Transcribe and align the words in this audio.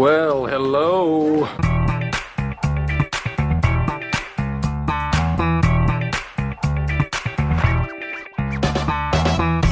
Well, 0.00 0.46
hello. 0.46 1.46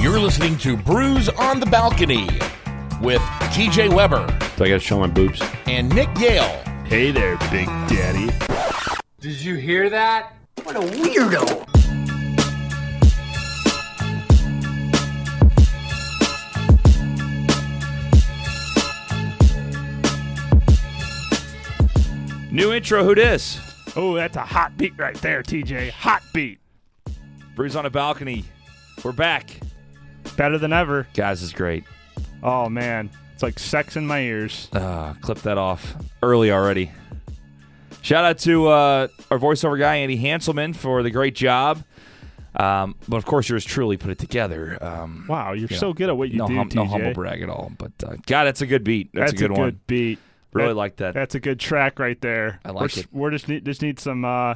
You're 0.00 0.20
listening 0.20 0.56
to 0.58 0.76
Brews 0.76 1.28
on 1.28 1.60
the 1.60 1.66
Balcony 1.66 2.26
with 3.02 3.20
TJ 3.52 3.92
Weber 3.92 4.26
So 4.56 4.64
I 4.64 4.68
gotta 4.68 4.78
show 4.80 4.98
my 4.98 5.06
boobs? 5.06 5.42
and 5.66 5.94
Nick 5.94 6.08
Yale. 6.18 6.62
Hey 6.86 7.10
there, 7.10 7.36
Big 7.50 7.66
Daddy. 7.88 8.30
Did 9.20 9.42
you 9.42 9.56
hear 9.56 9.90
that? 9.90 10.32
What 10.62 10.76
a 10.76 10.80
weirdo. 10.80 11.77
New 22.58 22.72
intro, 22.72 23.04
who 23.04 23.14
dis? 23.14 23.60
Oh, 23.94 24.16
that's 24.16 24.36
a 24.36 24.40
hot 24.42 24.76
beat 24.76 24.92
right 24.98 25.14
there, 25.18 25.44
TJ. 25.44 25.90
Hot 25.90 26.24
beat. 26.32 26.58
Brews 27.54 27.76
on 27.76 27.86
a 27.86 27.90
balcony. 27.90 28.44
We're 29.04 29.12
back. 29.12 29.50
Better 30.36 30.58
than 30.58 30.72
ever. 30.72 31.06
Guys, 31.14 31.40
is 31.40 31.52
great. 31.52 31.84
Oh, 32.42 32.68
man. 32.68 33.10
It's 33.32 33.44
like 33.44 33.60
sex 33.60 33.94
in 33.96 34.08
my 34.08 34.22
ears. 34.22 34.68
Uh, 34.72 35.14
clip 35.20 35.38
that 35.42 35.56
off 35.56 35.94
early 36.20 36.50
already. 36.50 36.90
Shout 38.02 38.24
out 38.24 38.38
to 38.38 38.66
uh, 38.66 39.06
our 39.30 39.38
voiceover 39.38 39.78
guy, 39.78 39.94
Andy 39.96 40.18
Hanselman, 40.20 40.74
for 40.74 41.04
the 41.04 41.12
great 41.12 41.36
job. 41.36 41.84
Um, 42.56 42.96
but 43.06 43.18
of 43.18 43.24
course, 43.24 43.48
yours 43.48 43.64
truly 43.64 43.96
put 43.96 44.10
it 44.10 44.18
together. 44.18 44.78
Um, 44.82 45.26
Wow, 45.28 45.52
you're 45.52 45.68
Yeah. 45.70 45.78
so 45.78 45.92
good 45.92 46.08
at 46.08 46.16
what 46.16 46.30
you 46.30 46.38
no, 46.38 46.48
do, 46.48 46.56
hum- 46.56 46.70
TJ. 46.70 46.74
no 46.74 46.86
humble 46.86 47.12
brag 47.14 47.40
at 47.40 47.48
all. 47.50 47.70
But 47.78 47.92
uh, 48.04 48.16
God, 48.26 48.44
that's 48.44 48.62
a 48.62 48.66
good 48.66 48.82
beat. 48.82 49.10
That's, 49.14 49.30
That's 49.30 49.40
a 49.42 49.48
good 49.48 49.52
one. 49.56 49.60
good 49.70 49.86
beat. 49.86 50.18
Really 50.52 50.68
That- 50.68 50.74
like 50.76 50.96
that. 50.96 51.14
That's 51.14 51.34
a 51.34 51.40
good 51.40 51.60
track 51.60 51.98
right 51.98 52.20
there. 52.20 52.60
I 52.64 52.72
we're, 52.72 52.80
like 52.80 52.96
it. 52.96 53.06
We're 53.12 53.30
just 53.30 53.48
need 53.48 53.64
just 53.64 53.82
need 53.82 54.00
some 54.00 54.24
uh, 54.24 54.54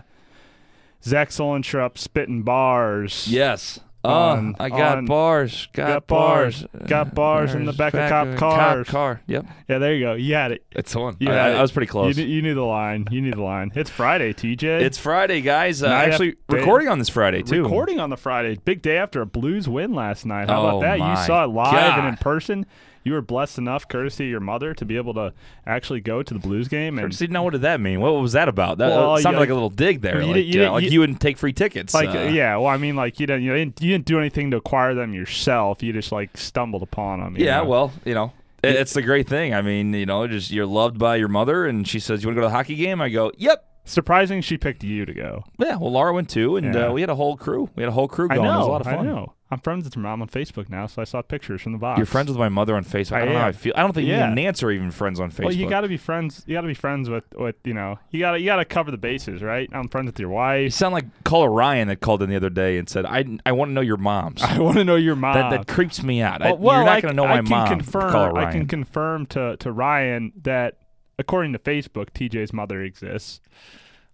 Zach 1.04 1.30
Solentrup 1.30 1.98
spitting 1.98 2.42
bars. 2.42 3.26
Yes. 3.28 3.80
Oh, 4.04 4.10
On- 4.10 4.56
I 4.58 4.68
got 4.68 4.98
on- 4.98 5.04
bars. 5.06 5.68
Got, 5.72 5.86
got 5.86 6.06
bars. 6.08 6.64
Got 6.88 7.14
bars 7.14 7.54
in 7.54 7.66
the 7.66 7.72
back 7.72 7.94
of 7.94 8.08
cop 8.08 8.36
cars. 8.36 8.88
car. 8.88 9.20
Yep. 9.28 9.46
Yeah, 9.68 9.78
there 9.78 9.94
you 9.94 10.00
go. 10.04 10.14
You 10.14 10.34
had 10.34 10.50
it. 10.50 10.64
It's 10.72 10.96
on. 10.96 11.16
You 11.20 11.30
I, 11.30 11.50
it. 11.50 11.56
I 11.56 11.62
was 11.62 11.70
pretty 11.70 11.86
close. 11.86 12.16
You, 12.16 12.24
knew- 12.24 12.32
you 12.32 12.42
knew 12.42 12.54
the 12.54 12.64
line. 12.64 13.06
You 13.12 13.20
knew 13.20 13.30
the 13.30 13.42
line. 13.42 13.70
It's 13.76 13.90
Friday, 13.90 14.32
TJ. 14.32 14.64
It's 14.80 14.98
Friday, 14.98 15.40
guys. 15.40 15.84
Uh, 15.84 15.86
actually, 15.88 16.34
recording 16.48 16.88
on 16.88 16.98
this 16.98 17.10
Friday 17.10 17.42
too. 17.42 17.62
recording 17.62 18.00
on 18.00 18.10
the 18.10 18.16
Friday. 18.16 18.58
Big 18.64 18.82
day 18.82 18.96
after 18.96 19.20
a 19.20 19.26
Blues 19.26 19.68
win 19.68 19.94
last 19.94 20.26
night. 20.26 20.48
How 20.48 20.62
Oh, 20.62 20.66
about 20.78 20.80
that? 20.80 20.98
You 20.98 21.24
saw 21.24 21.44
it 21.44 21.48
live 21.50 21.98
and 22.00 22.08
in 22.08 22.16
person. 22.16 22.66
You 23.04 23.12
were 23.14 23.22
blessed 23.22 23.58
enough, 23.58 23.88
courtesy 23.88 24.24
of 24.24 24.30
your 24.30 24.40
mother, 24.40 24.74
to 24.74 24.84
be 24.84 24.96
able 24.96 25.14
to 25.14 25.32
actually 25.66 26.00
go 26.00 26.22
to 26.22 26.34
the 26.34 26.40
Blues 26.40 26.68
game. 26.68 26.98
And 26.98 27.14
See, 27.14 27.26
now 27.26 27.42
what 27.44 27.50
did 27.50 27.62
that 27.62 27.80
mean? 27.80 28.00
What 28.00 28.12
was 28.20 28.32
that 28.32 28.48
about? 28.48 28.78
That 28.78 28.90
Well, 28.90 29.14
uh, 29.14 29.18
sounded 29.18 29.38
you- 29.38 29.40
like 29.40 29.50
a 29.50 29.54
little 29.54 29.70
dig 29.70 30.00
there. 30.00 30.20
you 30.20 30.26
like, 30.26 30.34
didn't- 30.34 30.46
you 30.46 30.60
uh, 30.60 30.62
didn't- 30.64 30.72
like 30.74 30.84
you- 30.84 30.90
you 30.90 31.00
wouldn't 31.00 31.20
take 31.20 31.36
free 31.38 31.52
tickets. 31.52 31.94
like, 31.94 32.08
uh, 32.14 32.28
yeah, 32.32 32.56
well, 32.56 32.66
I 32.68 32.76
mean, 32.76 32.94
like 32.96 33.18
you 33.20 33.26
didn't, 33.26 33.42
you 33.42 33.52
didn't, 33.54 33.80
you 33.82 33.92
didn't 33.92 34.06
do 34.06 34.18
anything 34.18 34.50
to 34.52 34.56
acquire 34.58 34.94
them 34.94 35.14
yourself. 35.14 35.82
You 35.82 35.92
just 35.92 36.12
like 36.12 36.36
stumbled 36.36 36.82
upon 36.82 37.20
them. 37.20 37.34
Yeah, 37.38 37.58
know? 37.58 37.64
well, 37.64 37.92
you 38.04 38.14
know, 38.14 38.32
it's 38.62 38.92
the 38.92 39.02
great 39.02 39.28
thing. 39.28 39.52
I 39.54 39.62
mean, 39.62 39.92
you 39.94 40.06
know, 40.06 40.26
just 40.28 40.50
you're 40.52 40.66
loved 40.66 40.98
by 40.98 41.16
your 41.16 41.28
mother, 41.28 41.66
and 41.66 41.86
she 41.88 41.98
says, 41.98 42.22
"You 42.22 42.28
want 42.28 42.36
to 42.36 42.40
go 42.42 42.46
to 42.46 42.50
the 42.50 42.54
hockey 42.56 42.76
game?" 42.76 43.00
I 43.00 43.08
go, 43.08 43.32
"Yep." 43.36 43.64
surprising 43.84 44.40
she 44.40 44.56
picked 44.56 44.84
you 44.84 45.04
to 45.04 45.12
go. 45.12 45.42
Yeah, 45.58 45.74
well, 45.76 45.90
Laura 45.90 46.12
went 46.14 46.30
too, 46.30 46.56
and 46.56 46.72
Yeah. 46.72 46.86
uh, 46.86 46.92
we 46.92 47.00
had 47.00 47.10
a 47.10 47.16
whole 47.16 47.36
crew. 47.36 47.68
We 47.74 47.82
had 47.82 47.88
a 47.88 47.92
whole 47.92 48.06
crew 48.06 48.28
I 48.30 48.36
going. 48.36 48.46
know. 48.46 48.54
it 48.54 48.58
was 48.58 48.66
a 48.68 48.70
lot 48.70 48.80
of 48.80 48.86
fun. 48.86 48.98
I 49.00 49.02
know. 49.10 49.32
I'm 49.52 49.60
friends 49.60 49.84
with 49.84 49.92
her 49.94 50.00
mom 50.00 50.22
on 50.22 50.28
Facebook 50.28 50.68
now, 50.70 50.86
so 50.86 51.02
I 51.02 51.04
saw 51.04 51.20
pictures 51.20 51.60
from 51.62 51.72
the 51.72 51.78
box. 51.78 51.98
You're 51.98 52.06
friends 52.06 52.28
with 52.30 52.38
my 52.38 52.48
mother 52.48 52.74
on 52.74 52.84
Facebook. 52.84 53.12
I, 53.12 53.20
I 53.20 53.24
don't 53.26 53.34
know 53.34 53.40
how 53.40 53.48
I 53.48 53.52
feel. 53.52 53.74
I 53.76 53.82
don't 53.82 53.92
think 53.92 54.08
Yeah. 54.08 54.16
me 54.16 54.22
and 54.22 54.34
Nance 54.34 54.62
are 54.62 54.70
even 54.70 54.90
friends 54.90 55.20
on 55.20 55.30
Facebook. 55.30 55.44
Well, 55.44 55.52
you 55.54 55.68
got 55.68 55.82
to 55.82 55.88
be 55.88 55.98
friends. 55.98 56.42
You 56.46 56.54
got 56.54 56.62
to 56.62 56.66
be 56.66 56.74
friends 56.74 57.10
with, 57.10 57.24
with 57.36 57.56
you 57.64 57.74
know. 57.74 57.98
You 58.10 58.20
got 58.20 58.30
to 58.32 58.40
you 58.40 58.46
got 58.46 58.56
to 58.56 58.64
cover 58.64 58.90
the 58.90 58.96
bases, 58.96 59.42
right? 59.42 59.68
I'm 59.72 59.88
friends 59.88 60.06
with 60.06 60.18
your 60.18 60.30
wife. 60.30 60.62
You 60.64 60.70
sound 60.70 60.94
like 60.94 61.04
caller 61.24 61.50
Ryan 61.50 61.88
that 61.88 62.00
called 62.00 62.22
in 62.22 62.30
the 62.30 62.36
other 62.36 62.50
day 62.50 62.78
and 62.78 62.88
said, 62.88 63.04
"I 63.04 63.24
I 63.44 63.52
want 63.52 63.68
to 63.68 63.72
know 63.74 63.82
your 63.82 63.98
mom's." 63.98 64.42
I 64.42 64.58
want 64.58 64.78
to 64.78 64.84
know 64.84 64.96
your 64.96 65.16
mom. 65.16 65.34
that 65.34 65.50
that 65.50 65.66
creeps 65.68 66.02
me 66.02 66.22
out. 66.22 66.40
I, 66.40 66.46
Well, 66.52 66.56
well, 66.58 66.76
you're 66.78 66.84
not 66.86 67.02
going 67.02 67.12
to 67.12 67.16
know 67.16 67.26
I 67.26 67.40
my 67.40 67.42
can 67.42 67.50
mom. 67.50 67.68
Confirm. 67.68 68.36
I 68.38 68.50
can 68.50 68.66
confirm 68.66 69.26
to, 69.26 69.56
to 69.58 69.70
Ryan 69.70 70.32
that 70.44 70.78
according 71.18 71.52
to 71.52 71.58
Facebook, 71.58 72.10
TJ's 72.14 72.52
mother 72.54 72.82
exists. 72.82 73.40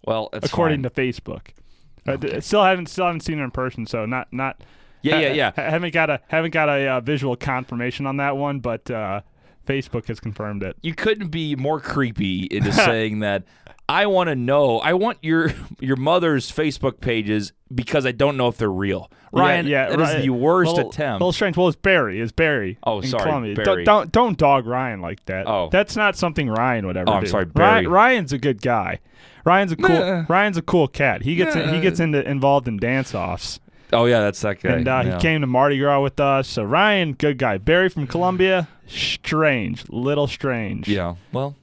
well, 0.05 0.29
it's 0.33 0.45
according 0.47 0.83
fine. 0.83 0.91
to 0.91 1.01
Facebook, 1.01 1.41
Uh, 2.05 2.41
still 2.41 2.63
haven't 2.63 2.87
still 2.87 3.05
haven't 3.05 3.21
seen 3.21 3.37
her 3.37 3.43
in 3.45 3.51
person, 3.51 3.85
so 3.85 4.05
not 4.05 4.33
not. 4.33 4.61
Yeah, 5.01 5.19
yeah, 5.19 5.33
yeah. 5.33 5.51
ha- 5.55 5.69
haven't 5.69 5.93
got 5.93 6.09
a 6.09 6.21
haven't 6.27 6.51
got 6.51 6.69
a 6.69 6.87
uh, 6.87 7.01
visual 7.01 7.35
confirmation 7.35 8.05
on 8.05 8.17
that 8.17 8.37
one, 8.37 8.59
but 8.59 8.89
uh, 8.89 9.21
Facebook 9.67 10.07
has 10.07 10.19
confirmed 10.19 10.63
it. 10.63 10.75
you 10.81 10.93
couldn't 10.95 11.29
be 11.29 11.55
more 11.55 11.79
creepy 11.79 12.43
into 12.51 12.71
saying 12.73 13.19
that 13.19 13.43
I 13.87 14.05
want 14.05 14.27
to 14.29 14.35
know. 14.35 14.79
I 14.79 14.93
want 14.93 15.17
your 15.21 15.51
your 15.79 15.95
mother's 15.95 16.51
Facebook 16.51 17.01
pages 17.01 17.53
because 17.73 18.05
I 18.05 18.11
don't 18.11 18.37
know 18.37 18.47
if 18.47 18.57
they're 18.57 18.71
real. 18.71 19.11
Ryan, 19.31 19.67
yeah, 19.67 19.89
yeah, 19.89 19.95
that 19.95 19.99
is 20.01 20.13
right. 20.15 20.21
the 20.21 20.29
worst 20.31 20.73
little, 20.73 20.89
attempt. 20.89 21.21
Little 21.21 21.31
strange. 21.31 21.55
Well, 21.55 21.67
it's 21.67 21.75
Barry. 21.75 22.19
It's 22.19 22.31
Barry. 22.31 22.79
Oh, 22.83 23.01
sorry, 23.01 23.23
Columbia. 23.23 23.55
Don't- 23.55 23.65
Barry. 23.65 23.83
Don't, 23.83 24.11
don't 24.11 24.37
dog 24.37 24.65
Ryan 24.65 25.01
like 25.01 25.23
that. 25.25 25.47
Oh. 25.47 25.69
that's 25.71 25.95
not 25.95 26.15
something 26.15 26.49
Ryan 26.49 26.87
would 26.87 26.97
ever 26.97 27.09
Oh, 27.09 27.13
I'm 27.13 27.23
do. 27.23 27.29
sorry, 27.29 27.45
Ryan, 27.45 27.53
Barry. 27.53 27.87
Ryan's 27.87 28.33
a 28.33 28.39
good 28.39 28.61
guy. 28.61 28.99
Ryan's 29.45 29.71
a 29.71 29.75
cool. 29.75 29.89
Nah. 29.89 30.25
Ryan's 30.27 30.57
a 30.57 30.61
cool 30.63 30.87
cat. 30.87 31.21
He 31.21 31.35
gets 31.35 31.55
in, 31.55 31.73
he 31.73 31.79
gets 31.81 31.99
into 31.99 32.27
involved 32.27 32.67
in 32.67 32.77
dance 32.77 33.13
offs, 33.15 33.59
oh 33.93 34.05
yeah, 34.05 34.21
that's 34.21 34.41
that 34.41 34.61
guy. 34.61 34.69
and 34.71 34.87
uh, 34.87 35.01
yeah. 35.05 35.15
he 35.15 35.21
came 35.21 35.41
to 35.41 35.47
Mardi 35.47 35.77
Gras 35.79 36.01
with 36.01 36.19
us. 36.19 36.47
So 36.47 36.63
Ryan, 36.63 37.13
good 37.13 37.37
guy. 37.37 37.57
Barry 37.57 37.89
from 37.89 38.07
Columbia, 38.07 38.67
strange, 38.87 39.87
little 39.89 40.27
strange. 40.27 40.87
Yeah, 40.87 41.15
well, 41.31 41.55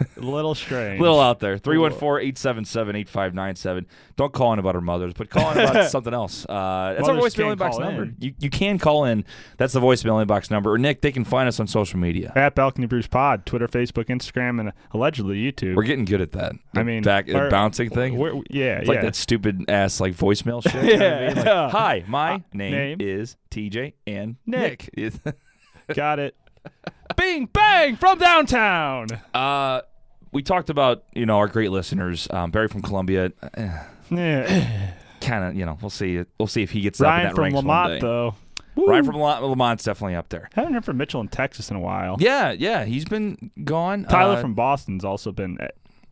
little 0.16 0.54
strange. 0.54 1.00
a 1.00 1.02
little 1.02 1.20
out 1.20 1.40
there. 1.40 1.58
314-877-8597. 1.58 3.86
Don't 4.16 4.32
call 4.32 4.52
in 4.52 4.58
about 4.58 4.74
our 4.74 4.80
mothers, 4.80 5.12
but 5.14 5.30
call 5.30 5.50
in 5.52 5.58
about 5.58 5.90
something 5.94 6.14
else. 6.14 6.44
Uh, 6.46 6.94
that's 6.96 7.08
our 7.08 7.14
voicemail 7.16 7.54
inbox 7.56 7.78
number. 7.78 8.02
in. 8.04 8.16
You 8.18 8.34
you 8.38 8.50
can 8.50 8.78
call 8.78 9.04
in. 9.04 9.24
That's 9.56 9.72
the 9.72 9.80
voicemail 9.80 10.24
inbox 10.24 10.50
number. 10.50 10.72
Or 10.72 10.78
Nick, 10.78 11.00
they 11.00 11.12
can 11.12 11.24
find 11.24 11.48
us 11.48 11.58
on 11.60 11.66
social 11.66 11.98
media. 11.98 12.32
at 12.34 12.54
Balcony 12.54 12.86
Brews 12.86 13.06
Pod, 13.06 13.46
Twitter, 13.46 13.68
Facebook, 13.68 14.06
Instagram, 14.06 14.60
and 14.60 14.72
allegedly 14.92 15.36
YouTube. 15.36 15.76
We're 15.76 15.82
getting 15.84 16.04
good 16.04 16.20
at 16.20 16.32
that. 16.32 16.52
I 16.74 16.82
mean, 16.82 17.02
back 17.02 17.26
the 17.26 17.36
our- 17.38 17.50
bouncing 17.50 17.90
thing. 17.90 18.16
We're- 18.16 18.42
yeah, 18.50 18.78
It's 18.78 18.88
yeah. 18.88 18.94
like 18.94 19.02
that 19.02 19.14
stupid 19.16 19.64
ass 19.68 20.00
like 20.00 20.14
voicemail 20.14 20.62
shit. 20.62 20.84
you 20.84 20.96
know 20.98 21.16
I 21.16 21.20
mean? 21.28 21.36
Like, 21.36 21.44
Yeah. 21.46 21.70
Hi, 21.70 22.04
my 22.06 22.34
Uh, 22.34 22.38
name, 22.52 22.72
name 22.72 23.00
is 23.00 23.36
TJ 23.50 23.94
and 24.06 24.36
Nick. 24.46 24.90
Nick. 24.96 25.12
Got 25.94 26.18
it. 26.18 26.36
Bing 27.28 27.46
bang 27.52 27.96
from 27.96 28.18
downtown. 28.18 29.08
uh, 29.34 29.82
we 30.32 30.42
talked 30.42 30.70
about 30.70 31.04
you 31.14 31.26
know 31.26 31.36
our 31.38 31.46
great 31.48 31.70
listeners. 31.70 32.26
Um, 32.30 32.50
Barry 32.50 32.68
from 32.68 32.80
Columbia. 32.82 33.32
Yeah. 34.10 34.92
Kind 35.20 35.44
of 35.44 35.54
you 35.54 35.66
know 35.66 35.76
we'll 35.82 35.90
see. 35.90 36.24
We'll 36.38 36.46
see 36.46 36.62
if 36.62 36.70
he 36.70 36.80
gets 36.80 37.00
up 37.00 37.06
in 37.06 37.10
Ryan 37.10 37.26
that 37.26 37.34
from 37.34 37.54
Lamont, 37.54 38.00
though. 38.00 38.34
Ryan 38.76 39.04
from 39.04 39.16
Lamont, 39.16 39.44
Lamont's 39.44 39.84
definitely 39.84 40.14
up 40.14 40.28
there. 40.30 40.48
Haven't 40.54 40.72
heard 40.72 40.84
from 40.84 40.96
Mitchell 40.96 41.20
in 41.20 41.28
Texas 41.28 41.70
in 41.70 41.76
a 41.76 41.80
while. 41.80 42.16
Yeah, 42.20 42.52
yeah, 42.52 42.84
he's 42.84 43.04
been 43.04 43.50
gone. 43.64 44.04
Tyler 44.04 44.36
Uh, 44.36 44.40
from 44.40 44.54
Boston's 44.54 45.04
also 45.04 45.32
been 45.32 45.58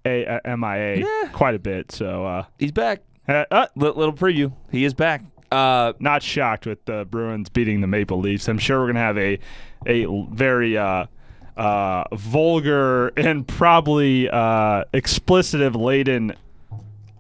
a, 0.05 0.25
a, 0.27 0.41
a 0.45 0.57
MIA 0.57 0.97
Yeah. 0.97 1.29
quite 1.33 1.55
a 1.55 1.59
bit. 1.61 1.93
So, 1.93 2.27
uh, 2.27 2.45
he's 2.59 2.73
back. 2.73 3.03
uh, 3.29 3.45
uh, 3.53 3.67
Li- 3.77 3.93
little 3.95 4.13
preview. 4.13 4.53
He 4.73 4.85
is 4.85 4.95
back. 4.95 5.23
Uh, 5.51 5.93
not 5.99 6.23
shocked 6.23 6.67
with 6.67 6.85
the 6.87 7.07
Bruins 7.09 7.49
beating 7.49 7.81
the 7.81 7.87
Maple 7.87 8.19
Leafs. 8.19 8.49
I'm 8.49 8.59
sure 8.59 8.81
we're 8.81 8.89
gonna 8.89 9.01
have 9.01 9.19
a 9.19 9.39
a 9.87 10.07
very 10.33 10.77
uh, 10.77 11.07
uh, 11.57 12.05
vulgar 12.13 13.09
and 13.17 13.47
probably 13.47 14.29
uh, 14.29 14.85
explicitive 14.93 15.75
laden 15.77 16.35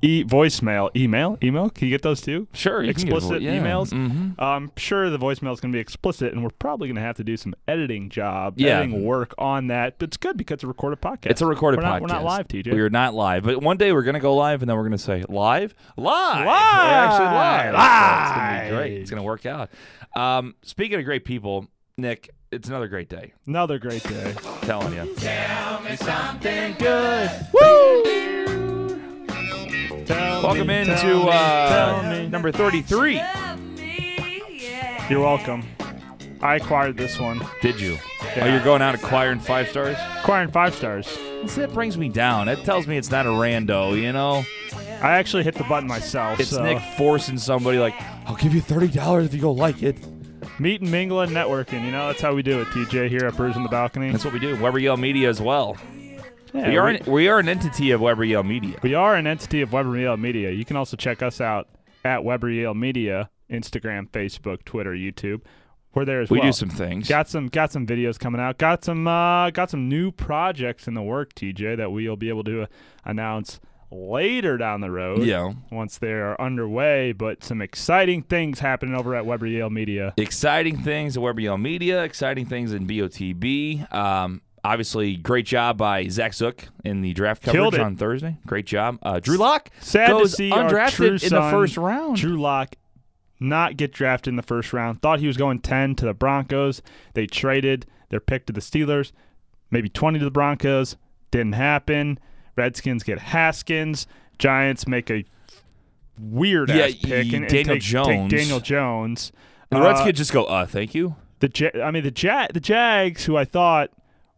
e- 0.02 0.24
voicemail 0.24 0.90
email 0.96 1.38
email. 1.42 1.70
Can 1.70 1.86
you 1.88 1.94
get 1.94 2.02
those 2.02 2.20
too? 2.20 2.46
sure, 2.52 2.82
you 2.82 2.92
can 2.94 3.04
give 3.04 3.14
explicit 3.14 3.42
it- 3.42 3.46
yeah. 3.46 3.58
emails. 3.60 3.92
Mhm. 3.92 4.34
I'm 4.38 4.70
sure 4.76 5.10
the 5.10 5.18
voicemail 5.18 5.52
is 5.52 5.60
going 5.60 5.72
to 5.72 5.76
be 5.76 5.80
explicit, 5.80 6.32
and 6.32 6.42
we're 6.42 6.50
probably 6.50 6.88
going 6.88 6.96
to 6.96 7.02
have 7.02 7.16
to 7.16 7.24
do 7.24 7.36
some 7.36 7.54
editing 7.66 8.08
job, 8.10 8.54
Yeah. 8.56 8.78
editing 8.80 9.04
work 9.04 9.34
on 9.38 9.68
that. 9.68 9.98
But 9.98 10.08
it's 10.10 10.16
good 10.16 10.36
because 10.36 10.54
it's 10.56 10.64
a 10.64 10.68
recorded 10.68 11.00
podcast. 11.00 11.30
It's 11.30 11.40
a 11.42 11.46
recorded 11.46 11.78
we're 11.78 11.84
podcast. 11.84 11.90
Not, 11.92 12.02
we're 12.02 12.06
not 12.08 12.24
live, 12.24 12.48
TJ. 12.48 12.72
We 12.72 12.80
are 12.80 12.90
not 12.90 13.14
live, 13.14 13.44
but 13.44 13.62
one 13.62 13.76
day 13.76 13.92
we're 13.92 14.02
gonna 14.02 14.20
go 14.20 14.34
live, 14.34 14.62
and 14.62 14.68
then 14.68 14.76
we're 14.76 14.84
gonna 14.84 14.98
say 14.98 15.24
live, 15.28 15.74
live, 15.96 16.46
Live! 16.46 16.46
We're 16.46 16.52
actually 16.52 17.26
live. 17.26 17.74
So 17.74 18.22
it's 18.22 18.36
gonna 18.36 18.64
be 18.64 18.76
great. 18.76 19.00
It's 19.02 19.10
gonna 19.10 19.22
work 19.22 19.46
out. 19.46 19.70
Um, 20.14 20.54
speaking 20.62 20.98
of 20.98 21.04
great 21.04 21.24
people, 21.24 21.66
Nick, 21.98 22.30
it's 22.52 22.68
another 22.68 22.88
great 22.88 23.08
day. 23.08 23.32
Another 23.46 23.78
great 23.78 24.02
day. 24.02 24.34
telling 24.62 24.94
you. 24.94 25.14
Tell 25.16 25.80
me 25.82 25.96
Something 25.96 26.74
good. 26.78 27.30
Woo! 27.52 28.45
Tell 30.06 30.42
Welcome 30.42 30.68
me, 30.68 30.78
into 30.80 31.06
me, 31.06 31.28
uh, 31.30 32.10
me. 32.10 32.28
number 32.28 32.52
thirty-three. 32.52 33.20
You're 35.08 35.20
welcome. 35.20 35.64
I 36.40 36.56
acquired 36.56 36.96
this 36.96 37.18
one. 37.18 37.40
Did 37.62 37.80
you? 37.80 37.96
Oh, 38.36 38.44
you're 38.46 38.62
going 38.62 38.82
out 38.82 38.94
acquiring 38.94 39.40
five 39.40 39.68
stars. 39.68 39.96
Acquiring 40.20 40.50
five 40.50 40.74
stars. 40.74 41.06
See, 41.46 41.60
that 41.60 41.72
brings 41.72 41.96
me 41.96 42.08
down. 42.08 42.46
That 42.46 42.64
tells 42.64 42.86
me 42.86 42.96
it's 42.96 43.10
not 43.10 43.26
a 43.26 43.30
rando. 43.30 44.00
You 44.00 44.12
know, 44.12 44.44
I 45.02 45.12
actually 45.12 45.42
hit 45.44 45.54
the 45.54 45.64
button 45.64 45.88
myself. 45.88 46.38
it's 46.40 46.50
so. 46.50 46.62
Nick 46.62 46.80
forcing 46.96 47.38
somebody 47.38 47.78
like, 47.78 47.94
"I'll 48.26 48.36
give 48.36 48.54
you 48.54 48.60
thirty 48.60 48.88
dollars 48.88 49.26
if 49.26 49.34
you 49.34 49.40
go 49.40 49.52
like 49.52 49.82
it." 49.82 49.98
Meet 50.60 50.80
and 50.82 50.90
mingle 50.90 51.20
and 51.20 51.32
networking. 51.32 51.84
You 51.84 51.90
know, 51.90 52.06
that's 52.08 52.20
how 52.20 52.34
we 52.34 52.42
do 52.42 52.60
it, 52.62 52.68
TJ, 52.68 53.08
here 53.08 53.26
at 53.26 53.36
Brews 53.36 53.56
on 53.56 53.62
the 53.62 53.68
Balcony. 53.68 54.10
That's 54.10 54.24
what 54.24 54.32
we 54.32 54.40
do. 54.40 54.56
Weber 54.60 54.78
Yale 54.78 54.96
Media 54.96 55.28
as 55.28 55.40
well. 55.40 55.76
Yeah, 56.56 56.68
we 56.68 56.76
are 56.78 56.88
an, 56.88 57.12
we 57.12 57.28
are 57.28 57.38
an 57.38 57.48
entity 57.48 57.90
of 57.90 58.00
Weber 58.00 58.24
Yale 58.24 58.42
Media. 58.42 58.78
We 58.82 58.94
are 58.94 59.14
an 59.14 59.26
entity 59.26 59.60
of 59.60 59.72
Weber 59.72 59.96
Yale 59.96 60.16
Media. 60.16 60.50
You 60.50 60.64
can 60.64 60.76
also 60.76 60.96
check 60.96 61.22
us 61.22 61.40
out 61.40 61.68
at 62.04 62.24
Weber 62.24 62.50
Yale 62.50 62.74
Media, 62.74 63.30
Instagram, 63.50 64.08
Facebook, 64.10 64.64
Twitter, 64.64 64.92
YouTube. 64.92 65.42
We're 65.94 66.04
there 66.04 66.20
as 66.20 66.30
We 66.30 66.38
well. 66.38 66.46
We 66.46 66.48
do 66.50 66.52
some 66.52 66.68
things. 66.70 67.08
Got 67.08 67.28
some 67.28 67.48
got 67.48 67.72
some 67.72 67.86
videos 67.86 68.18
coming 68.18 68.40
out. 68.40 68.58
Got 68.58 68.84
some 68.84 69.06
uh, 69.06 69.50
got 69.50 69.70
some 69.70 69.88
new 69.88 70.12
projects 70.12 70.88
in 70.88 70.94
the 70.94 71.02
work, 71.02 71.34
TJ, 71.34 71.78
that 71.78 71.90
we'll 71.90 72.16
be 72.16 72.28
able 72.28 72.44
to 72.44 72.62
uh, 72.62 72.66
announce 73.04 73.60
later 73.90 74.56
down 74.56 74.80
the 74.80 74.90
road. 74.90 75.22
Yeah. 75.22 75.52
Once 75.70 75.98
they 75.98 76.12
are 76.12 76.38
underway, 76.40 77.12
but 77.12 77.42
some 77.44 77.62
exciting 77.62 78.22
things 78.22 78.58
happening 78.58 78.94
over 78.94 79.14
at 79.14 79.24
Weber 79.24 79.46
Yale 79.46 79.70
Media. 79.70 80.12
exciting 80.16 80.82
things 80.82 81.16
at 81.16 81.22
Weber 81.22 81.40
Yale 81.40 81.58
Media, 81.58 82.02
exciting 82.02 82.46
things 82.46 82.72
in 82.72 82.86
BOTB. 82.86 83.92
Um, 83.92 84.42
obviously, 84.66 85.16
great 85.16 85.46
job 85.46 85.76
by 85.78 86.08
Zach 86.08 86.34
Zook 86.34 86.68
in 86.84 87.00
the 87.02 87.12
draft 87.12 87.42
coverage 87.42 87.78
on 87.78 87.96
Thursday. 87.96 88.36
Great 88.46 88.66
job. 88.66 88.98
Uh, 89.02 89.18
Drew 89.20 89.36
Lock 89.38 89.70
Sad 89.80 90.08
goes 90.10 90.30
to 90.32 90.36
see 90.36 90.50
undrafted 90.50 91.22
in 91.22 91.30
the 91.30 91.50
first 91.50 91.76
round. 91.76 92.16
Drew 92.16 92.40
Lock 92.40 92.76
not 93.40 93.76
get 93.76 93.92
drafted 93.92 94.32
in 94.32 94.36
the 94.36 94.42
first 94.42 94.72
round. 94.72 95.02
Thought 95.02 95.20
he 95.20 95.26
was 95.26 95.36
going 95.36 95.60
10 95.60 95.94
to 95.96 96.06
the 96.06 96.14
Broncos. 96.14 96.80
They 97.14 97.26
traded 97.26 97.86
their 98.08 98.20
pick 98.20 98.46
to 98.46 98.52
the 98.52 98.60
Steelers, 98.60 99.12
maybe 99.70 99.88
20 99.88 100.18
to 100.18 100.24
the 100.24 100.30
Broncos. 100.30 100.96
Didn't 101.30 101.52
happen. 101.52 102.18
Redskins 102.56 103.02
get 103.02 103.18
Haskins. 103.18 104.06
Giants 104.38 104.86
make 104.86 105.10
a 105.10 105.24
weird 106.18 106.70
ass 106.70 106.94
pick 106.94 107.26
and, 107.32 107.44
and 107.44 107.48
Daniel 107.48 107.74
take, 107.74 107.82
Jones. 107.82 108.30
take 108.30 108.40
Daniel 108.40 108.60
Jones. 108.60 109.32
And 109.70 109.80
the 109.80 109.84
Uh, 109.84 109.88
Redskins 109.92 110.18
just 110.18 110.32
go, 110.32 110.44
uh, 110.44 110.66
thank 110.66 110.94
you. 110.94 111.16
the 111.40 111.50
Ja- 111.54 111.82
I 111.84 111.90
mean 111.90 112.02
the 112.04 112.12
ja- 112.16 112.46
the 112.52 112.60
Jags, 112.60 113.24
who 113.26 113.36
I 113.36 113.44
thought 113.44 113.90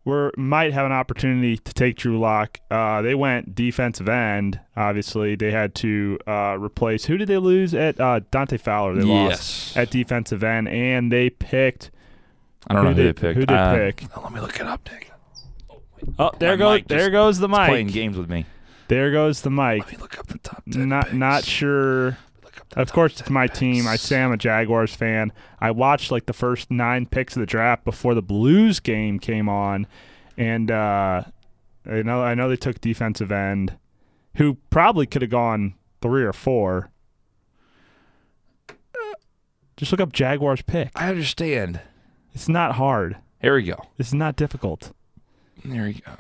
were 0.09 0.33
might 0.37 0.73
have 0.73 0.87
an 0.87 0.93
opportunity 0.93 1.57
to 1.59 1.73
take 1.75 1.97
Drew 1.97 2.19
Lock, 2.19 2.61
uh, 2.71 3.03
they 3.03 3.15
went 3.15 3.55
defensive 3.55 4.09
end. 4.09 4.59
Obviously, 4.77 5.37
they 5.37 5.51
had 5.51 5.75
to 5.77 6.19
uh, 6.27 6.57
replace 6.59 7.05
who 7.05 7.17
did 7.19 7.29
they 7.29 7.37
lose 7.39 7.75
at 7.75 8.01
uh, 8.01 8.21
Dante 8.31 8.57
Fowler? 8.57 8.95
They 8.97 9.07
Yes. 9.07 9.31
lost 9.31 9.77
at 9.77 9.91
defensive 9.91 10.43
end, 10.43 10.69
and 10.69 11.13
they 11.13 11.31
picked. 11.31 11.91
I 12.67 12.75
don't 12.75 12.85
know 12.85 12.91
who 12.91 12.97
who 12.97 13.03
they- 13.03 13.07
they 13.09 13.13
picked. 13.13 13.39
who 13.39 13.47
did 13.47 13.57
Uh, 13.57 13.75
pick? 13.77 14.05
Let 14.23 14.33
me 14.33 14.41
look 14.41 14.57
it 14.59 14.67
up, 14.67 14.89
Nick. 14.91 15.13
Oh, 16.19 16.31
there 16.39 16.51
My 16.53 16.57
goes 16.57 16.83
there 16.89 17.11
goes 17.11 17.39
the 17.39 17.49
mic. 17.49 17.69
playing 17.69 17.89
games 17.89 18.17
with 18.17 18.29
me. 18.31 18.47
There 18.89 19.11
goes 19.13 19.43
the 19.43 19.51
mic. 19.51 19.81
Let 19.85 19.93
me 19.93 19.99
look 19.99 20.19
up 20.19 20.27
the 20.29 20.39
top 20.39 20.63
10 20.71 20.89
Not 20.89 21.05
picks. 21.07 21.15
not 21.15 21.45
sure. 21.45 22.17
Look 22.71 22.79
up 22.79 22.87
the 22.87 22.91
Of 22.91 22.93
course, 22.95 23.13
it's 23.13 23.23
10 23.23 23.33
my 23.33 23.47
team. 23.47 23.87
I 23.87 23.97
say 23.97 24.23
I'm 24.23 24.33
a 24.33 24.37
Jaguars 24.37 24.95
fan. 24.95 25.33
I 25.61 25.71
watched 25.71 26.11
like 26.11 26.27
the 26.27 26.33
first 26.33 26.71
nine 26.71 27.07
picks 27.07 27.37
of 27.37 27.41
the 27.41 27.47
draft 27.47 27.85
before 27.85 28.15
the 28.15 28.23
Blues 28.23 28.81
game 28.81 29.19
came 29.19 29.49
on, 29.49 29.87
and 30.37 30.71
uh, 30.71 31.23
I 31.87 32.03
know 32.03 32.23
I 32.23 32.35
know 32.35 32.49
they 32.49 32.57
took 32.57 32.81
defensive 32.81 33.33
end, 33.33 33.77
who 34.37 34.55
probably 34.71 35.07
could 35.07 35.23
have 35.23 35.31
gone 35.31 35.75
three 36.01 36.25
or 36.25 36.33
four. 36.33 36.91
Just 39.77 39.93
look 39.93 40.01
up 40.01 40.13
Jaguars 40.13 40.63
pick. 40.63 40.91
I 40.97 41.09
understand. 41.09 41.81
It's 42.35 42.49
not 42.49 42.75
hard. 42.75 43.17
Here 43.41 43.55
we 43.55 43.63
go. 43.63 43.81
This 43.97 44.09
is 44.09 44.15
not 44.15 44.35
difficult. 44.35 44.93
There 45.65 45.85
we 45.85 45.95
go. 45.95 46.13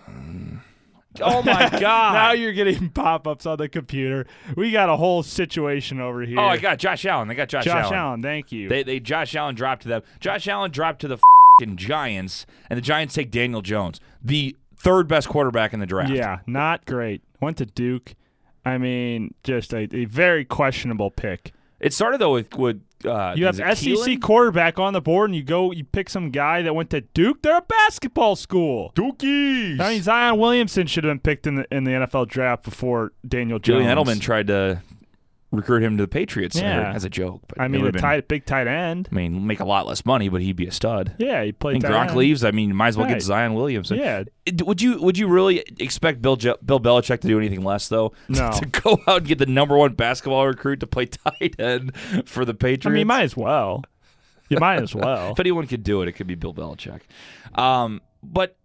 Oh 1.20 1.42
my 1.42 1.68
god! 1.80 2.12
now 2.12 2.32
you're 2.32 2.52
getting 2.52 2.90
pop-ups 2.90 3.46
on 3.46 3.56
the 3.58 3.68
computer. 3.68 4.26
We 4.56 4.70
got 4.70 4.88
a 4.88 4.96
whole 4.96 5.22
situation 5.22 6.00
over 6.00 6.22
here. 6.22 6.38
oh, 6.38 6.44
I 6.44 6.58
got 6.58 6.78
Josh 6.78 7.04
Allen. 7.06 7.28
They 7.28 7.34
got 7.34 7.48
Josh, 7.48 7.64
Josh 7.64 7.84
Allen. 7.84 7.94
Allen. 7.98 8.22
Thank 8.22 8.52
you. 8.52 8.68
They, 8.68 8.82
they 8.82 9.00
Josh 9.00 9.34
Allen 9.34 9.54
dropped 9.54 9.82
to 9.82 9.88
them. 9.88 10.02
Josh 10.20 10.46
Allen 10.48 10.70
dropped 10.70 11.00
to 11.00 11.08
the 11.08 11.18
fing 11.58 11.76
Giants, 11.76 12.46
and 12.70 12.76
the 12.76 12.82
Giants 12.82 13.14
take 13.14 13.30
Daniel 13.30 13.62
Jones, 13.62 14.00
the 14.22 14.56
third 14.76 15.08
best 15.08 15.28
quarterback 15.28 15.72
in 15.72 15.80
the 15.80 15.86
draft. 15.86 16.12
Yeah, 16.12 16.40
not 16.46 16.84
great. 16.86 17.22
Went 17.40 17.56
to 17.58 17.66
Duke. 17.66 18.14
I 18.64 18.76
mean, 18.78 19.34
just 19.44 19.72
a, 19.72 19.88
a 19.96 20.04
very 20.04 20.44
questionable 20.44 21.10
pick. 21.10 21.52
It 21.80 21.92
started 21.92 22.20
though 22.20 22.32
with 22.32 22.54
with 22.56 22.80
uh, 23.04 23.34
You 23.36 23.46
have 23.46 23.54
is 23.54 23.60
it 23.60 23.78
SEC 23.78 23.88
Keelan? 23.88 24.20
quarterback 24.22 24.78
on 24.78 24.92
the 24.92 25.00
board, 25.00 25.30
and 25.30 25.36
you 25.36 25.44
go, 25.44 25.70
you 25.70 25.84
pick 25.84 26.10
some 26.10 26.30
guy 26.30 26.62
that 26.62 26.74
went 26.74 26.90
to 26.90 27.00
Duke. 27.02 27.42
They're 27.42 27.58
a 27.58 27.62
basketball 27.62 28.34
school. 28.34 28.92
Dookies. 28.96 29.78
I 29.80 29.92
mean, 29.92 30.02
Zion 30.02 30.38
Williamson 30.38 30.86
should 30.88 31.04
have 31.04 31.10
been 31.10 31.20
picked 31.20 31.46
in 31.46 31.54
the 31.56 31.66
in 31.74 31.84
the 31.84 31.92
NFL 31.92 32.26
draft 32.28 32.64
before 32.64 33.12
Daniel 33.26 33.58
Jones. 33.58 33.84
Julian 33.84 33.96
Edelman 33.96 34.20
tried 34.20 34.48
to 34.48 34.82
recruit 35.50 35.82
him 35.82 35.96
to 35.96 36.02
the 36.02 36.08
Patriots 36.08 36.56
Yeah. 36.60 36.92
as 36.94 37.04
a 37.04 37.08
joke. 37.08 37.42
But 37.48 37.60
I 37.60 37.68
mean, 37.68 37.86
a 37.86 37.90
been- 37.92 38.00
tight, 38.02 38.28
big 38.28 38.44
tight 38.44 38.66
end. 38.66 39.08
I 39.10 39.14
mean, 39.14 39.46
make 39.46 39.60
a 39.60 39.64
lot 39.64 39.86
less 39.86 40.04
money, 40.04 40.28
but 40.28 40.42
he'd 40.42 40.56
be 40.56 40.66
a 40.66 40.70
stud. 40.72 41.14
Yeah, 41.18 41.42
he 41.42 41.52
played. 41.52 41.76
And 41.76 41.82
tight 41.84 41.92
Gronk 41.92 42.08
end. 42.10 42.16
leaves. 42.18 42.44
I 42.44 42.50
mean, 42.50 42.68
you 42.68 42.74
might 42.74 42.88
as 42.88 42.96
well 42.98 43.06
Right. 43.06 43.14
get 43.14 43.22
Zion 43.22 43.54
Williamson. 43.54 43.98
Yeah, 43.98 44.24
Would 44.62 44.82
you 44.82 45.00
would 45.00 45.16
you 45.16 45.26
really 45.28 45.60
expect 45.78 46.20
Bill 46.20 46.36
Je- 46.36 46.54
Bill 46.64 46.80
Belichick 46.80 47.20
to 47.20 47.28
do 47.28 47.38
anything 47.38 47.62
less 47.64 47.88
though? 47.88 48.12
No. 48.28 48.50
to 48.52 48.66
go 48.66 49.00
out 49.06 49.18
and 49.18 49.26
get 49.26 49.38
the 49.38 49.46
number 49.46 49.76
one 49.76 49.94
basketball 49.94 50.46
recruit 50.46 50.80
to 50.80 50.86
play 50.86 51.06
tight 51.06 51.56
end 51.58 51.96
for 52.26 52.44
the 52.44 52.54
Patriots. 52.54 52.86
I 52.86 52.90
mean, 52.90 53.00
you 53.00 53.06
might 53.06 53.22
as 53.22 53.36
well. 53.36 53.84
You 54.50 54.58
might 54.58 54.82
as 54.82 54.94
well. 54.94 55.32
if 55.32 55.40
anyone 55.40 55.66
could 55.66 55.82
do 55.82 56.02
it, 56.02 56.08
it 56.08 56.12
could 56.12 56.26
be 56.26 56.34
Bill 56.34 56.52
Belichick. 56.54 57.00
Um, 57.54 58.00
but 58.22 58.56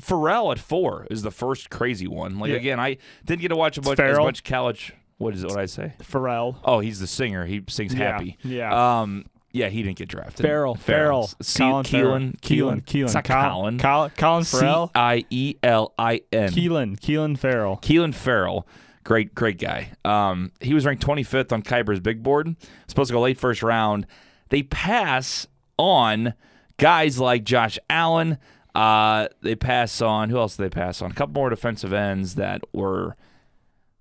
Pharrell 0.00 0.50
at 0.52 0.58
four 0.58 1.06
is 1.10 1.22
the 1.22 1.30
first 1.30 1.68
crazy 1.70 2.06
one. 2.06 2.38
Like 2.38 2.50
Yeah. 2.50 2.56
again, 2.56 2.80
I 2.80 2.96
didn't 3.24 3.42
get 3.42 3.48
to 3.48 3.56
watch 3.56 3.76
a 3.76 3.82
bunch, 3.82 4.00
as 4.00 4.16
much 4.18 4.44
college. 4.44 4.94
What 5.20 5.34
is 5.34 5.44
it? 5.44 5.50
What 5.50 5.58
I 5.58 5.66
say? 5.66 5.92
Pharrell. 6.02 6.56
Oh, 6.64 6.80
he's 6.80 6.98
the 6.98 7.06
singer. 7.06 7.44
He 7.46 7.62
sings 7.68 7.94
Yeah, 7.94 8.12
happy. 8.12 8.38
yeah. 8.42 9.00
Um. 9.02 9.26
Yeah, 9.52 9.68
he 9.68 9.82
didn't 9.82 9.98
get 9.98 10.08
drafted. 10.08 10.46
Farrell. 10.46 10.76
Farrell. 10.76 11.26
C- 11.42 11.58
Colin 11.58 11.84
Keelan. 11.84 12.40
Keelan. 12.40 12.82
Keelan. 12.84 13.04
It's 13.04 13.14
not 13.14 13.24
Colin. 13.24 13.78
Colin. 13.80 14.10
Colin, 14.16 14.44
Farrell. 14.44 14.90
I 14.94 15.24
E 15.28 15.56
L 15.62 15.92
I 15.98 16.20
N. 16.32 16.50
Keelan. 16.50 16.98
Keelan 17.00 17.36
Farrell. 17.36 17.76
Keelan 17.82 18.14
Farrell, 18.14 18.66
great, 19.04 19.34
great 19.34 19.58
guy. 19.58 19.90
Um, 20.04 20.52
he 20.60 20.72
was 20.72 20.86
ranked 20.86 21.04
25th 21.04 21.50
on 21.52 21.62
Kiper's 21.62 21.98
big 22.00 22.22
board. 22.22 22.54
Supposed 22.86 23.08
to 23.08 23.14
go 23.14 23.20
late 23.20 23.38
first 23.38 23.62
round. 23.64 24.06
They 24.50 24.62
pass 24.62 25.48
on 25.76 26.34
guys 26.78 27.18
like 27.18 27.42
Josh 27.44 27.76
Allen. 27.90 28.38
Uh, 28.74 29.26
they 29.42 29.56
pass 29.56 30.00
on 30.00 30.30
who 30.30 30.38
else? 30.38 30.56
Did 30.56 30.62
they 30.70 30.70
pass 30.70 31.02
on 31.02 31.10
a 31.10 31.14
couple 31.14 31.34
more 31.34 31.50
defensive 31.50 31.92
ends 31.92 32.36
that 32.36 32.60
were 32.72 33.16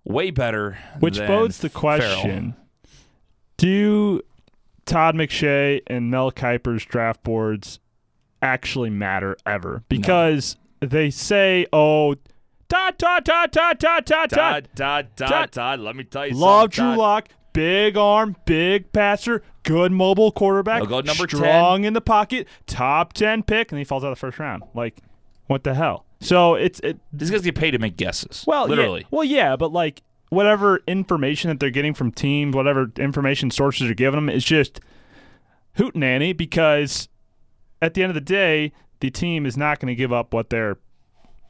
way 0.03 0.31
better. 0.31 0.77
Which 0.99 1.17
bodes 1.17 1.59
the 1.59 1.69
Farrell. 1.69 1.97
question: 1.99 2.55
Do 3.57 4.21
Todd 4.85 5.15
McShay 5.15 5.81
and 5.87 6.09
Mel 6.09 6.31
Kiper's 6.31 6.85
draft 6.85 7.23
boards 7.23 7.79
actually 8.41 8.89
matter 8.89 9.37
ever? 9.45 9.83
Because 9.89 10.57
they 10.79 11.09
say, 11.09 11.65
"Oh, 11.73 12.15
Todd, 12.69 12.99
Todd, 12.99 13.25
Todd, 13.25 13.51
Todd, 13.51 13.79
Todd, 13.79 14.05
Todd, 14.05 14.29
Todd, 14.29 14.29
Todd, 14.29 14.69
Todd, 14.75 15.07
Todd, 15.15 15.29
Todd. 15.29 15.51
Todd. 15.51 15.79
Let 15.79 15.95
me 15.95 16.03
tell 16.03 16.27
you 16.27 16.35
love 16.35 16.73
something. 16.73 16.93
Drew 16.93 17.01
Lock, 17.01 17.29
big 17.51 17.97
arm, 17.97 18.35
big 18.45 18.91
passer, 18.91 19.41
good 19.63 19.91
mobile 19.91 20.31
quarterback, 20.31 20.87
go 20.87 21.01
number 21.01 21.25
10. 21.25 21.39
strong 21.39 21.83
in 21.83 21.93
the 21.93 22.01
pocket, 22.01 22.47
top 22.67 23.13
ten 23.13 23.41
pick, 23.43 23.71
and 23.71 23.79
he 23.79 23.85
falls 23.85 24.03
out 24.03 24.11
of 24.11 24.17
the 24.17 24.19
first 24.19 24.37
round. 24.39 24.63
Like, 24.73 24.97
what 25.47 25.63
the 25.63 25.73
hell? 25.73 26.05
So 26.21 26.55
it's 26.55 26.79
it, 26.81 26.99
These 27.13 27.31
guys 27.31 27.41
get 27.41 27.55
paid 27.55 27.71
to 27.71 27.79
make 27.79 27.95
guesses. 27.97 28.43
well, 28.47 28.67
yeah- 28.67 28.75
literally. 28.75 29.07
well, 29.11 29.23
yeah, 29.23 29.55
but 29.55 29.71
like 29.71 30.01
whatever 30.29 30.81
information 30.87 31.49
that 31.49 31.59
they're 31.59 31.69
getting 31.69 31.93
from 31.93 32.11
teams, 32.11 32.55
whatever 32.55 32.91
information 32.97 33.49
sources 33.51 33.89
are 33.89 33.93
giving 33.95 34.17
them, 34.17 34.29
is 34.29 34.43
just 34.43 34.79
hootenanny 35.77 36.35
because 36.35 37.07
at 37.81 37.93
the 37.93 38.03
end 38.03 38.09
of 38.09 38.15
the 38.15 38.21
day, 38.21 38.71
the 38.99 39.09
team 39.09 39.45
is 39.45 39.55
not 39.57 39.79
going 39.79 39.87
to 39.87 39.95
give 39.95 40.11
up 40.11 40.33
what 40.33 40.49
their 40.49 40.77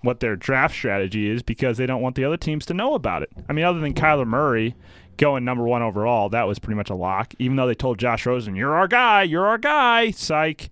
what 0.02 0.20
their 0.22 0.36
draft 0.38 0.74
strategy 0.76 1.30
is 1.30 1.42
because 1.44 1.78
they 1.78 1.86
don't 1.86 2.02
want 2.02 2.16
the 2.16 2.24
other 2.24 2.38
teams 2.38 2.66
to 2.68 2.74
know 2.74 2.94
about 2.94 3.22
it. 3.22 3.30
I 3.50 3.54
mean, 3.54 3.66
other 3.66 3.80
than 3.80 3.94
Kyler 3.94 4.26
Murray 4.26 4.76
going 5.18 5.44
number 5.44 5.66
one 5.66 5.82
overall, 5.82 6.30
that 6.30 6.48
was 6.48 6.58
pretty 6.60 6.78
much 6.78 6.90
a 6.90 6.96
lock. 6.96 7.34
Even 7.40 7.58
though 7.58 7.68
they 7.68 7.74
told 7.76 7.98
Josh 8.00 8.26
Rosen, 8.26 8.56
"You're 8.56 8.76
our 8.76 8.88
guy, 8.88 9.24
you're 9.24 9.46
our 9.46 9.58
guy," 9.58 10.12
psych, 10.12 10.70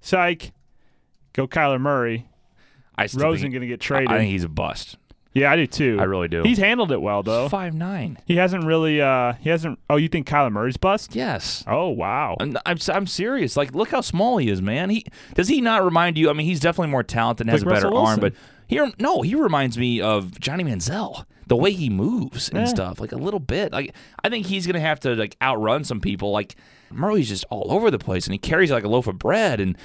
psych, 0.00 0.52
go 1.32 1.46
Kyler 1.48 1.80
Murray. 1.80 2.28
I 2.96 3.06
still 3.06 3.22
Rosen 3.24 3.42
think, 3.44 3.54
going 3.54 3.60
to 3.62 3.66
get 3.68 3.80
traded. 3.80 4.10
I 4.10 4.18
think 4.18 4.30
he's 4.30 4.44
a 4.44 4.48
bust. 4.48 4.96
yeah, 5.32 5.50
I 5.50 5.56
do 5.56 5.66
too. 5.66 5.96
I 5.98 6.04
really 6.04 6.28
do. 6.28 6.42
He's 6.42 6.58
handled 6.58 6.92
it 6.92 7.00
well 7.00 7.22
though. 7.22 7.48
five 7.48 7.74
nine. 7.74 8.18
He 8.26 8.36
hasn't 8.36 8.64
really. 8.64 9.00
uh 9.00 9.32
He 9.40 9.48
hasn't. 9.50 9.78
Oh, 9.88 9.96
you 9.96 10.08
think 10.08 10.26
Kyler 10.28 10.52
Murray's 10.52 10.76
bust? 10.76 11.14
Yes. 11.16 11.64
Oh 11.66 11.88
wow. 11.88 12.36
I'm, 12.40 12.56
I'm 12.66 12.76
I'm 12.92 13.06
serious. 13.06 13.56
Like, 13.56 13.74
look 13.74 13.88
how 13.90 14.02
small 14.02 14.36
he 14.38 14.48
is, 14.50 14.60
man. 14.60 14.90
He 14.90 15.04
does 15.34 15.48
he 15.48 15.60
not 15.60 15.84
remind 15.84 16.18
you? 16.18 16.28
I 16.28 16.32
mean, 16.34 16.46
he's 16.46 16.60
definitely 16.60 16.90
more 16.90 17.02
talented 17.02 17.46
and 17.46 17.50
has 17.50 17.64
Like 17.64 17.72
a 17.72 17.74
better 17.76 17.88
Russell 17.88 18.06
arm, 18.06 18.20
but 18.20 18.34
Wilson. 18.70 18.94
he 18.98 19.02
no, 19.02 19.22
he 19.22 19.34
reminds 19.34 19.78
me 19.78 20.00
of 20.00 20.38
Johnny 20.38 20.64
Manziel. 20.64 21.24
The 21.48 21.56
way 21.56 21.72
he 21.72 21.90
moves 21.90 22.48
and 22.50 22.58
Yeah. 22.60 22.64
stuff, 22.66 23.00
like 23.00 23.12
a 23.12 23.16
little 23.16 23.40
bit. 23.40 23.72
Like, 23.72 23.94
I 24.24 24.28
think 24.30 24.46
he's 24.46 24.66
gonna 24.66 24.80
have 24.80 25.00
to 25.00 25.14
like 25.14 25.36
outrun 25.42 25.84
some 25.84 26.00
people. 26.00 26.30
Like 26.30 26.54
Murray's 26.90 27.28
just 27.28 27.44
all 27.50 27.72
over 27.72 27.90
the 27.90 27.98
place, 27.98 28.26
and 28.26 28.32
he 28.34 28.38
carries 28.38 28.70
like 28.70 28.84
a 28.84 28.88
loaf 28.88 29.06
of 29.06 29.18
bread, 29.18 29.60
and 29.60 29.76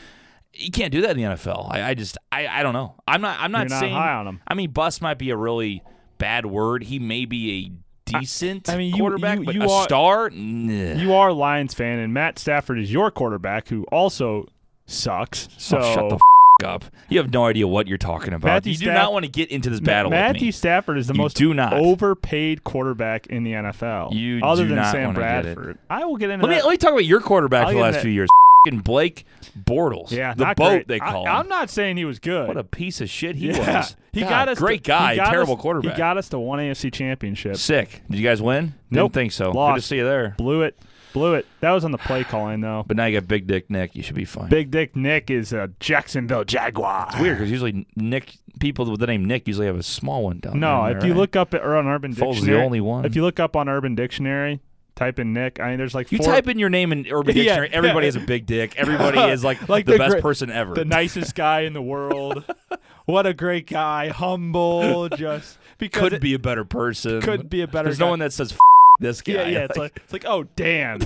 you 0.58 0.72
can't 0.72 0.92
do 0.92 1.02
that 1.02 1.12
in 1.12 1.18
the 1.18 1.24
NFL. 1.24 1.68
I, 1.72 1.90
I 1.90 1.94
just, 1.94 2.18
I, 2.32 2.48
I 2.48 2.64
don't 2.64 2.74
know. 2.74 2.96
I'm 3.08 3.22
not, 3.22 3.40
I'm 3.40 3.52
not 3.52 3.70
not 3.70 3.80
saying. 3.80 3.94
high 3.94 4.14
on 4.14 4.28
him. 4.28 4.42
I 4.48 4.54
mean, 4.54 4.72
bust 4.72 5.02
might 5.02 5.18
be 5.18 5.30
a 5.30 5.38
really 5.38 5.84
bad 6.18 6.46
word. 6.46 6.84
He 6.84 7.00
may 7.00 7.26
be 7.26 7.72
a 8.08 8.12
decent 8.12 8.70
I 8.70 8.78
mean, 8.78 8.96
you- 8.96 9.02
quarterback, 9.02 9.40
you- 9.40 9.46
but 9.46 9.56
you 9.56 9.62
a 9.64 9.72
are- 9.72 9.84
star. 9.84 10.30
Nah. 10.30 11.00
You 11.00 11.14
are 11.14 11.30
a 11.30 11.34
Lions 11.34 11.74
fan, 11.74 12.00
and 12.00 12.14
Matt 12.14 12.40
Stafford 12.40 12.80
is 12.80 12.92
your 12.92 13.12
quarterback, 13.12 13.68
who 13.70 13.84
also 13.92 14.48
sucks. 14.86 15.48
Oh, 15.52 15.56
so 15.58 15.78
oh, 15.80 15.94
shut 15.94 16.10
the 16.10 16.16
f- 16.16 16.22
up. 16.66 16.86
You 17.10 17.20
have 17.20 17.32
no 17.32 17.46
idea 17.46 17.68
what 17.68 17.88
you're 17.88 18.00
talking 18.00 18.34
about. 18.34 18.48
Matthew 18.48 18.72
you 18.72 18.78
do 18.80 18.86
Staff- 18.86 18.96
not 18.96 19.14
want 19.14 19.26
to 19.26 19.32
get 19.32 19.52
into 19.52 19.70
this 19.70 19.80
battle 19.80 20.10
with 20.10 20.18
Matthew. 20.20 20.52
Stafford 20.52 20.98
is 20.98 21.06
the 21.08 21.14
You 21.14 21.22
most 21.22 21.36
do 21.38 21.54
not. 21.54 21.74
overpaid 21.74 22.64
quarterback 22.64 23.28
in 23.28 23.44
the 23.44 23.52
NFL. 23.54 24.14
You 24.14 24.40
other 24.44 24.64
do 24.64 24.70
than 24.70 24.78
not 24.78 24.92
Sam 24.92 25.08
wanna 25.14 25.20
get 25.20 25.46
it. 25.46 25.56
Bradford. 25.56 25.78
I 25.90 26.06
will 26.06 26.16
get 26.18 26.32
into 26.32 26.48
Let 26.48 26.56
me 26.56 26.62
let 26.64 26.72
me 26.72 26.78
talk 26.78 26.94
about 26.94 27.06
your 27.06 27.20
quarterback 27.22 27.66
I'll 27.68 27.74
for 27.74 27.76
the 27.76 27.82
last 27.82 28.00
few 28.00 28.10
years. 28.10 28.30
Fing 28.70 28.80
Blake 28.80 29.26
Bortles. 29.58 30.12
yeah, 30.12 30.34
the 30.34 30.46
boat 30.56 30.56
great. 30.58 30.88
they 30.88 31.00
call 31.00 31.26
him. 31.26 31.32
I, 31.32 31.40
am 31.40 31.48
not 31.48 31.70
saying 31.70 31.98
he 31.98 32.06
was 32.06 32.20
good. 32.20 32.48
what 32.48 32.58
a 32.58 32.64
piece 32.64 33.02
of 33.02 33.10
shit 33.10 33.36
he 33.36 33.50
yeah. 33.52 33.80
was. 33.80 33.96
He 34.18 34.22
God, 34.22 34.30
got 34.30 34.50
us 34.50 34.58
great 34.58 34.84
to, 34.84 34.88
guy, 34.88 35.16
terrible 35.16 35.54
us- 35.54 35.62
quarterback. 35.62 35.94
He 35.94 35.98
got 35.98 36.18
us 36.18 36.28
to 36.30 36.40
one 36.40 36.58
AFC 36.58 36.92
championship. 36.92 37.58
Sick. 37.58 38.02
Did 38.10 38.18
you 38.18 38.28
guys 38.28 38.42
win? 38.42 38.74
Nope. 38.90 39.12
Didn't 39.12 39.14
think 39.14 39.32
so. 39.32 39.52
Good 39.52 39.76
to 39.76 39.82
see 39.82 39.98
you 39.98 40.06
there. 40.06 40.34
Blew 40.40 40.64
it. 40.64 40.76
Blew 41.14 41.36
it. 41.36 41.46
That 41.60 41.70
was 41.72 41.86
on 41.86 41.92
the 41.92 42.00
play 42.00 42.24
calling 42.24 42.62
though. 42.62 42.84
But 42.88 42.98
now 42.98 43.06
you 43.06 43.20
got 43.20 43.28
Big 43.28 43.46
Dick 43.46 43.70
Nick. 43.70 43.96
You 43.96 44.02
should 44.02 44.16
be 44.16 44.26
fine. 44.26 44.50
Big 44.50 44.72
Dick 44.72 44.96
Nick 44.96 45.30
is 45.30 45.54
a 45.54 45.70
Jacksonville 45.80 46.46
Jaguar. 46.46 47.10
It's 47.12 47.20
weird 47.20 47.38
because 47.38 47.52
usually 47.52 47.86
Nick 47.96 48.38
people 48.60 48.90
with 48.90 49.00
the 49.00 49.08
name 49.08 49.26
Nick 49.26 49.48
usually 49.48 49.68
have 49.68 49.78
a 49.78 49.84
small 49.84 50.24
one 50.24 50.40
down 50.40 50.60
No, 50.60 50.88
there. 50.88 50.98
if 50.98 51.04
you 51.04 51.14
look 51.14 51.36
up 51.36 51.54
at, 51.54 51.62
or 51.62 51.76
on 51.76 51.88
Urban 51.88 52.14
Foles 52.14 52.32
is 52.32 52.36
Dictionary, 52.38 52.60
the 52.60 52.66
only 52.66 52.82
one. 52.82 53.06
If 53.06 53.16
you 53.16 53.22
look 53.22 53.40
up 53.40 53.56
on 53.56 53.70
Urban 53.70 53.94
Dictionary, 53.94 54.62
type 54.98 55.20
in 55.20 55.32
Nick. 55.32 55.62
I 55.62 55.70
mean, 55.70 55.78
there's 55.78 55.96
like 55.96 56.12
You 56.12 56.18
four, 56.18 56.28
type 56.28 56.48
in 56.50 56.60
your 56.60 56.70
name 56.70 56.92
in 56.92 57.08
Urban 57.10 57.38
Yeah, 57.38 57.66
everybody 57.72 58.06
yeah. 58.08 58.14
has 58.14 58.16
a 58.18 58.26
big 58.26 58.46
dick. 58.46 58.74
Everybody 58.76 59.20
is 59.32 59.44
like, 59.46 59.70
Like 59.70 59.86
the, 59.86 59.94
the 59.94 59.98
best 59.98 60.12
great- 60.12 60.22
person 60.24 60.52
ever. 60.52 60.74
the 60.74 60.84
nicest 60.84 61.36
guy 61.36 61.62
in 61.62 61.72
the 61.74 61.82
world. 61.82 62.44
what 63.06 63.26
a 63.26 63.34
great 63.34 63.68
guy, 63.68 64.10
humble, 64.10 65.08
just 65.10 65.58
because 65.78 66.02
couldn't 66.02 66.22
be 66.22 66.34
a 66.34 66.40
better 66.40 66.66
person. 66.66 67.22
couldn't 67.22 67.50
be 67.50 67.62
a 67.62 67.68
better. 67.68 67.86
There's 67.86 68.00
guy. 68.00 68.06
no 68.06 68.10
one 68.10 68.20
that 68.20 68.34
says 68.34 68.52
F- 68.52 68.58
this 69.00 69.22
guy. 69.22 69.34
Yeah, 69.34 69.48
yeah. 69.48 69.64
It's 69.66 69.78
like 69.78 69.98
it's 70.04 70.12
like 70.12 70.26
oh 70.26 70.44
Dan, 70.56 71.00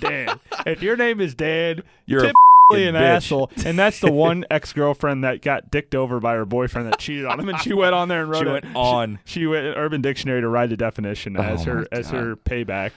Dan. 0.00 0.38
If 0.66 0.82
your 0.82 0.96
name 0.96 1.20
is 1.20 1.34
Dan, 1.34 1.82
you're 2.06 2.20
a 2.20 2.22
typically 2.22 2.28
f***ing 2.28 2.34
an 2.70 2.94
bitch. 2.94 3.00
asshole, 3.00 3.50
and 3.64 3.78
that's 3.78 4.00
the 4.00 4.12
one 4.12 4.44
ex 4.50 4.72
girlfriend 4.72 5.24
that 5.24 5.40
got 5.42 5.70
dicked 5.70 5.94
over 5.94 6.20
by 6.20 6.34
her 6.34 6.44
boyfriend 6.44 6.86
that 6.88 6.98
cheated 6.98 7.24
on 7.24 7.40
him, 7.40 7.48
and 7.48 7.58
she 7.60 7.72
went 7.72 7.94
on 7.94 8.08
there 8.08 8.22
and 8.22 8.30
wrote 8.30 8.42
She 8.42 8.48
it. 8.48 8.52
went 8.64 8.76
on. 8.76 9.18
She, 9.24 9.46
went 9.46 9.66
in 9.66 9.74
Urban 9.74 10.02
Dictionary 10.02 10.40
to 10.42 10.48
write 10.48 10.68
the 10.70 10.76
definition 10.76 11.36
as 11.36 11.62
Oh 11.62 11.70
her 11.70 11.78
my 11.90 11.98
as 11.98 12.10
her 12.10 12.36
payback. 12.36 12.90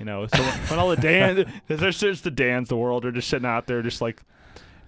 You 0.00 0.06
know, 0.06 0.26
so 0.26 0.42
when 0.42 0.78
all 0.80 0.88
the 0.90 0.96
Dan, 0.96 1.46
there's 1.68 2.00
just 2.00 2.24
the 2.24 2.30
Dans 2.32 2.68
the 2.68 2.76
world 2.76 3.04
are 3.04 3.12
just 3.12 3.28
sitting 3.28 3.46
out 3.46 3.66
there, 3.68 3.82
just 3.82 4.00
like, 4.00 4.20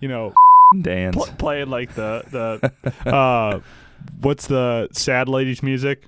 you 0.01 0.09
know, 0.09 0.33
Dan's. 0.81 1.15
pl- 1.15 1.27
playing 1.39 1.71
like 1.71 1.95
the 1.95 2.73
the 3.05 3.09
uh, 3.11 3.61
what's 4.21 4.49
the 4.49 4.89
sad 4.91 5.29
ladies 5.29 5.63
music 5.63 6.03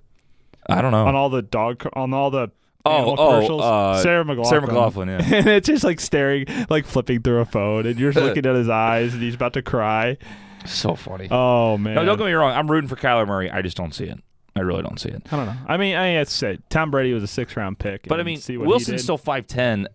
I 0.69 0.83
don't 0.83 0.91
know. 0.91 1.07
on 1.07 1.15
all 1.15 1.29
the 1.31 1.43
dog 1.43 1.87
on 1.93 2.13
all 2.13 2.31
the 2.33 2.51
Oh, 2.87 3.15
oh, 3.19 3.59
uh, 3.61 4.03
Sarah 4.03 4.25
McLachlan. 4.25 4.47
Sarah 4.47 4.63
McLachlan, 4.63 5.07
yeah. 5.09 5.37
and 5.39 5.47
it's 5.49 5.67
just 5.67 5.85
like 5.85 6.01
staring, 6.01 6.47
like 6.71 6.87
flipping 6.87 7.23
through 7.23 7.41
a 7.41 7.45
phone, 7.45 7.87
and 7.87 7.99
you're 7.99 8.13
just 8.13 8.25
looking 8.27 8.47
at 8.47 8.55
his 8.55 8.69
eyes, 8.69 9.13
and 9.15 9.23
he's 9.23 9.35
about 9.35 9.53
to 9.55 9.63
cry. 9.63 10.17
so 10.65 10.95
funny. 10.95 11.29
Oh 11.31 11.77
man! 11.79 11.95
no, 11.95 12.05
don't 12.05 12.19
get 12.19 12.27
me 12.27 12.33
wrong. 12.33 12.53
I'm 12.53 12.71
rooting 12.71 12.89
for 12.89 12.97
Kyler 12.97 13.27
Murray. 13.27 13.51
I 13.51 13.63
just 13.63 13.77
don't 13.77 13.95
see 13.95 14.05
it. 14.05 14.19
I 14.55 14.61
really 14.61 14.83
don't 14.83 14.99
see 14.99 15.11
it. 15.11 15.23
I 15.31 15.37
don't 15.37 15.47
know. 15.47 15.57
I 15.69 15.77
mean, 15.77 15.97
I 15.97 16.07
have 16.13 16.29
to 16.29 16.33
say, 16.35 16.59
Tom 16.71 16.91
Brady 16.91 17.13
was 17.13 17.23
a 17.23 17.27
six 17.27 17.57
round 17.57 17.79
pick. 17.79 18.09
But 18.09 18.21
I 18.21 18.23
mean, 18.23 18.41
Wilson's 18.49 19.03
still 19.03 19.19
five 19.19 19.47
ten. 19.47 19.87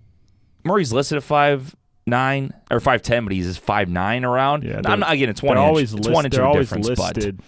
Murray's 0.63 0.93
listed 0.93 1.17
at 1.17 1.23
five 1.23 1.75
nine 2.05 2.53
or 2.69 2.79
five 2.79 3.01
ten, 3.01 3.23
but 3.23 3.33
he's 3.33 3.57
five 3.57 3.89
nine 3.89 4.23
around. 4.23 4.63
Yeah, 4.63 4.77
I'm 4.77 4.81
they're- 4.83 4.97
not, 4.97 5.11
again, 5.13 5.29
it's 5.29 5.41
They're 5.41 5.47
one 5.47 5.57
inch. 5.57 5.65
always 5.65 5.93
it's 5.93 6.05
list- 6.07 6.13
one 6.13 6.25
inch 6.25 6.35
they're 6.35 6.45
always 6.45 6.69
difference, 6.69 6.89
listed. 6.99 7.37
but 7.37 7.45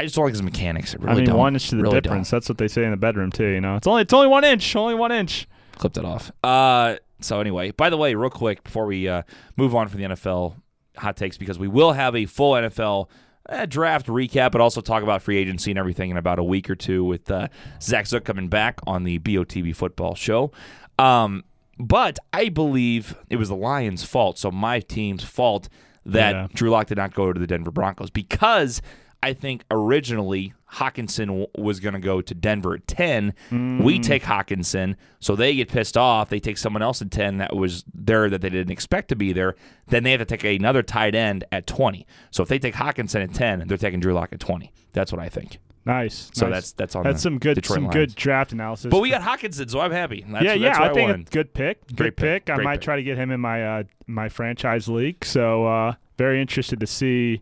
I 0.00 0.04
just 0.04 0.14
don't 0.14 0.24
like 0.24 0.32
his 0.34 0.42
mechanics. 0.42 0.94
I 0.94 0.98
really 0.98 1.12
I 1.12 1.14
mean, 1.16 1.24
don't. 1.26 1.36
one 1.38 1.54
inch 1.54 1.68
to 1.70 1.76
the 1.76 1.82
really 1.82 2.00
difference. 2.00 2.30
Don't. 2.30 2.36
That's 2.38 2.48
what 2.48 2.58
they 2.58 2.68
say 2.68 2.84
in 2.84 2.90
the 2.90 2.96
bedroom 2.96 3.30
too. 3.30 3.46
You 3.46 3.60
know, 3.60 3.76
it's 3.76 3.86
only 3.86 4.02
it's 4.02 4.12
only 4.12 4.28
one 4.28 4.44
inch. 4.44 4.74
Only 4.74 4.94
one 4.94 5.12
inch. 5.12 5.46
Clipped 5.76 5.96
it 5.98 6.04
off. 6.04 6.30
Uh, 6.42 6.96
so 7.20 7.40
anyway, 7.40 7.70
by 7.70 7.90
the 7.90 7.96
way, 7.96 8.14
real 8.14 8.30
quick 8.30 8.64
before 8.64 8.86
we 8.86 9.08
uh, 9.08 9.22
move 9.56 9.74
on 9.74 9.88
from 9.88 10.00
the 10.00 10.06
NFL 10.08 10.54
hot 10.96 11.16
takes, 11.16 11.36
because 11.38 11.58
we 11.58 11.68
will 11.68 11.92
have 11.92 12.16
a 12.16 12.24
full 12.26 12.52
NFL 12.52 13.08
uh, 13.48 13.66
draft 13.66 14.06
recap, 14.06 14.52
but 14.52 14.60
also 14.60 14.80
talk 14.80 15.02
about 15.02 15.20
free 15.22 15.36
agency 15.36 15.70
and 15.70 15.78
everything 15.78 16.10
in 16.10 16.16
about 16.16 16.38
a 16.38 16.44
week 16.44 16.70
or 16.70 16.74
two 16.76 17.04
with 17.04 17.30
uh, 17.30 17.48
Zach 17.82 18.06
Zook 18.06 18.24
coming 18.24 18.48
back 18.48 18.80
on 18.86 19.04
the 19.04 19.18
BOTB 19.18 19.74
football 19.76 20.14
show. 20.14 20.50
Um, 20.98 21.44
but 21.78 22.18
I 22.32 22.48
believe 22.50 23.16
it 23.30 23.36
was 23.36 23.48
the 23.48 23.56
Lions' 23.56 24.04
fault, 24.04 24.38
so 24.38 24.50
my 24.50 24.80
team's 24.80 25.24
fault 25.24 25.68
that 26.06 26.32
Yeah. 26.34 26.46
Drew 26.54 26.70
Lock 26.70 26.86
did 26.88 26.98
not 26.98 27.14
go 27.14 27.32
to 27.32 27.38
the 27.40 27.46
Denver 27.46 27.70
Broncos 27.70 28.10
because 28.10 28.80
I 29.22 29.32
think 29.34 29.64
originally 29.70 30.54
Hockenson 30.74 31.26
w- 31.26 31.46
was 31.58 31.80
going 31.80 31.94
to 31.94 31.98
go 32.00 32.20
to 32.20 32.34
Denver 32.34 32.74
at 32.74 32.86
10. 32.86 33.34
We 33.50 33.56
Mm. 33.98 34.02
take 34.02 34.22
Hockenson, 34.22 34.94
so 35.18 35.34
they 35.36 35.54
get 35.56 35.68
pissed 35.68 35.96
off. 35.96 36.28
They 36.30 36.38
take 36.40 36.56
someone 36.58 36.80
else 36.82 37.02
at 37.02 37.10
10 37.10 37.38
that 37.38 37.54
was 37.56 37.84
there 37.92 38.30
that 38.30 38.40
they 38.40 38.48
didn't 38.50 38.70
expect 38.72 39.08
to 39.08 39.16
be 39.16 39.32
there. 39.32 39.56
Then 39.88 40.04
they 40.04 40.12
have 40.12 40.20
to 40.20 40.24
take 40.24 40.44
another 40.44 40.82
tight 40.82 41.14
end 41.14 41.44
at 41.52 41.66
20. 41.66 42.06
So 42.30 42.42
if 42.42 42.48
they 42.48 42.58
take 42.58 42.74
Hockenson 42.74 43.22
at 43.24 43.34
10, 43.34 43.64
they're 43.66 43.76
taking 43.76 44.00
Drew 44.00 44.14
Lock 44.14 44.32
at 44.32 44.40
20. 44.40 44.72
That's 44.92 45.12
what 45.12 45.20
I 45.20 45.28
think. 45.28 45.58
Nice. 45.86 46.30
So 46.34 46.46
nice. 46.46 46.54
that's 46.56 46.72
that's 46.72 46.94
on 46.94 47.02
that's 47.04 47.22
some 47.22 47.38
good 47.38 47.54
Detroit 47.54 47.74
some 47.76 47.82
Lions. 47.84 47.94
good 47.94 48.14
draft 48.14 48.52
analysis. 48.52 48.90
But 48.90 49.00
we 49.00 49.08
got 49.10 49.22
Hockenson, 49.22 49.68
so 49.70 49.80
I'm 49.80 49.90
happy. 49.92 50.24
That's, 50.28 50.44
yeah, 50.44 50.52
yeah. 50.52 50.78
why 50.78 50.90
I 50.90 50.92
think 50.92 51.10
it's 51.20 51.30
good 51.30 51.54
pick. 51.54 51.86
Good 51.86 51.96
Great 51.96 52.16
pick. 52.16 52.50
I 52.50 52.56
Great 52.56 52.64
might 52.64 52.72
pick. 52.74 52.80
try 52.82 52.96
to 52.96 53.02
get 53.02 53.16
him 53.16 53.30
in 53.30 53.40
my 53.40 53.64
uh, 53.80 53.82
my 54.06 54.28
franchise 54.28 54.88
league. 54.88 55.24
So 55.24 55.64
uh, 55.66 55.94
very 56.18 56.40
interested 56.40 56.80
to 56.80 56.86
see 56.86 57.40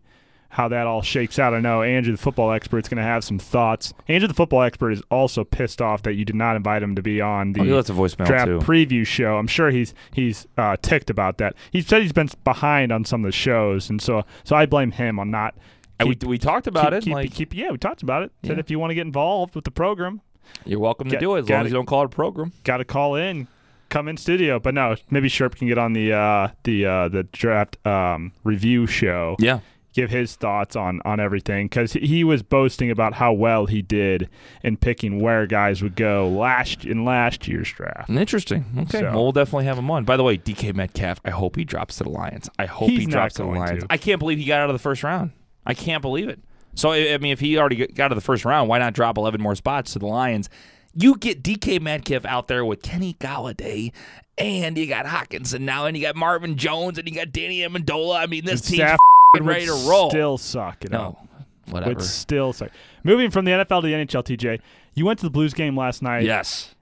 how 0.50 0.68
that 0.68 0.86
all 0.86 1.02
shakes 1.02 1.38
out. 1.38 1.52
I 1.54 1.60
know 1.60 1.82
Andrew, 1.82 2.12
the 2.12 2.18
football 2.18 2.52
expert, 2.52 2.78
is 2.78 2.88
going 2.88 2.96
to 2.96 3.02
have 3.02 3.22
some 3.22 3.38
thoughts. 3.38 3.92
Andrew, 4.08 4.28
the 4.28 4.34
football 4.34 4.62
expert, 4.62 4.92
is 4.92 5.02
also 5.10 5.44
pissed 5.44 5.82
off 5.82 6.02
that 6.02 6.14
you 6.14 6.24
did 6.24 6.36
not 6.36 6.56
invite 6.56 6.82
him 6.82 6.94
to 6.96 7.02
be 7.02 7.20
on 7.20 7.52
the 7.52 7.60
Oh, 7.60 7.64
he 7.64 7.72
left 7.72 7.90
a 7.90 7.92
voicemail 7.92 8.26
draft 8.26 8.46
too. 8.46 8.58
preview 8.60 9.06
show. 9.06 9.36
I'm 9.36 9.46
sure 9.46 9.70
he's 9.70 9.94
he's 10.12 10.46
uh, 10.56 10.76
ticked 10.80 11.10
about 11.10 11.38
that. 11.38 11.54
He 11.70 11.82
said 11.82 12.02
he's 12.02 12.12
been 12.12 12.30
behind 12.44 12.92
on 12.92 13.04
some 13.04 13.24
of 13.24 13.28
the 13.28 13.32
shows, 13.36 13.90
and 13.90 14.00
so 14.00 14.24
so 14.44 14.56
I 14.56 14.66
blame 14.66 14.92
him 14.92 15.18
on 15.18 15.30
not. 15.30 15.54
And 16.00 16.08
we, 16.08 16.16
we 16.26 16.38
talked 16.38 16.68
about 16.68 16.92
keep, 16.92 16.94
it. 16.94 17.04
Keep, 17.04 17.12
like, 17.14 17.32
keep, 17.32 17.54
yeah, 17.54 17.70
we 17.72 17.76
talked 17.78 18.02
about 18.02 18.22
it. 18.22 18.30
Said 18.44 18.56
Yeah. 18.56 18.60
if 18.60 18.70
you 18.70 18.78
want 18.78 18.92
to 18.92 18.94
get 18.94 19.04
involved 19.04 19.56
with 19.56 19.64
the 19.64 19.72
program, 19.72 20.20
you're 20.64 20.78
welcome 20.78 21.08
to 21.10 21.18
do 21.18 21.34
it 21.34 21.40
as 21.40 21.46
got 21.46 21.56
long 21.56 21.66
as 21.66 21.72
you 21.72 21.76
don't 21.76 21.86
call 21.86 22.02
it 22.02 22.06
a 22.06 22.08
program. 22.08 22.52
got 22.64 22.76
to 22.76 22.84
call 22.84 23.16
in, 23.16 23.48
come 23.88 24.06
in 24.06 24.16
studio. 24.16 24.60
But 24.60 24.74
no, 24.74 24.94
maybe 25.10 25.28
Sherp 25.28 25.56
can 25.56 25.66
get 25.66 25.76
on 25.76 25.92
the 25.94 26.12
uh, 26.12 26.48
the 26.62 26.86
uh, 26.86 27.08
the 27.08 27.24
draft 27.24 27.84
um, 27.86 28.32
review 28.44 28.86
show. 28.86 29.36
Yeah. 29.40 29.58
Give 29.98 30.10
his 30.10 30.36
thoughts 30.36 30.76
on 30.76 31.00
on 31.04 31.18
everything 31.18 31.66
because 31.66 31.92
he 31.94 32.22
was 32.22 32.44
boasting 32.44 32.88
about 32.88 33.14
how 33.14 33.32
well 33.32 33.66
he 33.66 33.82
did 33.82 34.28
in 34.62 34.76
picking 34.76 35.18
where 35.20 35.44
guys 35.44 35.82
would 35.82 35.96
go 35.96 36.28
last 36.28 36.84
in 36.84 37.04
last 37.04 37.48
year's 37.48 37.68
draft. 37.72 38.08
Interesting. 38.08 38.64
Okay. 38.78 39.00
So- 39.00 39.04
Well, 39.10 39.22
we'll 39.24 39.32
definitely 39.32 39.64
have 39.64 39.76
him 39.76 39.90
on. 39.90 40.04
By 40.04 40.16
the 40.16 40.22
way, 40.22 40.36
DK 40.38 40.72
Metcalf, 40.72 41.20
I 41.24 41.30
hope 41.30 41.56
he 41.56 41.64
drops 41.64 41.96
to 41.96 42.04
the 42.04 42.10
Lions. 42.10 42.48
I 42.60 42.66
hope 42.66 42.90
He's 42.90 43.00
he 43.00 43.06
drops 43.06 43.34
to 43.34 43.42
the 43.42 43.48
Lions. 43.48 43.82
to. 43.82 43.86
I 43.90 43.96
can't 43.96 44.20
believe 44.20 44.38
he 44.38 44.44
got 44.44 44.60
out 44.60 44.70
of 44.70 44.74
the 44.74 44.78
first 44.78 45.02
round. 45.02 45.32
I 45.66 45.74
can't 45.74 46.00
believe 46.00 46.28
it. 46.28 46.38
So, 46.74 46.92
I 46.92 47.18
mean, 47.18 47.32
if 47.32 47.40
he 47.40 47.58
already 47.58 47.84
got 47.88 48.04
out 48.04 48.12
of 48.12 48.16
the 48.16 48.22
first 48.22 48.44
round, 48.44 48.68
why 48.68 48.78
not 48.78 48.92
drop 48.94 49.18
11 49.18 49.40
more 49.42 49.56
spots 49.56 49.94
to 49.94 49.98
the 49.98 50.06
Lions? 50.06 50.48
You 50.94 51.16
get 51.16 51.42
DK 51.42 51.80
Metcalf 51.80 52.24
out 52.24 52.46
there 52.46 52.64
with 52.64 52.82
Kenny 52.82 53.14
Golladay, 53.18 53.90
and 54.38 54.78
you 54.78 54.86
got 54.86 55.06
Hockenson 55.06 55.62
now, 55.62 55.86
and 55.86 55.96
you 55.96 56.04
got 56.04 56.14
Marvin 56.14 56.56
Jones, 56.56 56.98
and 56.98 57.08
you 57.08 57.14
got 57.16 57.32
Danny 57.32 57.58
Amendola. 57.62 58.20
I 58.20 58.26
mean, 58.26 58.44
this 58.44 58.60
team 58.60 58.76
team's 58.78 58.78
Stafford 58.90 58.92
f***ing 58.94 59.17
ready 59.40 59.66
to 59.66 59.72
roll. 59.88 60.10
Still 60.10 60.38
suck. 60.38 60.84
You 60.84 60.90
know? 60.90 60.98
no, 60.98 61.72
whatever. 61.72 61.94
Would 61.94 62.02
still 62.02 62.52
suck. 62.52 62.70
Moving 63.04 63.30
from 63.30 63.44
the 63.44 63.52
NFL 63.52 63.82
to 63.82 63.86
the 63.86 63.92
NHL, 63.92 64.24
TJ, 64.24 64.60
you 64.94 65.04
went 65.04 65.18
to 65.20 65.26
the 65.26 65.30
Blues 65.30 65.54
game 65.54 65.76
last 65.76 66.02
night. 66.02 66.24
yes. 66.24 66.74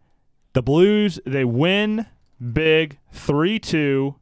The 0.54 0.62
Blues, 0.62 1.20
they 1.26 1.44
win 1.44 2.06
big 2.52 2.98
3 3.12 3.58
2. 3.58 4.14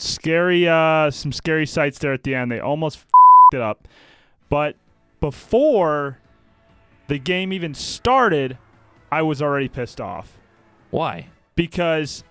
Scary, 0.00 0.68
uh, 0.68 1.10
some 1.10 1.32
scary 1.32 1.66
sights 1.66 1.98
there 1.98 2.12
at 2.12 2.22
the 2.22 2.32
end. 2.36 2.52
They 2.52 2.60
almost 2.60 2.98
f***ed 2.98 3.56
it 3.56 3.62
up. 3.62 3.88
But 4.48 4.76
before 5.20 6.18
the 7.08 7.18
game 7.18 7.52
even 7.52 7.74
started, 7.74 8.56
I 9.10 9.22
was 9.22 9.42
already 9.42 9.68
pissed 9.68 10.00
off. 10.00 10.38
Why? 10.90 11.26
Because, 11.56 12.22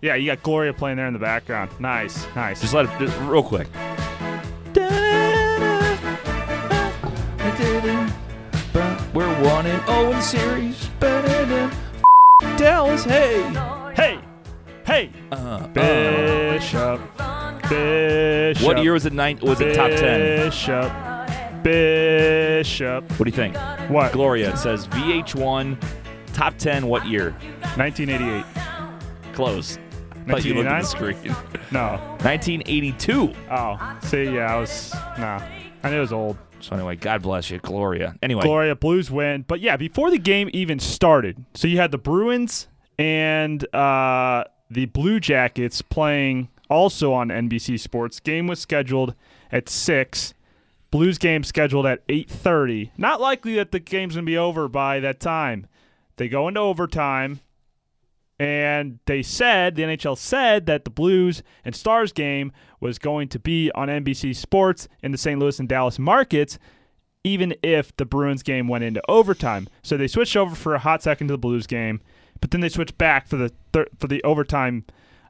yeah, 0.00 0.14
you 0.14 0.26
got 0.26 0.44
Gloria 0.44 0.72
playing 0.72 0.98
there 0.98 1.08
in 1.08 1.12
the 1.12 1.18
background. 1.18 1.72
Nice, 1.80 2.24
nice. 2.36 2.60
Just 2.60 2.72
let 2.72 2.84
it 2.84 2.98
just 3.00 3.18
real 3.22 3.42
quick. 3.42 3.66
We're 9.16 9.32
one 9.44 9.64
and 9.64 9.82
zero 9.86 10.12
in 10.12 10.20
series. 10.20 10.90
Dallas, 12.58 13.02
hey. 13.02 13.40
hey, 13.96 14.20
hey, 14.84 15.10
Uh, 15.32 15.34
uh. 15.34 15.66
Bishop, 15.68 17.00
Bishop. 17.66 18.66
What 18.66 18.82
year 18.82 18.92
was 18.92 19.06
it? 19.06 19.14
Nine? 19.14 19.38
Was 19.40 19.62
it 19.62 19.74
top 19.74 19.88
ten? 19.92 20.20
Bishop, 20.20 20.92
Bishop. 21.62 23.10
What 23.12 23.24
do 23.24 23.30
you 23.30 23.32
think? 23.32 23.56
What? 23.90 24.12
Gloria. 24.12 24.50
It 24.52 24.58
says 24.58 24.86
VH1 24.88 25.82
top 26.34 26.58
ten. 26.58 26.86
What 26.86 27.06
year? 27.06 27.30
1988. 27.76 28.44
Close. 29.32 29.78
Thought 30.28 30.44
you 30.44 30.52
looked 30.52 30.68
at 30.68 30.82
the 30.82 30.86
screen. 30.86 31.34
No. 31.70 31.92
1982. 32.20 33.32
Oh, 33.50 33.98
see, 34.02 34.24
yeah, 34.24 34.54
I 34.54 34.60
was 34.60 34.92
no. 35.18 35.38
I 35.82 35.88
knew 35.88 35.96
it 35.96 36.00
was 36.00 36.12
old. 36.12 36.36
So 36.66 36.74
anyway, 36.74 36.96
God 36.96 37.22
bless 37.22 37.48
you, 37.48 37.58
Gloria. 37.58 38.16
Anyway, 38.22 38.42
Gloria 38.42 38.74
Blues 38.74 39.08
win. 39.08 39.44
But 39.46 39.60
yeah, 39.60 39.76
before 39.76 40.10
the 40.10 40.18
game 40.18 40.50
even 40.52 40.80
started, 40.80 41.44
so 41.54 41.68
you 41.68 41.76
had 41.76 41.92
the 41.92 41.98
Bruins 41.98 42.66
and 42.98 43.72
uh, 43.72 44.42
the 44.68 44.86
Blue 44.86 45.20
Jackets 45.20 45.80
playing 45.80 46.48
also 46.68 47.12
on 47.12 47.28
NBC 47.28 47.78
Sports. 47.78 48.18
Game 48.18 48.48
was 48.48 48.58
scheduled 48.58 49.14
at 49.52 49.68
six. 49.68 50.34
Blues 50.90 51.18
game 51.18 51.44
scheduled 51.44 51.86
at 51.86 52.02
eight 52.08 52.28
thirty. 52.28 52.90
Not 52.96 53.20
likely 53.20 53.54
that 53.54 53.70
the 53.70 53.78
game's 53.78 54.16
gonna 54.16 54.24
be 54.26 54.36
over 54.36 54.66
by 54.66 54.98
that 54.98 55.20
time. 55.20 55.68
They 56.16 56.28
go 56.28 56.48
into 56.48 56.58
overtime, 56.58 57.40
and 58.38 58.98
they 59.06 59.22
said 59.22 59.76
the 59.76 59.82
NHL 59.82 60.18
said 60.18 60.66
that 60.66 60.84
the 60.84 60.90
Blues 60.90 61.42
and 61.64 61.74
Stars 61.74 62.12
game 62.12 62.52
was 62.80 62.98
going 62.98 63.28
to 63.28 63.38
be 63.38 63.70
on 63.74 63.88
NBC 63.88 64.36
Sports 64.36 64.88
in 65.02 65.12
the 65.12 65.18
St. 65.18 65.38
Louis 65.38 65.58
and 65.58 65.68
Dallas 65.68 65.98
markets 65.98 66.58
even 67.26 67.52
if 67.60 67.94
the 67.96 68.04
Bruins 68.04 68.44
game 68.44 68.68
went 68.68 68.84
into 68.84 69.02
overtime. 69.08 69.66
So 69.82 69.96
they 69.96 70.06
switched 70.06 70.36
over 70.36 70.54
for 70.54 70.76
a 70.76 70.78
hot 70.78 71.02
second 71.02 71.26
to 71.26 71.34
the 71.34 71.38
Blues 71.38 71.66
game, 71.66 72.00
but 72.40 72.52
then 72.52 72.60
they 72.60 72.68
switched 72.68 72.96
back 72.98 73.26
for 73.26 73.34
the 73.34 73.50
thir- 73.72 73.88
for 73.98 74.06
the 74.06 74.22
overtime 74.22 74.84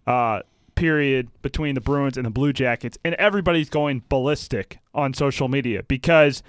uh, 0.07 0.43
period 0.75 1.31
between 1.41 1.75
the 1.75 1.81
Bruins 1.81 2.19
and 2.19 2.27
the 2.27 2.31
Blue 2.31 2.53
Jackets, 2.53 2.99
and 3.03 3.15
everybody's 3.15 3.71
going 3.71 4.03
ballistic 4.11 4.79
on 4.95 5.15
social 5.15 5.49
media 5.49 5.85
because 5.85 6.43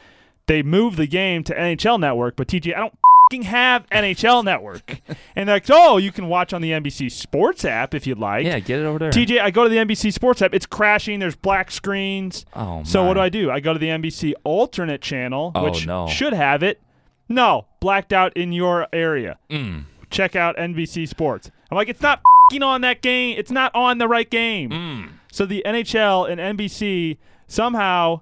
they 0.47 0.61
moved 0.61 0.97
the 0.97 1.07
game 1.07 1.45
to 1.45 1.55
NHL 1.55 1.97
Network, 1.97 2.35
but 2.35 2.49
TJ, 2.49 2.75
I 2.75 2.79
don't 2.79 2.99
have 3.43 3.85
NHL 3.89 4.43
Network, 4.43 5.01
and 5.35 5.47
they're 5.49 5.55
like, 5.57 5.65
oh, 5.69 5.97
you 5.97 6.11
can 6.11 6.27
watch 6.27 6.53
on 6.53 6.61
the 6.61 6.71
NBC 6.71 7.11
Sports 7.11 7.65
app 7.65 7.93
if 7.93 8.07
you'd 8.07 8.17
like. 8.17 8.45
yeah, 8.45 8.59
get 8.59 8.79
it 8.79 8.85
over 8.85 8.99
there. 8.99 9.11
TJ, 9.11 9.41
I 9.41 9.51
go 9.51 9.63
to 9.63 9.69
the 9.69 9.75
NBC 9.77 10.13
Sports 10.13 10.41
app. 10.41 10.53
It's 10.53 10.65
crashing. 10.65 11.19
There's 11.19 11.35
black 11.35 11.69
screens. 11.71 12.45
Oh, 12.55 12.83
So 12.85 13.03
what 13.03 13.15
do. 13.15 13.19
I 13.19 13.29
do? 13.29 13.51
I 13.51 13.59
go 13.59 13.73
to 13.73 13.79
the 13.79 13.87
NBC 13.89 14.33
alternate 14.43 15.01
channel, 15.01 15.51
Oh, 15.55 15.63
which 15.65 15.85
no. 15.85 16.07
should 16.07 16.33
have 16.33 16.63
it. 16.63 16.81
No, 17.29 17.65
blacked 17.81 18.13
out 18.13 18.35
in 18.37 18.53
your 18.53 18.87
area. 18.93 19.37
Mm. 19.49 19.83
Check 20.09 20.35
out 20.37 20.55
NBC 20.55 21.07
Sports. 21.07 21.51
I'm 21.69 21.75
like, 21.75 21.89
it's 21.89 22.01
not 22.01 22.21
on 22.61 22.79
that 22.81 23.01
game. 23.01 23.37
It's 23.37 23.51
not 23.51 23.75
on 23.75 23.97
the 23.97 24.07
right 24.07 24.29
game. 24.29 24.69
Mm. 24.69 25.09
So 25.33 25.45
the 25.45 25.61
NHL 25.65 26.29
and 26.31 26.57
NBC 26.57 27.17
somehow 27.45 28.21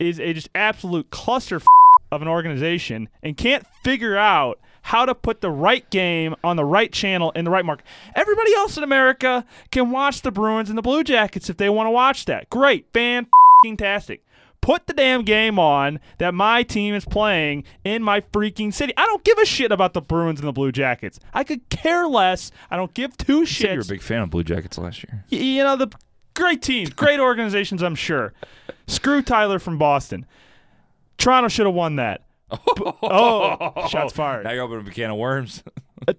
is 0.00 0.18
a 0.18 0.32
just 0.32 0.48
absolute 0.56 1.10
cluster 1.10 1.60
of 2.14 2.22
an 2.22 2.28
organization 2.28 3.08
and 3.22 3.36
can't 3.36 3.66
figure 3.82 4.16
out 4.16 4.58
how 4.82 5.06
to 5.06 5.14
put 5.14 5.40
the 5.40 5.50
right 5.50 5.88
game 5.90 6.34
on 6.44 6.56
the 6.56 6.64
right 6.64 6.92
channel 6.92 7.30
in 7.32 7.44
the 7.44 7.50
right 7.50 7.64
market. 7.64 7.86
Everybody 8.14 8.54
else 8.54 8.76
in 8.76 8.84
America 8.84 9.44
can 9.70 9.90
watch 9.90 10.20
the 10.22 10.30
Bruins 10.30 10.68
and 10.68 10.76
the 10.76 10.82
Blue 10.82 11.02
Jackets 11.02 11.48
if 11.48 11.56
they 11.56 11.70
want 11.70 11.86
to 11.86 11.90
watch 11.90 12.26
that. 12.26 12.50
Great, 12.50 12.86
fantastic. 12.92 14.22
Put 14.60 14.86
the 14.86 14.92
damn 14.94 15.24
game 15.24 15.58
on 15.58 16.00
that 16.18 16.32
my 16.32 16.62
team 16.62 16.94
is 16.94 17.04
playing 17.04 17.64
in 17.82 18.02
my 18.02 18.20
freaking 18.20 18.72
city. 18.72 18.94
I 18.96 19.04
don't 19.04 19.22
give 19.24 19.38
a 19.38 19.44
shit 19.44 19.72
about 19.72 19.92
the 19.92 20.00
Bruins 20.00 20.40
and 20.40 20.48
the 20.48 20.52
Blue 20.52 20.72
Jackets. 20.72 21.20
I 21.34 21.44
could 21.44 21.68
care 21.68 22.06
less. 22.06 22.50
I 22.70 22.76
don't 22.76 22.94
give 22.94 23.16
two 23.16 23.40
You 23.40 23.46
said 23.46 23.70
you 23.72 23.76
were 23.76 23.82
a 23.82 23.86
big 23.86 24.02
fan 24.02 24.22
of 24.22 24.30
Blue 24.30 24.44
Jackets 24.44 24.78
last 24.78 25.04
year. 25.04 25.24
You 25.28 25.62
know 25.64 25.76
the 25.76 25.90
great 26.34 26.62
teams, 26.62 26.90
great 26.90 27.20
organizations. 27.20 27.82
I'm 27.82 27.94
sure. 27.94 28.32
Screw 28.86 29.22
Tyler 29.22 29.58
from 29.58 29.76
Boston. 29.78 30.26
Toronto 31.18 31.48
should 31.48 31.66
have 31.66 31.74
won 31.74 31.96
that. 31.96 32.22
Oh, 33.02 33.86
shots 33.88 34.12
fired. 34.12 34.44
Now 34.44 34.52
you're 34.52 34.62
opening 34.64 34.86
a 34.86 34.90
can 34.90 35.10
of 35.10 35.16
worms. 35.16 35.62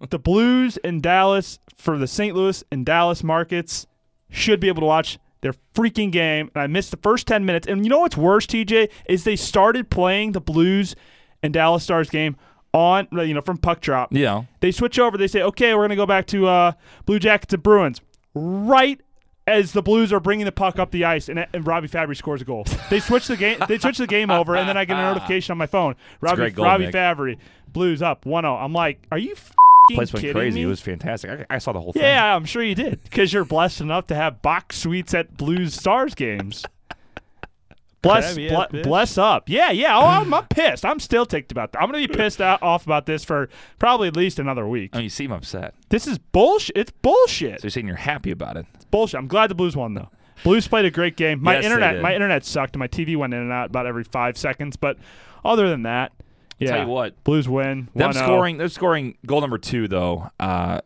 the 0.09 0.19
Blues 0.19 0.77
and 0.83 1.01
Dallas 1.01 1.59
for 1.77 1.97
the 1.97 2.07
St. 2.07 2.35
Louis 2.35 2.63
and 2.71 2.85
Dallas 2.85 3.23
markets 3.23 3.85
should 4.29 4.59
be 4.59 4.67
able 4.67 4.81
to 4.81 4.85
watch 4.87 5.17
their 5.41 5.53
freaking 5.73 6.11
game. 6.11 6.49
And 6.55 6.61
I 6.61 6.67
missed 6.67 6.91
the 6.91 6.97
first 6.97 7.27
10 7.27 7.45
minutes. 7.45 7.67
And 7.67 7.85
you 7.85 7.89
know 7.89 7.99
what's 7.99 8.17
worse, 8.17 8.45
TJ, 8.47 8.89
is 9.07 9.23
they 9.23 9.35
started 9.35 9.89
playing 9.89 10.31
the 10.33 10.41
Blues 10.41 10.95
and 11.43 11.53
Dallas 11.53 11.83
Stars 11.83 12.09
game 12.09 12.35
on, 12.73 13.07
you 13.11 13.33
know, 13.33 13.41
from 13.41 13.57
puck 13.57 13.81
drop. 13.81 14.11
know, 14.11 14.47
They 14.59 14.71
switch 14.71 14.99
over. 14.99 15.17
They 15.17 15.27
say, 15.27 15.41
okay, 15.41 15.73
we're 15.73 15.81
going 15.81 15.89
to 15.91 15.95
go 15.95 16.05
back 16.05 16.25
to 16.27 16.47
uh, 16.47 16.71
Blue 17.05 17.19
Jackets 17.19 17.53
and 17.53 17.63
Bruins. 17.63 18.01
Right 18.33 18.99
as 19.47 19.71
the 19.73 19.81
Blues 19.81 20.11
are 20.11 20.19
bringing 20.19 20.45
the 20.45 20.51
puck 20.51 20.79
up 20.79 20.91
the 20.91 21.05
ice, 21.05 21.29
and, 21.29 21.45
and 21.53 21.67
Robby 21.67 21.87
Fabbri 21.87 22.17
scores 22.17 22.41
a 22.41 22.45
goal. 22.45 22.65
They 22.89 22.99
switch 22.99 23.27
the 23.27 23.37
game. 23.37 23.59
They 23.67 23.77
switch 23.77 23.97
the 23.97 24.07
game 24.07 24.31
over, 24.31 24.55
and 24.55 24.67
then 24.67 24.77
I 24.77 24.85
get 24.85 24.97
a 24.97 25.01
notification 25.01 25.51
on 25.51 25.57
my 25.57 25.67
phone. 25.67 25.95
Robbie, 26.21 26.49
goal, 26.49 26.65
Robbie 26.65 26.85
Nick. 26.85 26.95
Fabbri, 26.95 27.37
Blues 27.67 28.01
up 28.01 28.25
1-0. 28.25 28.63
I'm 28.63 28.73
like, 28.73 28.99
are 29.11 29.17
you 29.17 29.35
place 29.93 30.11
went 30.13 30.33
crazy. 30.33 30.55
me? 30.55 30.63
It 30.63 30.67
was 30.67 30.81
fantastic. 30.81 31.45
I, 31.49 31.55
I 31.55 31.57
saw 31.59 31.71
the 31.71 31.81
whole 31.81 31.93
thing. 31.93 32.01
yeah, 32.01 32.35
I'm 32.35 32.45
sure 32.45 32.63
you 32.63 32.75
did 32.75 33.03
because 33.03 33.31
you're 33.31 33.45
blessed 33.45 33.81
enough 33.81 34.07
to 34.07 34.15
have 34.15 34.41
box 34.41 34.77
suites 34.77 35.13
at 35.13 35.37
Blues 35.37 35.75
Stars 35.75 36.15
games. 36.15 36.65
Bless, 38.05 38.35
ble- 38.71 38.81
bless 38.83 39.17
up. 39.17 39.49
Yeah, 39.49 39.71
yeah. 39.71 39.97
Oh, 39.97 40.05
I'm, 40.05 40.33
I'm 40.33 40.45
pissed. 40.47 40.85
I'm 40.85 40.99
still 40.99 41.25
ticked 41.25 41.51
about 41.51 41.71
that. 41.73 41.81
I'm 41.81 41.91
gonna 41.91 42.07
be 42.07 42.13
pissed 42.13 42.41
out, 42.41 42.61
off 42.63 42.85
about 42.85 43.05
this 43.05 43.23
for 43.23 43.49
probably 43.79 44.07
at 44.07 44.15
least 44.15 44.39
another 44.39 44.67
week. 44.67 44.91
Oh, 44.93 44.99
you 44.99 45.09
seem 45.09 45.31
upset. 45.31 45.73
This 45.89 46.07
is 46.07 46.17
bullshit. 46.17 46.77
It's 46.77 46.91
bullshit. 46.91 47.61
So 47.61 47.65
you're 47.65 47.71
saying 47.71 47.87
you're 47.87 47.95
happy 47.95 48.31
about 48.31 48.57
it. 48.57 48.65
It's 48.75 48.85
bullshit. 48.85 49.17
I'm 49.19 49.27
glad 49.27 49.49
the 49.49 49.55
Blues 49.55 49.75
won 49.75 49.93
though. 49.93 50.09
Blues 50.43 50.67
played 50.67 50.85
a 50.85 50.91
great 50.91 51.15
game. 51.15 51.41
My 51.41 51.55
Yes, 51.55 51.65
internet, 51.65 52.01
my 52.01 52.13
internet 52.13 52.43
sucked. 52.45 52.75
My 52.77 52.87
TV 52.87 53.15
went 53.15 53.33
in 53.33 53.39
and 53.39 53.51
out 53.51 53.67
about 53.69 53.85
every 53.87 54.03
five 54.03 54.37
seconds. 54.37 54.75
But 54.75 54.97
other 55.43 55.69
than 55.69 55.83
that, 55.83 56.11
yeah. 56.59 56.71
Tell 56.71 56.81
you 56.83 56.87
what, 56.87 57.21
Blues 57.23 57.49
win. 57.49 57.89
them 57.95 58.11
1-0. 58.11 58.13
scoring, 58.15 58.57
them 58.57 58.69
scoring 58.69 59.17
goal 59.25 59.41
number 59.41 59.57
two 59.57 59.87
though. 59.87 60.29
Uh, 60.39 60.81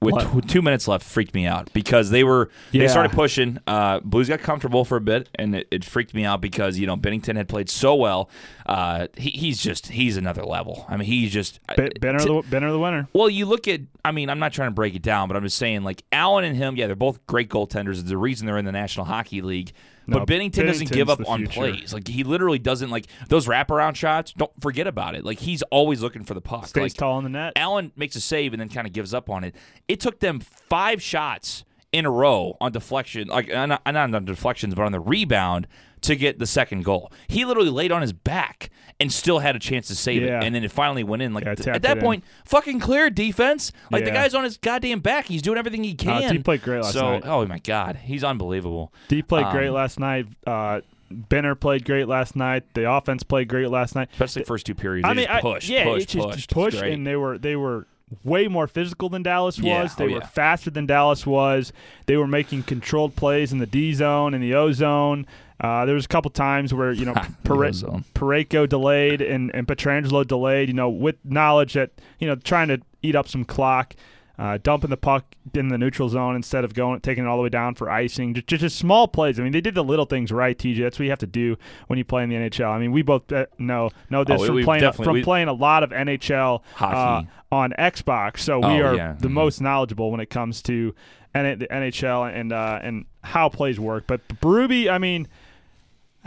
with 0.00 0.48
two 0.48 0.62
minutes 0.62 0.88
left, 0.88 1.04
freaked 1.04 1.34
me 1.34 1.46
out 1.46 1.70
because 1.74 2.08
they 2.10 2.24
were 2.24 2.50
Yeah. 2.72 2.82
they 2.82 2.88
started 2.88 3.12
pushing. 3.12 3.58
Uh, 3.66 4.00
Blues 4.00 4.28
got 4.28 4.40
comfortable 4.40 4.84
for 4.84 4.96
a 4.96 5.00
bit, 5.00 5.28
and 5.34 5.54
it, 5.54 5.68
it 5.70 5.84
freaked 5.84 6.14
me 6.14 6.24
out 6.24 6.40
because 6.40 6.78
you 6.78 6.86
know 6.86 6.96
Binnington 6.96 7.36
had 7.36 7.48
played 7.48 7.68
so 7.68 7.94
well. 7.94 8.30
Uh, 8.64 9.08
he, 9.16 9.30
he's 9.30 9.62
just 9.62 9.88
he's 9.88 10.16
another 10.16 10.42
level. 10.44 10.86
I 10.88 10.96
mean, 10.96 11.06
he's 11.06 11.32
just 11.32 11.60
Be- 11.76 11.82
Binner, 12.00 12.18
to- 12.20 12.42
the, 12.48 12.56
Binner 12.56 12.70
the 12.70 12.78
winner. 12.78 13.08
Well, 13.12 13.28
you 13.28 13.44
look 13.44 13.68
at, 13.68 13.80
I 14.04 14.12
mean, 14.12 14.30
I'm 14.30 14.38
not 14.38 14.52
trying 14.52 14.68
to 14.68 14.74
break 14.74 14.94
it 14.94 15.02
down, 15.02 15.28
but 15.28 15.36
I'm 15.36 15.42
just 15.42 15.58
saying, 15.58 15.82
like, 15.82 16.02
Allen 16.12 16.44
and 16.44 16.56
him, 16.56 16.76
yeah, 16.76 16.86
they're 16.86 16.96
both 16.96 17.26
great 17.26 17.50
goaltenders. 17.50 18.00
It's 18.00 18.04
the 18.04 18.16
reason 18.16 18.46
they're 18.46 18.58
in 18.58 18.64
the 18.64 18.72
National 18.72 19.04
Hockey 19.06 19.42
League. 19.42 19.72
No, 20.10 20.18
but 20.18 20.28
Binnington 20.28 20.66
doesn't 20.66 20.90
give 20.90 21.08
up 21.08 21.26
on 21.28 21.46
plays. 21.46 21.94
Like, 21.94 22.06
he 22.06 22.24
literally 22.24 22.58
doesn't, 22.58 22.90
like, 22.90 23.06
those 23.28 23.46
wraparound 23.46 23.96
shots, 23.96 24.32
don't 24.32 24.52
forget 24.60 24.86
about 24.86 25.14
it. 25.14 25.24
Like, 25.24 25.38
he's 25.38 25.62
always 25.62 26.02
looking 26.02 26.24
for 26.24 26.34
the 26.34 26.40
puck. 26.40 26.66
Stays 26.66 26.82
like, 26.82 26.94
tall 26.94 27.18
in 27.18 27.24
the 27.24 27.30
net. 27.30 27.52
Allen 27.56 27.92
makes 27.96 28.16
a 28.16 28.20
save 28.20 28.52
and 28.52 28.60
then 28.60 28.68
kind 28.68 28.86
of 28.86 28.92
gives 28.92 29.14
up 29.14 29.30
on 29.30 29.44
it. 29.44 29.54
It 29.88 30.00
took 30.00 30.20
them 30.20 30.40
five 30.40 31.00
shots 31.00 31.64
in 31.92 32.06
a 32.06 32.10
row 32.10 32.56
on 32.60 32.72
deflection, 32.72 33.28
like 33.28 33.52
uh, 33.52 33.66
not, 33.66 33.82
not 33.84 34.14
on 34.14 34.24
deflections, 34.24 34.74
but 34.74 34.82
on 34.84 34.92
the 34.92 35.00
rebound 35.00 35.66
to 36.02 36.16
get 36.16 36.38
the 36.38 36.46
second 36.46 36.84
goal. 36.84 37.12
He 37.28 37.44
literally 37.44 37.70
laid 37.70 37.92
on 37.92 38.02
his 38.02 38.12
back 38.12 38.70
and 38.98 39.10
still 39.12 39.38
had 39.38 39.56
a 39.56 39.58
chance 39.58 39.88
to 39.88 39.94
save 39.96 40.22
Yeah. 40.22 40.38
it, 40.40 40.44
and 40.44 40.54
then 40.54 40.62
it 40.62 40.70
finally 40.70 41.02
went 41.04 41.22
in. 41.22 41.32
Like 41.32 41.44
Yeah, 41.44 41.54
th- 41.54 41.68
at 41.68 41.82
that 41.82 41.96
it 41.96 42.00
in. 42.00 42.04
point, 42.04 42.24
fucking 42.44 42.80
clear 42.80 43.08
defense. 43.10 43.72
Like 43.90 44.04
the 44.04 44.10
guy's 44.10 44.34
on 44.34 44.44
his 44.44 44.56
goddamn 44.58 45.00
back. 45.00 45.26
He's 45.26 45.42
doing 45.42 45.56
everything 45.58 45.84
he 45.84 45.92
Uh, 45.92 46.20
can. 46.20 46.32
he 46.32 46.38
played 46.42 46.62
great 46.62 46.82
last 46.82 46.92
so, 46.92 47.12
night. 47.12 47.22
oh 47.26 47.46
my 47.46 47.58
god, 47.58 47.96
he's 48.04 48.22
unbelievable. 48.24 48.92
D 49.08 49.22
played 49.22 49.46
Um, 49.46 49.52
great 49.52 49.70
last 49.70 49.98
night. 49.98 50.26
Uh, 50.46 50.80
Binner 51.12 51.58
played 51.58 51.84
great 51.84 52.06
last 52.06 52.36
night. 52.36 52.62
The 52.74 52.88
offense 52.90 53.22
played 53.24 53.48
great 53.48 53.68
last 53.68 53.96
night. 53.96 54.08
Especially 54.12 54.44
first 54.44 54.64
two 54.66 54.74
periods. 54.76 55.04
I 55.04 55.08
They 55.14 55.22
mean, 55.22 55.26
just 55.26 55.36
I- 55.36 55.40
push, 55.40 55.68
yeah, 55.68 55.84
push, 55.84 56.02
it's 56.04 56.12
just, 56.12 56.24
push, 56.26 56.34
just 56.36 56.44
It's 56.44 56.54
push, 56.54 56.74
and 56.82 57.06
they 57.06 57.16
were 57.16 57.36
they 57.38 57.56
were 57.56 57.86
way 58.24 58.48
more 58.48 58.66
physical 58.66 59.08
than 59.08 59.22
Dallas 59.22 59.58
was. 59.58 59.64
Yeah, 59.64 59.88
They 59.96 60.04
oh, 60.04 60.14
were 60.14 60.20
yeah. 60.20 60.26
faster 60.26 60.70
than 60.70 60.86
Dallas 60.86 61.26
was. 61.26 61.72
They 62.06 62.16
were 62.16 62.26
making 62.26 62.64
controlled 62.64 63.16
plays 63.16 63.52
in 63.52 63.58
the 63.58 63.66
D 63.66 63.92
zone 63.92 64.34
and 64.34 64.42
the 64.42 64.54
O 64.54 64.72
zone. 64.72 65.26
Uh, 65.60 65.84
there 65.84 65.94
was 65.94 66.06
a 66.06 66.08
couple 66.08 66.30
times 66.30 66.72
where 66.72 66.92
you 66.92 67.04
know 67.04 67.14
Pare-. 67.44 67.70
Parayko 68.14 68.68
delayed 68.68 69.20
and 69.20 69.54
and 69.54 69.66
Pietrangelo 69.66 70.26
delayed. 70.26 70.68
You 70.68 70.74
know, 70.74 70.88
with 70.88 71.16
knowledge 71.24 71.74
that 71.74 71.90
you 72.18 72.26
know 72.26 72.34
trying 72.36 72.68
to 72.68 72.80
eat 73.02 73.14
up 73.14 73.28
some 73.28 73.44
clock. 73.44 73.94
Uh, 74.40 74.56
dumping 74.62 74.88
the 74.88 74.96
puck 74.96 75.26
in 75.52 75.68
the 75.68 75.76
neutral 75.76 76.08
zone 76.08 76.34
instead 76.34 76.64
of 76.64 76.72
going 76.72 76.98
taking 77.00 77.24
it 77.24 77.26
all 77.26 77.36
the 77.36 77.42
way 77.42 77.50
down 77.50 77.74
for 77.74 77.90
icing. 77.90 78.32
Just, 78.32 78.46
just, 78.46 78.62
just 78.62 78.78
small 78.78 79.06
plays. 79.06 79.38
I 79.38 79.42
mean, 79.42 79.52
they 79.52 79.60
did 79.60 79.74
the 79.74 79.84
little 79.84 80.06
things 80.06 80.32
right, 80.32 80.56
TJ. 80.56 80.78
That's 80.80 80.98
what 80.98 81.04
you 81.04 81.10
have 81.10 81.18
to 81.18 81.26
do 81.26 81.58
when 81.88 81.98
you 81.98 82.06
play 82.06 82.22
in 82.22 82.30
the 82.30 82.36
NHL. 82.36 82.70
I 82.70 82.78
mean, 82.78 82.90
we 82.90 83.02
both 83.02 83.30
uh, 83.30 83.44
know 83.58 83.90
know 84.08 84.24
this 84.24 84.40
Oh, 84.40 84.46
from 84.46 84.64
playing 84.64 84.80
definitely- 84.80 85.04
from 85.04 85.14
we- 85.16 85.22
playing 85.24 85.48
a 85.48 85.52
lot 85.52 85.82
of 85.82 85.90
NHL 85.90 86.62
Hockey. 86.74 87.28
uh, 87.28 87.54
on 87.54 87.72
Xbox. 87.78 88.38
So 88.38 88.60
we 88.60 88.64
Oh, 88.80 88.86
are 88.86 88.94
yeah. 88.96 89.14
the 89.18 89.28
Mhm. 89.28 89.32
most 89.32 89.60
knowledgeable 89.60 90.10
when 90.10 90.20
it 90.20 90.30
comes 90.30 90.62
to 90.62 90.94
N- 91.34 91.58
the 91.58 91.66
NHL 91.70 92.24
and 92.24 92.50
uh, 92.50 92.78
and 92.82 93.04
how 93.22 93.50
plays 93.50 93.78
work. 93.78 94.04
But 94.06 94.26
Berube, 94.40 94.90
I 94.90 94.96
mean, 94.96 95.28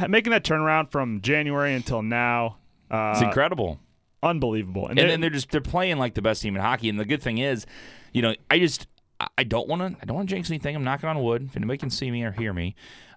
making 0.08 0.30
that 0.32 0.44
turnaround 0.44 0.92
from 0.92 1.20
January 1.22 1.74
until 1.74 2.04
now. 2.04 2.58
Uh, 2.92 3.14
it's 3.14 3.24
incredible. 3.24 3.80
unbelievable. 4.22 4.88
and 4.88 4.98
then 4.98 5.20
they're 5.20 5.30
just 5.30 5.50
they're 5.50 5.60
playing 5.62 5.98
like 5.98 6.14
the 6.14 6.22
best 6.22 6.42
team 6.44 6.56
in 6.56 6.62
hockey. 6.62 6.90
And 6.90 7.00
the 7.00 7.06
good 7.06 7.22
thing 7.24 7.40
is, 7.40 7.66
you 8.14 8.22
know, 8.22 8.34
I 8.50 8.60
just 8.60 8.88
I- 9.38 9.44
don't 9.44 9.68
want 9.68 9.82
to 9.82 9.98
I 10.02 10.06
don't 10.06 10.16
want 10.16 10.30
to 10.30 10.36
jinx 10.36 10.50
anything. 10.50 10.76
I'm 10.76 10.84
knocking 10.84 11.10
on 11.10 11.22
wood. 11.22 11.44
If 11.50 11.56
anybody 11.58 11.78
can 11.78 11.90
see 11.90 12.10
me 12.12 12.24
or 12.24 12.32
hear 12.32 12.54
me, 12.54 12.76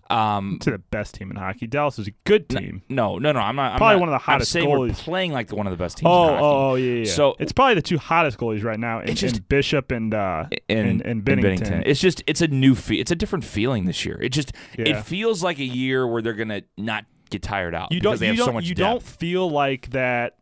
um, 0.08 0.58
to 0.60 0.70
the 0.70 0.78
best 0.78 1.16
team 1.16 1.30
in 1.32 1.36
hockey. 1.36 1.66
Dallas 1.66 1.98
is 1.98 2.06
a 2.06 2.12
good 2.24 2.48
team. 2.48 2.82
no, 2.88 3.18
no, 3.18 3.32
no. 3.32 3.40
I'm 3.40 3.56
not. 3.56 3.72
I'm 3.72 3.78
Probably 3.78 3.94
not- 3.96 4.00
one 4.00 4.08
of 4.10 4.12
the 4.12 4.18
hottest 4.18 4.54
I'm 4.54 4.60
saying 4.62 4.70
we're 4.70 4.78
goalies. 4.88 4.98
playing 4.98 5.32
like 5.32 5.50
one 5.52 5.66
of 5.66 5.72
the 5.72 5.76
best 5.76 5.98
teams. 5.98 6.06
Oh, 6.08 6.22
in 6.28 6.28
hockey. 6.34 6.44
oh, 6.44 6.74
yeah, 6.76 6.92
yeah. 7.00 7.04
So- 7.12 7.34
it's 7.40 7.50
probably 7.50 7.74
the 7.74 7.82
two 7.82 7.98
hottest 7.98 8.38
goalies 8.38 8.62
right 8.62 8.78
now, 8.78 9.00
in, 9.00 9.08
It's 9.08 9.20
just- 9.20 9.38
in 9.38 9.42
Bishop 9.48 9.90
and 9.90 10.14
uh, 10.14 10.44
and, 10.68 11.02
and, 11.02 11.02
and 11.02 11.24
Binnington. 11.24 11.82
It's 11.84 12.00
just 12.00 12.22
it's 12.28 12.40
a 12.40 12.46
new 12.48 12.76
it's 12.90 13.10
a 13.10 13.16
different 13.16 13.44
feeling 13.44 13.86
this 13.86 14.04
year. 14.04 14.20
It 14.22 14.28
just 14.28 14.52
Yeah. 14.78 14.90
it 14.98 15.02
feels 15.04 15.42
like 15.42 15.58
a 15.58 15.64
year 15.64 16.06
where 16.06 16.22
they're 16.22 16.34
gonna 16.34 16.62
not 16.76 17.04
get 17.30 17.42
tired 17.42 17.74
out 17.74 17.90
you 17.90 17.98
because 18.00 18.20
don't 18.20 18.20
they 18.20 18.26
you 18.26 18.32
have 18.32 18.36
don't 18.38 18.46
so 18.46 18.52
much 18.52 18.68
you 18.68 18.76
depth. 18.76 18.88
don't 18.88 19.02
feel 19.02 19.50
like 19.50 19.90
that 19.90 20.36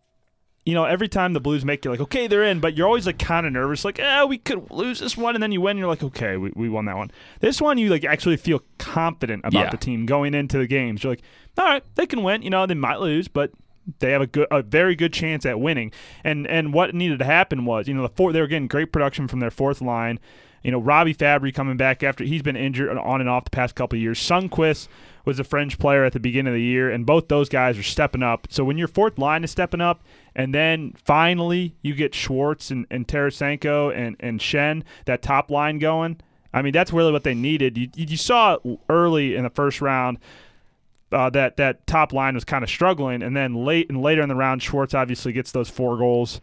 you 0.67 0.73
know 0.75 0.85
every 0.85 1.09
time 1.09 1.33
the 1.35 1.41
blues 1.41 1.65
make 1.65 1.85
it 1.85 1.91
like 1.91 2.01
okay 2.01 2.27
they're 2.27 2.43
in 2.45 2.59
but 2.61 2.77
you're 2.77 2.87
always 2.87 3.07
like 3.07 3.19
kind 3.19 3.47
of 3.47 3.53
nervous 3.53 3.85
like 3.85 3.99
eh, 3.99 4.25
we 4.25 4.39
could 4.39 4.71
lose 4.71 4.99
this 5.01 5.17
one 5.17 5.35
and 5.35 5.43
then 5.43 5.53
you 5.53 5.61
win 5.61 5.77
you're 5.77 5.89
like 5.89 6.03
okay 6.03 6.37
we, 6.37 6.51
we 6.57 6.69
won 6.69 6.85
that 6.87 6.97
one 6.97 7.11
this 7.41 7.61
one 7.61 7.77
you 7.77 7.89
like 7.91 8.05
actually 8.05 8.37
feel 8.37 8.63
confident 8.79 9.43
about 9.45 9.65
Yeah. 9.65 9.71
the 9.71 9.77
team 9.77 10.07
going 10.07 10.33
into 10.35 10.57
the 10.59 10.67
games 10.67 11.05
you're 11.05 11.13
like 11.13 11.23
all 11.59 11.65
right 11.67 11.83
they 11.97 12.07
can 12.07 12.23
win 12.23 12.43
you 12.43 12.51
know 12.51 12.67
they 12.67 12.75
might 12.75 13.01
lose 13.01 13.29
but 13.29 13.51
they 13.99 14.13
have 14.13 14.23
a 14.23 14.27
good 14.27 14.47
a 14.51 14.63
very 14.63 14.95
good 14.97 15.13
chance 15.13 15.45
at 15.45 15.61
winning 15.61 15.93
and 16.25 16.47
and 16.47 16.73
what 16.73 16.95
needed 16.95 17.19
to 17.19 17.25
happen 17.27 17.67
was 17.67 17.87
you 17.87 17.93
know 17.93 18.03
the 18.03 18.09
four 18.09 18.33
they 18.33 18.41
were 18.41 18.47
getting 18.47 18.67
great 18.69 18.91
production 18.93 19.29
from 19.29 19.41
their 19.41 19.51
fourth 19.51 19.83
line 19.83 20.19
you 20.63 20.71
know, 20.71 20.79
Robby 20.81 21.13
Fabbri 21.15 21.53
coming 21.53 21.77
back 21.77 22.03
after 22.03 22.25
he's 22.25 22.41
been 22.41 22.57
injured 22.57 22.89
on 22.97 23.21
and 23.21 23.29
off 23.29 23.45
the 23.45 23.51
past 23.51 23.75
couple 23.75 23.99
of 23.99 24.01
years. 24.03 24.19
Sundqvist 24.19 24.89
was 25.25 25.39
a 25.39 25.45
French 25.45 25.79
player 25.79 26.05
at 26.05 26.13
the 26.13 26.21
beginning 26.21 26.53
of 26.53 26.57
the 26.57 26.63
year, 26.63 26.91
and 26.91 27.07
both 27.07 27.29
those 27.29 27.49
guys 27.49 27.79
are 27.79 27.83
stepping 27.83 28.23
up. 28.23 28.47
So 28.51 28.65
when 28.65 28.77
your 28.79 28.89
fourth 28.89 29.19
line 29.19 29.43
is 29.45 29.51
stepping 29.51 29.81
up, 29.81 30.03
and 30.37 30.55
then 30.55 30.95
finally 31.03 31.75
you 31.83 31.95
get 31.95 32.15
Schwartz 32.15 32.71
and, 32.71 32.87
and 32.91 33.09
Tarasenko 33.09 33.95
and, 33.97 34.17
and 34.21 34.41
Schenn, 34.41 34.83
that 35.07 35.23
top 35.23 35.51
line 35.51 35.79
going, 35.79 36.21
I 36.53 36.63
mean, 36.63 36.73
that's 36.73 36.93
really 36.93 37.11
what 37.13 37.25
they 37.25 37.35
needed. 37.35 37.77
You, 37.79 37.89
you 37.97 38.17
saw 38.17 38.59
early 38.89 39.35
in 39.35 39.45
the 39.45 39.51
first 39.51 39.81
round 39.81 40.19
uh, 41.11 41.31
that 41.31 41.57
that 41.57 41.87
top 41.87 42.13
line 42.13 42.35
was 42.35 42.45
kind 42.45 42.63
of 42.65 42.69
struggling, 42.71 43.23
and 43.23 43.37
then 43.37 43.55
late 43.65 43.89
and 43.89 44.03
later 44.03 44.21
in 44.23 44.29
the 44.29 44.35
round, 44.35 44.63
Schwartz 44.63 44.95
obviously 44.95 45.33
gets 45.33 45.53
those 45.53 45.69
four 45.71 45.97
goals 45.97 46.41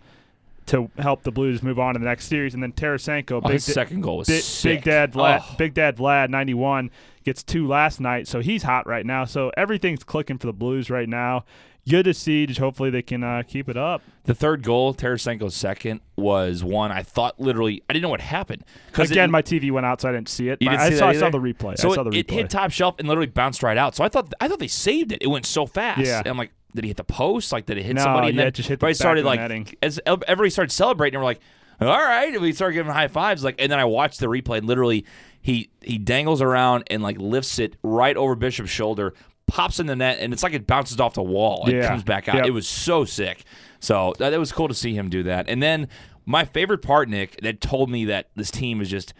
to 0.68 0.90
help 0.98 1.24
the 1.24 1.32
Blues 1.32 1.62
move 1.64 1.80
on 1.80 1.94
to 1.96 2.00
the 2.00 2.06
next 2.06 2.26
series, 2.28 2.54
and 2.54 2.62
then 2.64 2.72
Tarasenko, 2.72 3.32
Oh, 3.34 3.42
big, 3.42 3.52
his 3.54 3.66
da- 3.66 3.74
second 3.74 4.02
goal 4.02 4.18
was 4.18 4.28
big, 4.28 4.44
big 4.64 4.84
Dad 4.84 5.12
Vlad, 5.14 5.44
Oh. 5.44 5.56
Big 5.58 5.74
Dad 5.74 5.98
Vlad, 5.98 6.30
ninety 6.30 6.54
one 6.54 6.90
gets 7.24 7.44
two 7.44 7.68
last 7.68 8.00
night, 8.00 8.28
so 8.28 8.40
he's 8.40 8.64
hot 8.64 8.88
right 8.88 9.06
now. 9.06 9.26
So 9.26 9.52
everything's 9.58 10.04
clicking 10.04 10.38
for 10.38 10.48
the 10.48 10.54
Blues 10.54 10.90
right 10.90 11.08
now. 11.10 11.46
Good 11.90 12.04
to 12.04 12.14
see. 12.14 12.46
Just 12.46 12.60
hopefully 12.60 12.92
they 12.92 13.02
can 13.02 13.24
uh, 13.24 13.42
keep 13.48 13.68
it 13.68 13.76
up. 13.76 14.04
The 14.26 14.36
third 14.36 14.62
goal, 14.62 14.94
Tarasenko's 14.94 15.56
second, 15.56 16.02
was 16.16 16.64
one 16.64 16.92
I 16.92 17.02
thought 17.02 17.40
literally 17.40 17.82
I 17.90 17.94
didn't 17.94 18.04
know 18.04 18.10
what 18.10 18.22
happened 18.22 18.64
because 18.88 19.10
Again, 19.10 19.32
my 19.32 19.42
TV 19.42 19.72
went 19.72 19.88
out, 19.88 20.00
so 20.00 20.10
I 20.10 20.12
didn't 20.12 20.30
see 20.30 20.50
it. 20.50 20.62
You 20.62 20.70
didn't 20.70 20.82
I 20.82 20.90
see 20.90 20.98
saw, 20.98 21.08
that 21.08 21.16
I 21.16 21.20
saw 21.20 21.30
the 21.32 21.40
replay. 21.40 21.80
So 21.80 21.92
I 21.92 21.96
saw 21.96 22.02
it, 22.02 22.12
the 22.12 22.20
it 22.20 22.30
hit 22.30 22.52
top 22.52 22.70
shelf 22.72 22.96
and 23.00 23.08
literally 23.08 23.28
bounced 23.28 23.64
right 23.64 23.78
out. 23.78 23.96
So 23.96 24.04
I 24.04 24.10
thought 24.10 24.32
I 24.40 24.48
thought 24.48 24.60
they 24.60 24.68
saved 24.68 25.12
it. 25.12 25.24
It 25.24 25.28
went 25.28 25.48
so 25.48 25.66
fast. 25.66 26.02
Yeah. 26.02 26.20
And 26.20 26.28
I'm 26.28 26.38
like, 26.38 26.52
did 26.76 26.84
he 26.84 26.90
hit 26.90 26.98
the 26.98 27.04
post? 27.04 27.52
Like, 27.52 27.66
did 27.66 27.80
it 27.80 27.84
hit 27.84 27.96
No, 27.96 28.04
somebody? 28.04 28.28
And 28.28 28.36
yeah, 28.36 28.42
then 28.42 28.48
it 28.50 28.54
just 28.54 28.70
hit 28.70 28.80
the 28.80 28.94
started 28.94 29.26
like 29.26 29.40
netting. 29.40 29.68
as 29.82 30.00
everybody 30.06 30.52
started 30.52 30.72
celebrating. 30.72 31.16
And 31.16 31.24
we're 31.24 31.32
like, 31.32 31.42
all 31.82 31.88
right. 31.88 32.32
And 32.32 32.42
we 32.42 32.54
started 32.54 32.76
giving 32.76 32.92
high 32.92 33.08
fives. 33.08 33.44
Like, 33.44 33.56
and 33.58 33.72
then 33.72 33.80
I 33.80 33.86
watched 33.86 34.20
the 34.20 34.28
replay. 34.28 34.60
And 34.60 34.68
literally, 34.68 35.06
he 35.42 35.70
he 35.82 35.98
dangles 35.98 36.42
around 36.42 36.84
and 36.92 37.02
like 37.04 37.18
lifts 37.20 37.60
it 37.60 37.76
right 37.84 38.16
over 38.16 38.36
Bishop's 38.36 38.70
shoulder, 38.70 39.14
pops 39.48 39.80
in 39.80 39.88
the 39.88 39.96
net, 39.96 40.18
and 40.20 40.34
it's 40.34 40.44
like 40.44 40.54
it 40.54 40.68
bounces 40.68 41.00
off 41.00 41.14
the 41.14 41.24
wall 41.24 41.64
and 41.66 41.74
Yeah. 41.78 41.88
comes 41.88 42.04
back 42.04 42.28
out. 42.30 42.36
Yep. 42.36 42.46
It 42.46 42.52
was 42.52 42.68
so 42.68 43.06
sick. 43.06 43.44
So 43.80 44.14
that, 44.20 44.30
that 44.30 44.40
was 44.40 44.52
cool 44.52 44.68
to 44.68 44.74
see 44.76 44.94
him 44.94 45.10
do 45.10 45.24
that. 45.24 45.50
And 45.50 45.62
then 45.62 45.88
my 46.26 46.46
favorite 46.46 46.84
part, 46.84 47.10
Nick, 47.10 47.42
that 47.42 47.60
told 47.62 47.90
me 47.90 48.06
that 48.06 48.30
this 48.36 48.52
team 48.52 48.80
is 48.80 48.90
just 48.90 49.14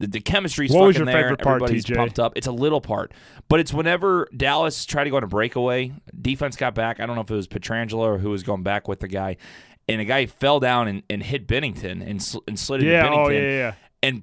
the, 0.00 0.08
the 0.08 0.20
chemistry's 0.20 0.70
What 0.72 0.86
was 0.86 0.96
fucking 0.96 1.06
your 1.06 1.12
there. 1.14 1.22
favorite 1.22 1.40
part, 1.42 1.62
Everybody's 1.62 1.84
TJ? 1.84 1.96
pumped 1.96 2.18
up. 2.18 2.32
It's 2.36 2.46
a 2.48 2.52
little 2.52 2.80
part, 2.80 3.12
but 3.48 3.60
it's 3.60 3.72
whenever 3.72 4.28
Dallas 4.36 4.84
tried 4.84 5.04
to 5.04 5.10
go 5.10 5.16
on 5.18 5.24
a 5.24 5.28
breakaway, 5.28 5.92
defense 6.20 6.56
got 6.56 6.74
back. 6.74 6.98
I 7.00 7.06
don't 7.06 7.14
know 7.16 7.22
if 7.22 7.30
it 7.30 7.34
was 7.34 7.46
Pietrangelo 7.48 7.98
or 8.00 8.18
who 8.18 8.30
was 8.30 8.42
going 8.42 8.62
back 8.64 8.88
with 8.88 9.00
the 9.00 9.08
guy, 9.08 9.36
and 9.88 10.00
the 10.00 10.04
guy 10.04 10.26
fell 10.26 10.58
down 10.60 10.86
and, 10.88 11.02
and 11.08 11.22
hit 11.22 11.46
Binnington 11.48 12.04
and, 12.08 12.22
sl- 12.22 12.38
and 12.48 12.58
slid 12.58 12.80
into 12.80 12.92
Yeah, 12.92 13.06
oh, 13.08 13.10
Binnington. 13.10 13.24
oh, 13.26 13.28
yeah, 13.30 13.40
yeah, 13.40 13.50
yeah. 13.50 13.74
And 14.02 14.22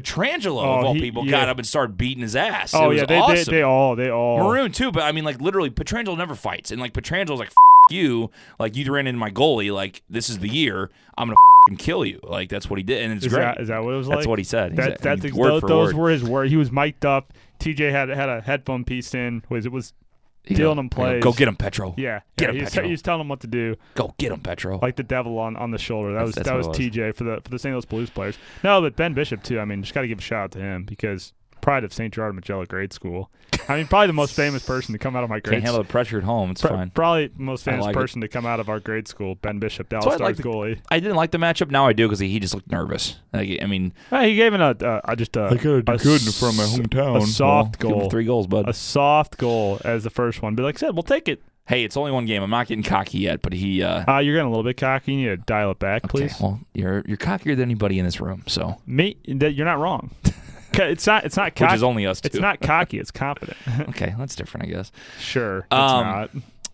Pietrangelo 0.00 0.62
Oh, 0.62 0.78
of 0.78 0.84
all 0.84 0.94
he- 0.94 1.00
people 1.00 1.24
yeah. 1.24 1.30
got 1.32 1.48
up 1.48 1.58
and 1.58 1.66
started 1.66 1.96
beating 1.96 2.22
his 2.22 2.36
ass. 2.36 2.74
it 2.74 2.76
Oh 2.76 2.88
was 2.88 2.98
yeah, 2.98 3.06
they, 3.06 3.18
awesome. 3.18 3.44
they 3.46 3.58
they 3.58 3.62
all 3.62 3.96
they 3.96 4.10
all 4.10 4.38
Maroon 4.38 4.72
too, 4.72 4.92
but 4.92 5.02
I 5.02 5.12
mean, 5.12 5.24
like 5.24 5.40
literally, 5.40 5.70
Pietrangelo 5.70 6.16
never 6.16 6.34
fights, 6.34 6.70
and 6.70 6.80
like 6.80 6.92
Pietrangelo's 6.92 7.38
like, 7.38 7.48
F- 7.48 7.54
you, 7.90 8.30
like 8.58 8.76
you 8.76 8.92
ran 8.92 9.06
into 9.06 9.18
my 9.18 9.30
goalie, 9.30 9.72
like 9.72 10.02
this 10.10 10.28
is 10.28 10.38
the 10.40 10.48
year 10.48 10.90
I'm 11.16 11.28
gonna 11.28 11.36
f- 11.72 11.78
kill 11.78 12.04
you, 12.04 12.20
like 12.24 12.48
that's 12.48 12.68
what 12.68 12.78
he 12.78 12.82
did, 12.82 13.02
and 13.04 13.12
it's 13.14 13.24
Is 13.26 13.32
great. 13.32 13.42
that, 13.42 13.60
is 13.60 13.68
that 13.68 13.82
what 13.84 13.94
it 13.94 13.96
was 13.96 14.08
like? 14.08 14.18
That's 14.18 14.26
what 14.26 14.38
he 14.38 14.44
said. 14.44 14.76
That, 14.76 15.00
that's 15.00 15.24
ex- 15.24 15.34
word 15.34 15.62
those, 15.62 15.62
those 15.62 15.94
were 15.94 16.10
his 16.10 16.24
words. 16.24 16.50
He 16.50 16.56
was 16.56 16.70
mic'd 16.72 17.04
up. 17.06 17.32
TJ 17.60 17.90
had 17.90 18.08
had 18.10 18.28
a 18.28 18.40
headphone 18.40 18.84
piece 18.84 19.14
in. 19.14 19.42
Was 19.48 19.64
it 19.66 19.72
was 19.72 19.92
He 20.46 20.54
dealing 20.54 20.78
him 20.78 20.84
he 20.86 20.88
go, 20.90 20.94
plays. 20.96 21.22
Go 21.22 21.32
get 21.32 21.48
him, 21.48 21.56
Petro. 21.56 21.94
yeah. 21.98 22.20
Get 22.36 22.44
yeah 22.44 22.48
him, 22.50 22.54
he, 22.56 22.60
was, 22.62 22.70
Petro. 22.70 22.84
he 22.84 22.90
was 22.92 23.02
telling 23.02 23.20
him 23.20 23.28
what 23.28 23.40
to 23.40 23.46
do, 23.48 23.74
Go 23.94 24.14
get 24.16 24.30
him, 24.32 24.40
Petro. 24.40 24.78
like 24.80 24.94
the 24.96 25.02
devil 25.02 25.38
on, 25.38 25.56
on 25.56 25.72
the 25.72 25.78
shoulder. 25.78 26.12
That 26.12 26.26
That's- 26.26 26.26
was 26.28 26.34
that's 26.36 26.48
that 26.48 26.56
was, 26.68 26.78
it 26.78 26.92
TJ 26.92 27.16
for 27.16 27.24
the 27.24 27.40
for 27.42 27.50
the 27.50 27.58
St. 27.58 27.72
Louis 27.74 27.84
Blues 27.84 28.10
players. 28.10 28.38
No, 28.62 28.80
but 28.80 28.94
Ben 28.96 29.12
Bishop 29.12 29.42
too. 29.42 29.58
I 29.60 29.64
mean, 29.64 29.82
just 29.82 29.92
got 29.94 30.02
to 30.02 30.08
give 30.08 30.18
a 30.18 30.22
shout 30.22 30.44
out 30.44 30.50
to 30.52 30.58
him 30.60 30.84
because 30.84 31.32
pride 31.66 31.82
of 31.82 31.92
St. 31.92 32.14
Gerard 32.14 32.32
Majella 32.36 32.64
grade 32.64 32.92
school. 32.92 33.28
I 33.68 33.76
mean, 33.76 33.88
probably 33.88 34.06
the 34.06 34.12
most 34.12 34.34
famous 34.36 34.64
person 34.64 34.92
to 34.92 34.98
come 35.00 35.16
out 35.16 35.24
of 35.24 35.30
my 35.30 35.40
grade. 35.40 35.54
Can't 35.54 35.64
handle 35.64 35.82
the 35.82 35.88
pressure 35.88 36.16
at 36.18 36.22
home. 36.22 36.52
It's 36.52 36.60
Pro- 36.60 36.70
fine. 36.70 36.90
Probably 36.90 37.28
most 37.36 37.64
famous 37.64 37.84
like 37.86 37.96
it. 37.96 37.98
person 37.98 38.20
to 38.20 38.28
come 38.28 38.46
out 38.46 38.60
of 38.60 38.68
our 38.68 38.78
grade 38.78 39.08
school, 39.08 39.34
Ben 39.34 39.58
Bishop, 39.58 39.88
Dallas 39.88 40.06
I 40.06 40.14
Stars 40.14 40.20
like 40.20 40.36
the- 40.36 40.44
goalie. 40.44 40.78
I 40.92 41.00
didn't 41.00 41.16
like 41.16 41.32
the 41.32 41.38
matchup. 41.38 41.72
Now 41.72 41.88
I 41.88 41.92
do 41.92 42.06
because 42.06 42.20
he, 42.20 42.28
he 42.28 42.38
just 42.38 42.54
looked 42.54 42.70
nervous. 42.70 43.16
Like, 43.32 43.58
I 43.60 43.66
mean, 43.66 43.92
Uh, 44.12 44.22
he 44.22 44.36
gave 44.36 44.54
it 44.54 44.60
a 44.60 44.76
uh, 44.80 45.00
uh, 45.04 45.16
just 45.16 45.34
a, 45.36 45.48
a 45.48 45.50
s- 45.96 46.04
A 47.24 47.26
soft 47.26 47.80
give 47.80 47.90
him 47.90 47.98
goal. 47.98 48.10
three 48.10 48.24
goals, 48.26 48.46
bud. 48.46 48.68
a 48.68 48.72
soft 48.72 49.36
goal 49.36 49.80
as 49.84 50.04
the 50.04 50.10
first 50.10 50.42
one. 50.42 50.54
But 50.54 50.62
like 50.62 50.76
I 50.76 50.78
said, 50.78 50.90
we'll 50.94 51.02
take 51.02 51.26
it. 51.28 51.42
hey, 51.66 51.82
it's 51.82 51.96
only 51.96 52.12
one 52.12 52.26
game. 52.26 52.44
I'm 52.44 52.50
not 52.50 52.68
getting 52.68 52.84
cocky 52.84 53.18
yet, 53.18 53.42
but 53.42 53.52
he. 53.52 53.82
Uh, 53.82 54.04
Uh, 54.06 54.18
you're 54.20 54.34
getting 54.34 54.46
a 54.46 54.50
little 54.50 54.62
bit 54.62 54.76
cocky. 54.76 55.14
You 55.14 55.18
need 55.18 55.26
to 55.26 55.36
dial 55.38 55.72
it 55.72 55.80
back, 55.80 56.04
okay, 56.04 56.10
please. 56.28 56.40
well, 56.40 56.60
you're 56.74 57.02
you're 57.08 57.16
cockier 57.16 57.56
than 57.56 57.62
anybody 57.62 57.98
in 57.98 58.04
this 58.04 58.20
room, 58.20 58.44
so 58.46 58.76
Me, 58.86 59.16
that 59.26 59.54
you're 59.54 59.66
not 59.66 59.80
wrong. 59.80 60.10
It's 60.84 61.06
not. 61.06 61.24
It's 61.24 61.36
not 61.36 61.46
which 61.46 61.54
cocky. 61.56 61.74
is 61.74 61.82
only 61.82 62.06
us 62.06 62.20
two. 62.20 62.26
it's 62.28 62.38
not 62.38 62.60
cocky. 62.62 62.98
It's 62.98 63.10
confident. 63.10 63.56
okay. 63.88 64.14
That's 64.18 64.34
different, 64.36 64.66
I 64.66 64.70
guess. 64.70 64.92
sure. 65.18 65.58
It's 65.58 65.66
Um, 65.72 66.04
not. 66.06 66.30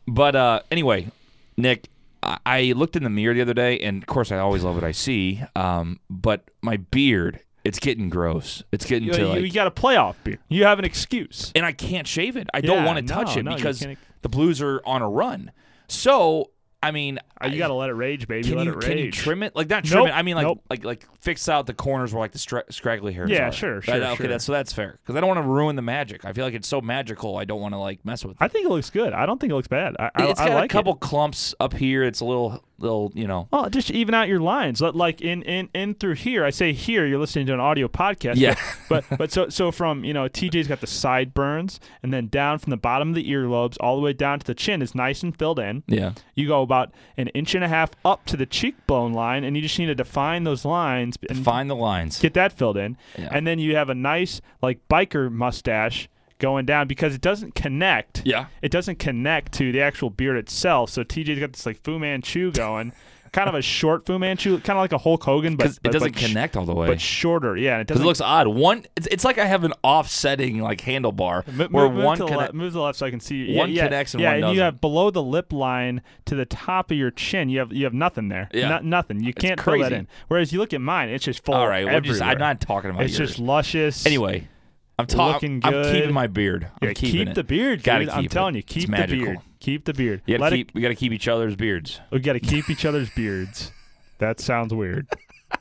But 0.09 0.37
uh, 0.37 0.61
anyway, 0.71 1.09
Nick, 1.57 1.89
I, 2.23 2.39
I 2.45 2.63
looked 2.77 2.97
in 2.97 3.05
the 3.05 3.11
mirror 3.11 3.35
the 3.35 3.43
other 3.43 3.55
day, 3.55 3.79
and 3.81 4.03
of 4.03 4.07
course, 4.07 4.33
I 4.33 4.39
always 4.39 4.65
love 4.65 4.75
what 4.75 4.85
I 4.85 4.93
see. 4.93 5.43
Um, 5.55 6.01
but 6.11 6.43
my 6.63 6.77
beard, 6.79 7.41
it's 7.65 7.79
getting 7.79 8.09
gross. 8.11 8.63
It's 8.73 8.85
getting 8.85 9.07
You, 9.09 9.13
to 9.15 9.21
you, 9.21 9.27
like, 9.29 9.41
you 9.43 9.53
got 9.53 9.67
a 9.67 9.71
playoff 9.71 10.17
beer. 10.25 10.39
You 10.49 10.65
have 10.65 10.79
an 10.79 10.85
excuse. 10.85 11.53
and 11.55 11.65
I 11.67 11.73
can't 11.73 12.07
shave 12.07 12.37
it. 12.37 12.49
I 12.55 12.61
don't 12.61 12.85
want 12.85 12.99
to 13.07 13.13
touch 13.13 13.35
no, 13.37 13.41
it 13.41 13.43
no, 13.45 13.55
because 13.57 13.87
the 14.23 14.29
Blues 14.29 14.61
are 14.63 14.81
on 14.85 15.03
a 15.03 15.09
run. 15.09 15.51
So, 15.89 16.51
I 16.83 16.91
mean, 16.91 17.21
Uh, 17.41 17.47
you 17.47 17.59
got 17.59 17.69
to 17.69 17.75
let 17.75 17.91
it 17.91 17.95
rage, 17.95 18.27
baby. 18.27 18.49
Can 18.49 18.59
let 18.59 18.67
you 18.67 18.73
it 18.73 18.81
can 18.81 18.99
you 18.99 19.11
trim 19.13 19.43
it 19.43 19.55
like 19.55 19.69
not 19.71 19.85
trim 19.85 20.01
Nope, 20.01 20.09
it? 20.09 20.13
I 20.17 20.23
mean 20.23 20.35
like 20.37 20.47
nope. 20.47 20.63
like 20.69 20.85
like 20.85 21.07
fix 21.21 21.49
out 21.49 21.67
the 21.67 21.75
corners 21.75 22.13
where 22.13 22.21
like 22.21 22.33
the 22.33 22.39
stra- 22.39 22.65
scraggly 22.71 23.13
hairs. 23.13 23.31
Yeah, 23.31 23.49
are. 23.49 23.53
sure, 23.53 23.81
sure, 23.83 23.95
okay, 23.95 24.17
sure. 24.17 24.27
that's 24.29 24.45
so 24.45 24.53
that's 24.53 24.73
fair 24.73 24.99
because 25.03 25.15
I 25.17 25.21
don't 25.21 25.29
want 25.29 25.39
to 25.39 25.49
ruin 25.49 25.77
the 25.77 25.83
magic. 25.83 26.25
I 26.25 26.33
feel 26.33 26.45
like 26.45 26.55
it's 26.55 26.69
so 26.69 26.81
magical. 26.81 27.37
I 27.37 27.45
don't 27.45 27.61
want 27.61 27.75
to 27.75 27.79
like 27.79 28.05
mess 28.05 28.25
with. 28.25 28.33
it. 28.33 28.39
I 28.45 28.49
think 28.49 28.67
it 28.67 28.69
looks 28.71 28.91
good. 28.91 29.13
I 29.13 29.27
don't 29.27 29.41
think 29.41 29.53
it 29.53 29.55
looks 29.55 29.69
bad. 29.69 29.95
I, 29.99 30.11
I, 30.15 30.27
it's 30.29 30.41
I 30.41 30.49
got 30.49 30.55
like 30.57 30.71
a 30.71 30.73
couple 30.73 30.95
clumps 30.97 31.55
up 31.61 31.73
here. 31.75 32.03
It's 32.03 32.21
a 32.21 32.25
little 32.25 32.63
little 32.83 33.11
you 33.15 33.27
know. 33.27 33.49
Well, 33.53 33.71
just 33.71 33.91
even 33.91 34.15
out 34.15 34.29
your 34.29 34.41
lines. 34.41 34.81
Like 34.81 35.21
in, 35.21 35.43
in 35.43 35.69
in 35.75 35.95
through 35.95 36.17
here. 36.17 36.45
I 36.45 36.51
say 36.51 36.73
here. 36.73 37.07
You're 37.07 37.19
listening 37.19 37.47
to 37.47 37.55
an 37.55 37.61
audio 37.61 37.89
podcast. 37.89 38.37
Yeah. 38.37 38.57
but 38.89 39.05
but 39.17 39.33
so 39.33 39.49
so 39.49 39.71
from 39.71 40.05
you 40.05 40.13
know 40.13 40.25
TJ's 40.29 40.69
got 40.69 40.81
the 40.81 40.87
sideburns 40.87 41.81
and 42.03 42.13
then 42.13 42.29
down 42.29 42.59
from 42.59 42.71
the 42.71 42.77
bottom 42.77 43.11
of 43.11 43.15
the 43.15 43.29
earlobes 43.31 43.77
all 43.81 43.97
the 43.97 44.03
way 44.03 44.13
down 44.13 44.39
to 44.41 44.47
the 44.47 44.55
chin 44.55 44.83
is 44.83 44.95
nice 44.95 45.23
and 45.23 45.37
filled 45.39 45.59
in. 45.59 45.83
Yeah. 45.87 46.13
You 46.35 46.47
go 46.49 46.63
about 46.63 46.93
an 47.17 47.29
inch 47.29 47.55
and 47.55 47.65
a 47.65 47.69
half 47.69 47.91
up 48.05 48.25
to 48.27 48.37
the 48.37 48.47
cheekbone 48.47 49.13
line, 49.13 49.45
and 49.45 49.57
you 49.57 49.63
just 49.63 49.79
need 49.79 49.87
to 49.87 49.95
define 49.95 50.45
those 50.45 50.65
lines 50.65 51.17
and 51.29 51.45
Find 51.45 51.71
the 51.71 51.77
lines. 51.77 52.19
get 52.19 52.35
that 52.35 52.53
filled 52.53 52.77
in. 52.77 52.97
Yeah. 53.17 53.29
And 53.31 53.47
then 53.47 53.59
you 53.59 53.77
have 53.77 53.89
a 53.89 53.95
nice 53.95 54.41
like 54.61 54.81
biker 54.89 55.31
mustache 55.31 56.09
going 56.43 56.67
down 56.67 56.87
because 56.89 57.15
it 57.15 57.23
doesn't 57.23 57.55
connect. 57.55 58.21
Yeah. 58.27 58.47
It 58.61 58.71
doesn't 58.71 58.99
connect 58.99 59.53
to 59.55 59.73
the 59.73 59.81
actual 59.81 60.11
beard 60.11 60.37
itself. 60.37 60.91
So 60.91 61.03
TJ's 61.03 61.39
got 61.41 61.53
this 61.55 61.65
like 61.65 61.81
Fu 61.83 61.99
Manchu 61.99 62.53
going, 62.53 62.93
kind 63.33 63.49
of 63.49 63.55
a 63.55 63.63
short 63.63 64.05
Fu 64.05 64.19
Manchu, 64.19 64.59
kind 64.59 64.77
of 64.77 64.83
like 64.83 64.93
a 64.93 64.99
Hulk 64.99 65.23
Hogan, 65.25 65.57
but 65.57 65.69
it 65.83 65.91
doesn't 65.91 66.13
but 66.13 66.21
sh- 66.21 66.27
connect 66.27 66.55
all 66.55 66.67
the 66.67 66.75
way. 66.75 66.87
but 66.87 67.01
shorter. 67.01 67.57
Yeah, 67.57 67.79
it 67.79 67.87
doesn't 67.87 68.03
it 68.03 68.07
looks 68.07 68.21
odd. 68.21 68.47
One, 68.49 68.85
it's, 68.95 69.07
it's 69.07 69.25
like 69.25 69.39
I 69.39 69.47
have 69.47 69.65
an 69.65 69.73
offsetting 69.83 70.59
like 70.59 70.83
handlebar 70.83 71.47
Mo- 71.51 71.69
where 71.71 71.85
move, 71.87 71.95
move 71.95 72.05
one 72.05 72.17
to 72.19 72.25
the 72.25 72.27
connect- 72.29 72.41
left, 72.41 72.55
move 72.55 72.73
to 72.73 72.75
the 72.75 72.81
left 72.83 72.99
so 72.99 73.07
I 73.07 73.11
can 73.11 73.21
see. 73.21 73.45
Yeah, 73.53 73.59
One 73.61 73.71
yeah, 73.71 73.85
connects 73.85 74.13
and 74.15 74.21
yeah, 74.23 74.29
one 74.29 74.35
and 74.35 74.43
you 74.43 74.49
doesn't. 74.61 74.65
have 74.65 74.81
below 74.83 75.11
the 75.11 75.23
lip 75.23 75.51
line 75.53 76.03
to 76.27 76.35
the 76.35 76.45
top 76.45 76.91
of 76.91 76.97
your 76.99 77.11
chin. 77.11 77.49
You 77.49 77.61
have 77.61 77.73
you 77.73 77.85
have 77.85 77.95
nothing 77.95 78.29
there. 78.29 78.51
Yeah. 78.53 78.69
No- 78.69 78.81
nothing. 78.81 79.23
You 79.23 79.33
can't 79.33 79.59
fill 79.61 79.79
that 79.79 79.93
in. 79.93 80.09
Whereas 80.29 80.53
you 80.53 80.59
look 80.59 80.75
at 80.75 80.81
mine, 80.83 81.09
it's 81.09 81.25
just 81.25 81.43
full. 81.45 81.55
All 81.55 81.69
right. 81.69 81.87
Well, 81.87 82.01
just, 82.01 82.21
I'm 82.21 82.39
not 82.39 82.61
talking 82.61 82.91
about 82.91 83.05
It's 83.05 83.19
yours. 83.19 83.31
just 83.31 83.39
luscious. 83.41 84.05
Anyway, 84.05 84.47
I'm 85.03 85.07
talking. 85.07 85.57
Looking 85.57 85.67
I'm 85.77 85.83
good. 85.83 85.95
keeping 85.95 86.15
my 86.15 86.27
beard. 86.27 86.69
I'm 86.81 86.89
yeah, 86.89 86.95
keep 86.95 87.29
it. 87.29 87.35
the 87.35 87.45
beard. 87.45 87.83
Gotta 87.83 88.05
dude. 88.07 88.15
I'm 88.15 88.25
it. 88.25 88.31
telling 88.31 88.55
you, 88.55 88.63
keep 88.63 88.91
the 88.91 89.07
beard. 89.07 89.39
Keep 89.61 89.85
the 89.85 89.95
beard. 89.95 90.23
You 90.27 90.39
gotta 90.39 90.57
keep, 90.57 90.69
it. 90.71 90.75
we 90.75 90.81
got 90.81 90.89
to 90.89 90.95
keep 90.97 91.13
each 91.13 91.29
other's 91.29 91.55
beards. 91.55 92.01
We 92.11 92.19
got 92.21 92.33
to 92.33 92.41
keep 92.41 92.69
each 92.69 92.85
other's 92.85 93.11
beards. 93.11 93.71
That 94.19 94.41
sounds 94.41 94.75
weird. 94.75 95.07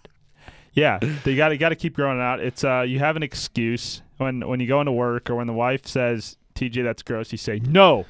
yeah, 0.73 0.99
they 1.23 1.35
got 1.35 1.49
to 1.49 1.57
got 1.57 1.69
to 1.69 1.75
keep 1.75 1.95
growing 1.95 2.17
it 2.17 2.21
out. 2.23 2.39
It's 2.39 2.63
uh, 2.63 2.81
you 2.81 2.99
have 2.99 3.15
an 3.15 3.23
excuse 3.23 4.01
when 4.17 4.47
when 4.47 4.59
you 4.59 4.67
go 4.67 4.79
into 4.79 4.91
work 4.91 5.29
or 5.29 5.35
when 5.35 5.47
the 5.47 5.53
wife 5.53 5.85
says, 5.85 6.37
"TJ, 6.55 6.83
that's 6.83 7.03
gross." 7.03 7.31
You 7.31 7.37
say, 7.37 7.59
"No." 7.59 8.05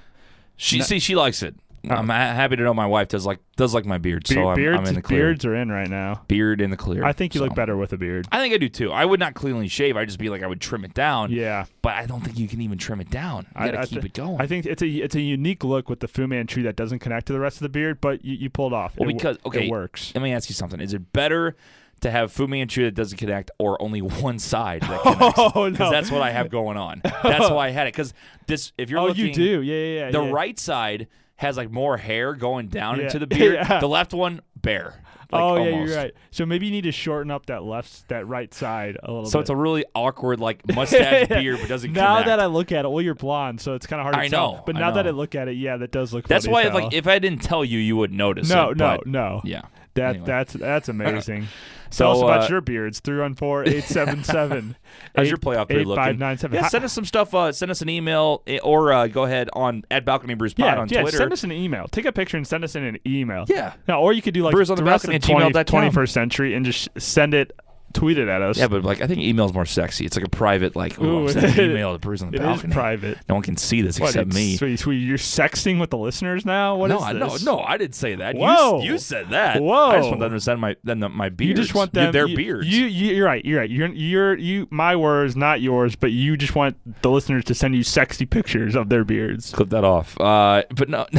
She 0.57 0.77
No. 0.77 0.83
see 0.83 0.99
she 0.99 1.15
likes 1.15 1.41
it. 1.41 1.55
I'm 1.89 2.09
oh. 2.09 2.13
ha- 2.13 2.33
happy 2.33 2.55
to 2.57 2.63
know 2.63 2.73
my 2.73 2.85
wife 2.85 3.07
does 3.07 3.25
like 3.25 3.39
does 3.57 3.73
like 3.73 3.85
my 3.85 3.97
beard, 3.97 4.23
Be- 4.27 4.35
so 4.35 4.49
I'm, 4.49 4.55
beards, 4.55 4.77
I'm 4.79 4.85
in 4.85 4.95
the 4.95 5.01
clear. 5.01 5.19
beards 5.27 5.45
are 5.45 5.55
in 5.55 5.71
right 5.71 5.89
now. 5.89 6.21
Beard 6.27 6.61
in 6.61 6.69
the 6.69 6.77
clear. 6.77 7.03
I 7.03 7.13
think 7.13 7.33
you 7.33 7.39
so. 7.39 7.45
look 7.45 7.55
better 7.55 7.75
with 7.77 7.91
a 7.93 7.97
beard. 7.97 8.27
I 8.31 8.39
think 8.39 8.53
I 8.53 8.57
do 8.57 8.69
too. 8.69 8.91
I 8.91 9.03
would 9.05 9.19
not 9.19 9.33
cleanly 9.33 9.67
shave. 9.67 9.97
I'd 9.97 10.07
just 10.07 10.19
be 10.19 10.29
like 10.29 10.43
I 10.43 10.47
would 10.47 10.61
trim 10.61 10.85
it 10.85 10.93
down. 10.93 11.31
Yeah. 11.31 11.65
But 11.81 11.93
I 11.93 12.05
don't 12.05 12.21
think 12.21 12.37
you 12.37 12.47
can 12.47 12.61
even 12.61 12.77
trim 12.77 13.01
it 13.01 13.09
down. 13.09 13.47
You 13.59 13.65
gotta 13.65 13.79
I, 13.79 13.81
I 13.81 13.85
keep 13.85 14.01
thi- 14.01 14.07
it 14.07 14.13
going. 14.13 14.39
I 14.39 14.47
think 14.47 14.65
it's 14.65 14.81
a 14.81 14.87
it's 14.87 15.15
a 15.15 15.21
unique 15.21 15.63
look 15.63 15.89
with 15.89 15.99
the 16.01 16.07
Fu 16.07 16.27
Manchu 16.27 16.63
that 16.63 16.75
doesn't 16.75 16.99
connect 16.99 17.27
to 17.27 17.33
the 17.33 17.39
rest 17.39 17.57
of 17.57 17.61
the 17.63 17.69
beard, 17.69 17.99
but 18.01 18.23
you, 18.23 18.35
you 18.35 18.49
pulled 18.49 18.73
off. 18.73 18.93
Well, 18.97 19.09
It 19.09 19.13
because 19.13 19.37
okay, 19.45 19.65
it 19.67 19.71
works. 19.71 20.11
Let 20.13 20.21
me 20.21 20.33
ask 20.33 20.49
you 20.49 20.55
something. 20.55 20.79
Is 20.79 20.93
it 20.93 21.11
better 21.13 21.55
to 22.01 22.09
have 22.09 22.31
Fu 22.31 22.47
Manchu 22.47 22.83
that 22.85 22.95
doesn't 22.95 23.17
connect, 23.19 23.51
or 23.59 23.79
only 23.81 24.01
one 24.01 24.39
side 24.39 24.81
that 24.81 25.01
connects? 25.03 25.39
Oh, 25.39 25.69
Because 25.69 25.79
no. 25.79 25.91
that's 25.91 26.09
what 26.11 26.21
I 26.23 26.31
have 26.31 26.49
going 26.49 26.75
on. 26.77 27.01
That's 27.03 27.49
why 27.51 27.67
I 27.67 27.69
had 27.69 27.85
it. 27.87 27.93
Because 27.93 28.13
this, 28.47 28.71
if 28.77 28.89
you're 28.89 28.99
Oh, 28.99 29.05
looking, 29.07 29.27
you 29.27 29.33
do? 29.33 29.61
Yeah, 29.61 29.75
yeah, 29.75 30.05
yeah. 30.05 30.11
the 30.11 30.23
yeah. 30.23 30.31
right 30.31 30.57
side 30.57 31.07
has 31.41 31.57
like 31.57 31.71
more 31.71 31.97
hair 31.97 32.33
going 32.35 32.67
down 32.67 32.97
Yeah. 32.99 33.05
into 33.05 33.19
the 33.19 33.27
beard. 33.35 33.55
Yeah. 33.55 33.79
The 33.79 33.89
left 33.89 34.13
one 34.13 34.41
bare. 34.55 34.93
Like, 35.31 35.41
oh 35.41 35.55
yeah, 35.63 35.71
almost. 35.71 35.89
you're 35.89 35.97
right. 35.97 36.13
So 36.31 36.45
maybe 36.45 36.65
you 36.65 36.71
need 36.73 36.83
to 36.83 36.91
shorten 36.91 37.31
up 37.31 37.45
that 37.45 37.63
left, 37.63 38.09
that 38.09 38.27
right 38.27 38.53
side 38.53 38.97
a 39.01 39.07
little 39.09 39.23
bit. 39.23 39.31
So 39.31 39.39
bit. 39.39 39.41
it's 39.43 39.49
a 39.49 39.55
really 39.55 39.85
awkward 39.95 40.39
like 40.41 40.61
mustache 40.75 41.29
beard, 41.29 41.57
but 41.61 41.69
doesn't 41.69 41.93
now 41.93 42.15
connect. 42.17 42.27
that 42.27 42.39
I 42.41 42.45
look 42.47 42.71
at 42.73 42.83
it, 42.85 42.91
well, 42.91 43.01
you're 43.01 43.15
blonde, 43.15 43.59
so 43.61 43.73
it's 43.73 43.87
kind 43.87 43.99
of 44.01 44.03
hard 44.03 44.15
to 44.15 44.19
I 44.21 44.27
tell. 44.27 44.53
know, 44.55 44.63
But 44.65 44.75
I 44.75 44.79
now 44.79 44.91
that 44.91 45.07
I 45.07 45.11
look 45.11 45.33
at 45.33 45.47
it, 45.47 45.53
yeah, 45.55 45.77
that 45.77 45.91
does 45.91 46.13
look. 46.13 46.27
That's 46.27 46.45
funny 46.47 46.69
why, 46.69 46.73
like, 46.83 46.93
if 46.93 47.07
I 47.07 47.17
didn't 47.19 47.41
tell 47.43 47.63
you, 47.63 47.79
you 47.79 47.95
would 47.95 48.11
notice. 48.11 48.49
no, 48.49 48.71
it, 48.71 48.77
no, 48.77 48.97
but- 48.97 49.07
no. 49.07 49.41
Yeah. 49.45 49.61
That 49.95 50.09
Anyway. 50.11 50.25
that's 50.25 50.53
that's 50.53 50.89
amazing. 50.89 51.47
So, 51.89 52.05
Tell 52.05 52.11
us 52.13 52.23
about 52.23 52.43
uh, 52.43 52.47
your 52.53 52.61
beards. 52.61 53.01
Three 53.01 53.19
one 53.19 53.33
four 53.35 53.65
eight 53.67 53.83
seven 53.85 54.23
seven. 54.23 54.77
How's 55.13 55.27
your 55.27 55.37
playoff 55.37 55.67
beard 55.67 55.81
eight 55.81 55.87
looking? 55.87 56.01
five 56.03 56.17
nine 56.17 56.37
seven. 56.37 56.55
Yeah, 56.55 56.67
send 56.69 56.85
us 56.85 56.93
some 56.93 57.03
stuff. 57.03 57.33
Uh, 57.35 57.51
send 57.51 57.69
us 57.69 57.81
an 57.81 57.89
email 57.89 58.43
eh, 58.47 58.59
or 58.63 58.93
uh, 58.93 59.07
go 59.07 59.23
ahead 59.25 59.49
on 59.51 59.83
at 59.91 60.05
Balcony 60.05 60.33
Brews 60.35 60.53
Pod 60.53 60.65
Yeah, 60.65 60.79
on 60.79 60.87
yeah. 60.87 61.01
Twitter. 61.01 61.17
Send 61.17 61.33
us 61.33 61.43
an 61.43 61.51
email. 61.51 61.87
Take 61.89 62.05
a 62.05 62.13
picture 62.13 62.37
and 62.37 62.47
send 62.47 62.63
us 62.63 62.75
in 62.75 62.83
an 62.85 62.97
email. 63.05 63.45
Yeah. 63.49 63.73
No, 63.89 63.99
or 63.99 64.13
you 64.13 64.21
could 64.21 64.33
do 64.33 64.43
like 64.43 64.53
Brews 64.53 64.69
on 64.69 64.77
the 64.77 64.83
the 64.83 64.89
rest 64.89 65.03
of 65.03 65.11
the 65.11 65.19
20, 65.19 65.51
21st 65.51 66.09
century 66.09 66.53
and 66.53 66.65
just 66.65 66.87
send 66.97 67.33
it, 67.33 67.51
tweet 67.93 68.17
it 68.17 68.27
at 68.27 68.41
us. 68.41 68.57
Yeah, 68.57 68.67
but 68.67 68.83
like 68.83 69.01
I 69.01 69.07
think 69.07 69.21
email's 69.21 69.53
more 69.53 69.65
sexy. 69.65 70.05
It's 70.05 70.15
like 70.15 70.25
a 70.25 70.29
private 70.29 70.75
like 70.75 70.99
ooh, 70.99 71.05
Ooh, 71.05 71.27
I'm 71.27 71.29
sending 71.29 71.59
an 71.65 71.71
email 71.71 71.93
to 71.93 71.99
Brews 71.99 72.21
on 72.21 72.31
the 72.31 72.37
it 72.37 72.41
is 72.41 72.45
balcony. 72.47 72.73
private. 72.73 73.17
No 73.29 73.35
one 73.35 73.43
can 73.43 73.57
see 73.57 73.81
this 73.81 73.99
What, 73.99 74.09
except 74.09 74.27
it's- 74.29 74.35
me. 74.35 74.57
So 74.57 74.65
you- 74.65 74.77
so 74.77 74.91
you're 74.91 75.17
sexting 75.17 75.79
with 75.79 75.89
the 75.89 75.97
listeners 75.97 76.45
now? 76.45 76.75
What 76.75 76.87
no, 76.89 76.97
is 76.97 77.03
I, 77.03 77.13
this? 77.13 77.43
no, 77.43 77.57
no, 77.57 77.61
I 77.63 77.77
didn't 77.77 77.95
say 77.95 78.15
that. 78.15 78.35
You 78.35 78.41
Whoa. 78.41 78.81
You, 78.81 78.97
said 78.97 79.29
that. 79.29 79.61
Whoa. 79.61 79.89
I 79.89 79.97
just 79.97 80.07
want 80.09 80.19
them 80.19 80.31
to 80.33 80.39
send 80.39 80.59
my 80.61 80.75
then 80.83 80.99
the, 80.99 81.09
my 81.09 81.29
beards. 81.29 81.49
You 81.49 81.63
just 81.63 81.75
want 81.75 81.93
them. 81.93 82.11
their 82.11 82.27
you, 82.27 82.35
beards. 82.35 82.67
You, 82.67 82.85
you, 82.85 83.15
you're 83.15 83.25
right. 83.25 83.43
You're 83.45 83.59
right. 83.59 83.69
You're, 83.69 83.87
you're, 83.89 84.37
you. 84.37 84.67
My 84.71 84.95
words, 84.95 85.35
not 85.35 85.61
yours. 85.61 85.95
But 85.95 86.11
you 86.11 86.37
just 86.37 86.55
want 86.55 86.77
the 87.01 87.09
listeners 87.11 87.43
to 87.45 87.53
send 87.53 87.75
you 87.75 87.83
sexy 87.83 88.25
pictures 88.25 88.75
of 88.75 88.89
their 88.89 89.03
beards. 89.03 89.51
clip 89.51 89.69
that 89.69 89.83
off. 89.83 90.19
Uh, 90.19 90.63
but 90.75 90.89
no, 90.89 91.05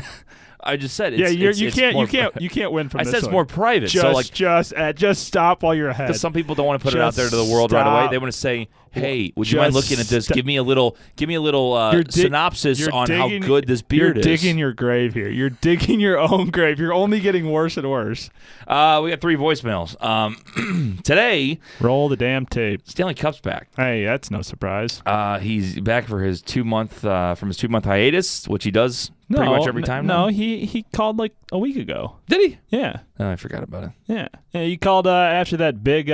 I 0.64 0.76
just 0.76 0.94
said 0.96 1.12
it's, 1.12 1.20
yeah, 1.20 1.28
you're, 1.28 1.50
it's- 1.50 1.60
you 1.60 1.68
it's 1.68 1.76
can't. 1.76 1.96
You 1.96 2.06
can't. 2.06 2.32
pri- 2.34 2.42
You 2.42 2.48
can't 2.50 2.72
win 2.72 2.88
from 2.88 3.00
I 3.00 3.04
said 3.04 3.14
it's 3.14 3.24
one. 3.24 3.32
more 3.32 3.44
private. 3.46 3.88
Just, 3.88 4.02
so 4.02 4.12
like, 4.12 4.30
just, 4.32 4.72
uh, 4.74 4.92
just 4.92 5.24
stop 5.26 5.62
while 5.62 5.74
you're 5.74 5.88
ahead. 5.88 6.06
because 6.06 6.20
some 6.20 6.32
people 6.32 6.54
don't 6.54 6.66
want 6.66 6.80
to 6.80 6.84
put 6.84 6.94
it 6.94 7.00
out 7.00 7.14
there 7.14 7.28
to 7.28 7.34
the 7.36 7.44
world 7.44 7.72
right 7.72 7.86
away. 8.04 8.10
They 8.10 8.18
want 8.18 8.32
to 8.32 8.38
say, 8.38 8.68
"Hey, 8.92 9.32
would 9.36 9.50
you 9.50 9.58
mind 9.58 9.74
looking 9.74 9.98
at 9.98 10.06
this? 10.06 10.28
Give 10.28 10.46
me 10.46 10.56
a 10.56 10.62
little, 10.62 10.96
give 11.16 11.28
me 11.28 11.34
a 11.34 11.40
little 11.40 11.72
uh, 11.74 11.92
You're 11.92 12.02
dig- 12.04 12.12
synopsis 12.12 12.78
you're 12.78 12.92
on 12.92 13.10
how 13.10 13.28
good 13.38 13.66
this 13.66 13.82
beard 13.82 14.16
you're 14.16 14.20
is." 14.20 14.40
digging 14.40 14.58
your 14.58 14.72
grave 14.72 15.14
here. 15.14 15.28
You're 15.28 15.50
digging 15.50 16.00
your 16.00 16.18
own 16.18 16.50
grave. 16.50 16.78
You're 16.78 16.94
only 16.94 17.20
getting 17.20 17.50
worse 17.50 17.76
and 17.76 17.90
worse. 17.90 18.30
Uh, 18.66 19.00
we 19.02 19.10
got 19.10 19.20
three 19.20 19.36
voicemails. 19.36 20.00
Um, 20.02 20.98
today, 21.04 21.58
Roll 21.80 22.08
the 22.08 22.16
damn 22.16 22.46
tape. 22.46 22.82
Stanley 22.88 23.14
Cup's 23.14 23.40
back. 23.40 23.68
Hey, 23.76 24.04
that's 24.04 24.30
no 24.30 24.42
surprise. 24.42 25.02
Uh, 25.06 25.38
he's 25.38 25.80
back 25.80 26.06
for 26.06 26.22
his 26.22 26.42
two 26.42 26.64
month 26.64 27.04
uh, 27.04 27.34
from 27.34 27.48
his 27.48 27.56
two 27.56 27.68
month 27.68 27.84
hiatus, 27.84 28.46
which 28.48 28.64
he 28.64 28.70
does 28.70 29.10
no, 29.28 29.38
pretty 29.38 29.52
much 29.52 29.66
every 29.66 29.82
time. 29.82 30.06
No, 30.06 30.24
now. 30.24 30.28
he 30.28 30.66
he 30.66 30.82
called 30.92 31.18
like 31.18 31.34
a 31.50 31.58
week 31.58 31.76
ago. 31.76 32.16
did 32.28 32.40
he? 32.50 32.58
Yeah, 32.68 33.00
Oh, 33.18 33.30
I 33.30 33.36
forgot 33.36 33.62
about 33.62 33.84
it. 33.84 33.90
yeah. 34.06 34.28
yeah 34.52 34.62
he 34.64 34.76
called 34.76 35.06
uh, 35.06 35.10
after 35.12 35.56
that 35.58 35.82
big. 35.82 36.10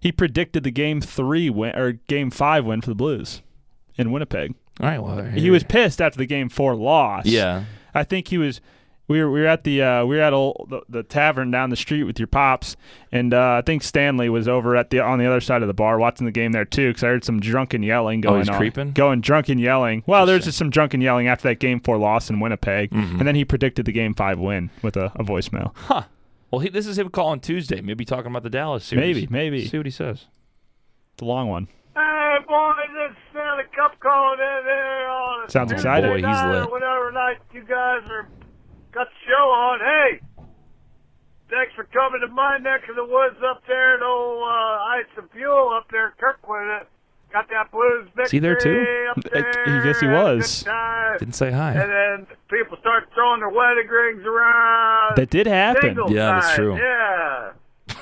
He 0.00 0.12
predicted 0.12 0.62
the 0.64 0.70
game 0.70 1.00
three 1.00 1.50
win 1.50 1.74
or 1.76 1.92
game 1.92 2.30
five 2.30 2.64
win 2.64 2.80
for 2.80 2.90
the 2.90 2.94
Blues 2.94 3.42
in 3.96 4.12
Winnipeg. 4.12 4.54
All 4.80 4.86
right. 4.86 5.02
Well, 5.02 5.22
He 5.24 5.50
was 5.50 5.64
pissed 5.64 6.00
after 6.00 6.18
the 6.18 6.26
game 6.26 6.48
four 6.48 6.74
loss. 6.76 7.26
Yeah. 7.26 7.64
I 7.94 8.04
think 8.04 8.28
he 8.28 8.38
was. 8.38 8.60
We 9.08 9.22
were 9.22 9.30
we 9.30 9.40
were 9.40 9.46
at 9.46 9.64
the 9.64 9.80
uh, 9.82 10.04
we 10.04 10.16
were 10.16 10.22
at 10.22 10.34
old, 10.34 10.66
the, 10.68 10.82
the 10.86 11.02
tavern 11.02 11.50
down 11.50 11.70
the 11.70 11.76
street 11.76 12.02
with 12.04 12.18
your 12.20 12.26
pops, 12.26 12.76
and 13.10 13.32
uh, 13.32 13.54
I 13.54 13.62
think 13.62 13.82
Stanley 13.82 14.28
was 14.28 14.46
over 14.46 14.76
at 14.76 14.90
the 14.90 15.00
on 15.00 15.18
the 15.18 15.24
other 15.24 15.40
side 15.40 15.62
of 15.62 15.66
the 15.68 15.72
bar 15.72 15.98
watching 15.98 16.26
the 16.26 16.30
game 16.30 16.52
there 16.52 16.66
too. 16.66 16.88
Because 16.90 17.02
I 17.04 17.06
heard 17.06 17.24
some 17.24 17.40
drunken 17.40 17.82
yelling 17.82 18.20
going 18.20 18.34
Oh, 18.34 18.38
he's 18.40 18.50
on, 18.50 18.58
creeping? 18.58 18.92
going 18.92 19.22
drunken 19.22 19.58
yelling. 19.58 20.02
Well, 20.06 20.26
there's 20.26 20.44
just 20.44 20.58
some 20.58 20.68
drunken 20.68 21.00
yelling 21.00 21.26
after 21.26 21.48
that 21.48 21.58
game 21.58 21.80
four 21.80 21.96
loss 21.96 22.28
in 22.28 22.38
Winnipeg, 22.38 22.90
Mm-hmm. 22.90 23.18
and 23.18 23.26
then 23.26 23.34
he 23.34 23.46
predicted 23.46 23.86
the 23.86 23.92
game 23.92 24.12
five 24.14 24.38
win 24.38 24.68
with 24.82 24.94
a, 24.98 25.06
a 25.16 25.24
voicemail. 25.24 25.72
Huh. 25.74 26.02
Well, 26.50 26.60
he, 26.60 26.68
this 26.70 26.86
is 26.86 26.98
him 26.98 27.10
calling 27.10 27.40
Tuesday. 27.40 27.80
Maybe 27.80 28.04
talking 28.04 28.30
about 28.30 28.42
the 28.42 28.50
Dallas 28.50 28.84
series. 28.84 29.16
Maybe, 29.16 29.26
maybe. 29.30 29.66
See 29.68 29.76
what 29.76 29.86
he 29.86 29.92
says. 29.92 30.26
It's 31.14 31.22
a 31.22 31.26
long 31.26 31.48
one. 31.48 31.68
Hey, 31.94 32.36
boys, 32.46 32.74
it's 33.08 33.18
Stanley 33.30 33.64
Cup 33.74 33.98
calling 34.00 34.38
in 34.40 34.62
there 34.64 35.08
on 35.10 35.46
a 35.46 35.50
Sounds 35.50 35.70
Tuesday 35.72 35.88
excited. 35.88 36.08
Boy, 36.08 36.16
he's 36.16 36.22
night 36.22 36.54
or 36.54 36.60
lit. 36.60 36.70
Whatever 36.70 37.12
night 37.12 37.36
you 37.52 37.60
guys 37.62 38.08
are 38.08 38.28
got 38.92 39.08
the 39.08 39.20
show 39.26 39.44
on. 39.50 39.80
Hey, 39.80 40.20
thanks 41.50 41.74
for 41.74 41.84
coming 41.92 42.20
to 42.20 42.28
my 42.28 42.56
neck 42.58 42.88
of 42.88 42.96
the 42.96 43.04
woods 43.04 43.36
up 43.44 43.62
there 43.66 43.96
at 43.96 44.02
old 44.02 44.42
uh, 44.42 44.96
Ice 44.96 45.10
and 45.18 45.30
Fuel 45.32 45.70
up 45.76 45.86
there, 45.90 46.08
at 46.08 46.18
Kirkwood. 46.18 46.86
Got 47.32 47.48
that 47.50 47.70
blues 47.70 48.06
victory 48.16 48.24
Is 48.24 48.30
he 48.30 48.38
there 48.38 48.56
too? 48.56 48.84
up 49.10 49.18
I- 49.18 49.28
there. 49.40 49.80
I 49.80 49.84
guess 49.84 50.00
he 50.00 50.06
had 50.06 50.14
a 50.14 50.18
good 50.18 50.36
was. 50.38 50.64
Didn't 51.18 51.34
say 51.34 51.50
hi. 51.50 51.72
And 51.72 51.90
then 51.90 52.36
people 52.48 52.76
start 52.80 53.08
throwing 53.14 53.40
their 53.40 53.50
wedding 53.50 53.86
rings 53.88 54.24
around. 54.24 55.16
That 55.16 55.28
did 55.30 55.46
happen. 55.46 55.82
Singles 55.82 56.10
Yeah, 56.10 56.40
that's 56.40 56.54
true. 56.54 56.76
Yeah. 56.76 57.50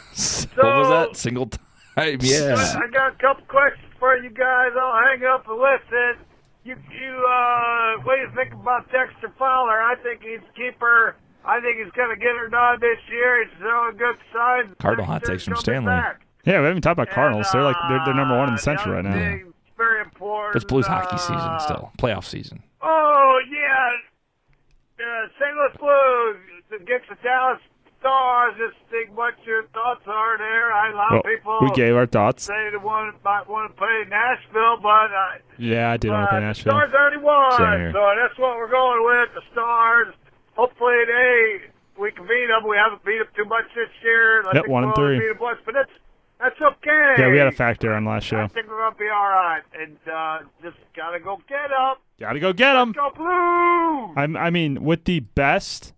what 0.55 0.77
was 0.79 0.89
that? 0.89 1.17
Single 1.17 1.47
time? 1.47 2.19
Yeah. 2.21 2.55
I 2.57 2.87
got 2.93 3.15
a 3.15 3.17
couple 3.17 3.45
questions 3.47 3.93
for 3.99 4.17
you 4.17 4.31
guys. 4.31 4.71
I'll 4.79 4.95
hang 5.03 5.25
up 5.25 5.47
and 5.49 5.59
listen. 5.59 6.25
You, 6.65 6.77
you, 6.91 7.13
uh, 7.27 7.97
what 8.03 8.17
do 8.17 8.23
you 8.23 8.31
think 8.35 8.53
about 8.53 8.91
Dexter 8.93 9.33
Fowler? 9.39 9.81
I 9.81 9.95
think 10.03 10.23
he's 10.23 10.41
a 10.41 10.53
keeper. 10.57 11.17
I 11.45 11.61
think 11.61 11.79
he's 11.79 11.93
going 11.93 12.11
to 12.11 12.17
get 12.17 12.35
her 12.37 12.49
done 12.49 12.81
this 12.81 12.99
year. 13.09 13.45
He's 13.45 13.53
showing 13.61 13.97
good 13.97 14.17
signs. 14.33 14.75
Cardinal 14.81 15.07
hot 15.07 15.23
takes 15.25 15.45
from 15.45 15.57
Stanley. 15.57 15.87
back. 15.87 16.26
Yeah, 16.47 16.61
we 16.61 16.67
haven't 16.67 16.83
talked 16.83 16.93
about 16.99 17.11
Cardinals. 17.11 17.49
They're 17.53 17.63
like 17.63 17.77
they're, 17.89 18.01
they're 18.05 18.15
number 18.15 18.37
one 18.39 18.49
in 18.49 18.55
the 18.55 18.61
Uh, 18.61 18.63
Central 18.63 18.95
right 18.95 19.05
now. 19.05 19.39
Very 19.77 20.01
important. 20.01 20.57
It's 20.57 20.65
Blues 20.65 20.87
hockey 20.87 21.19
season 21.19 21.37
uh, 21.37 21.59
still. 21.59 21.93
Playoff 21.99 22.25
season. 22.25 22.63
Oh 22.81 23.39
yeah, 23.51 25.05
uh, 25.05 25.27
St. 25.39 25.55
Louis 25.57 25.77
Blues 25.79 26.37
against 26.81 27.09
the 27.11 27.17
Dallas 27.23 27.59
Stars. 28.01 28.55
Just 28.57 28.79
think 28.91 29.11
what 29.17 29.35
your 29.45 29.65
thoughts 29.75 30.03
are 30.07 30.39
there. 30.39 30.73
I 30.73 30.93
allow 30.93 31.09
Well, 31.13 31.23
people 31.23 31.59
we 31.61 31.71
gave 31.73 31.95
our 31.97 32.07
thoughts. 32.07 32.45
say 32.45 32.71
they 32.71 32.77
want 32.79 33.17
might 33.25 33.49
want 33.49 33.71
to 33.73 33.77
play 33.77 34.05
Nashville, 34.09 34.79
but 34.81 35.11
uh, 35.13 35.43
Yeah, 35.59 35.91
I 35.91 35.97
did 35.97 36.11
want 36.13 36.25
to 36.25 36.29
play 36.31 36.39
uh, 36.39 36.41
the 36.41 36.47
Nashville. 36.47 36.73
Stars 36.73 36.93
already 36.95 37.19
won, 37.19 37.53
Same 37.59 37.81
here. 37.81 37.93
so 37.93 38.01
that's 38.17 38.39
what 38.39 38.57
we're 38.57 38.71
going 38.71 39.03
with. 39.05 39.35
The 39.35 39.43
Stars. 39.53 40.15
Hopefully, 40.57 41.05
they 41.07 41.69
we 42.01 42.13
can 42.13 42.25
beat 42.25 42.47
them. 42.49 42.65
We 42.69 42.77
haven't 42.77 43.05
beat 43.05 43.19
them 43.19 43.29
too 43.37 43.45
much 43.45 43.65
this 43.75 43.91
year. 44.03 44.47
I 44.49 44.55
Yep, 44.57 44.69
one 44.69 44.85
and 44.85 44.95
three. 44.95 45.19
Beat 45.19 45.29
them 45.37 45.39
once, 45.41 45.59
but 45.67 45.75
that's 45.75 45.91
that's 46.41 46.61
okay. 46.61 47.15
Yeah, 47.19 47.31
we 47.31 47.39
had 47.39 47.47
a 47.49 47.53
factor 47.53 47.95
on 47.95 48.05
last 48.05 48.25
show. 48.25 48.41
I 48.41 48.47
think 48.49 48.69
we're 48.69 48.79
gonna 48.79 48.97
be 48.97 49.09
all 49.09 49.27
right, 49.29 49.63
and 49.81 49.97
uh, 50.13 50.39
just 50.63 50.77
gotta 50.97 51.19
go 51.21 51.39
get 51.49 51.73
up. 51.73 52.01
Gotta 52.21 52.41
go 52.41 52.53
get 52.53 52.75
them. 52.75 52.93
Go 52.93 53.11
Blues! 53.15 54.15
I'm, 54.17 54.37
I 54.37 54.51
mean, 54.51 54.83
with 54.85 55.05
the 55.05 55.21
best, 55.21 55.93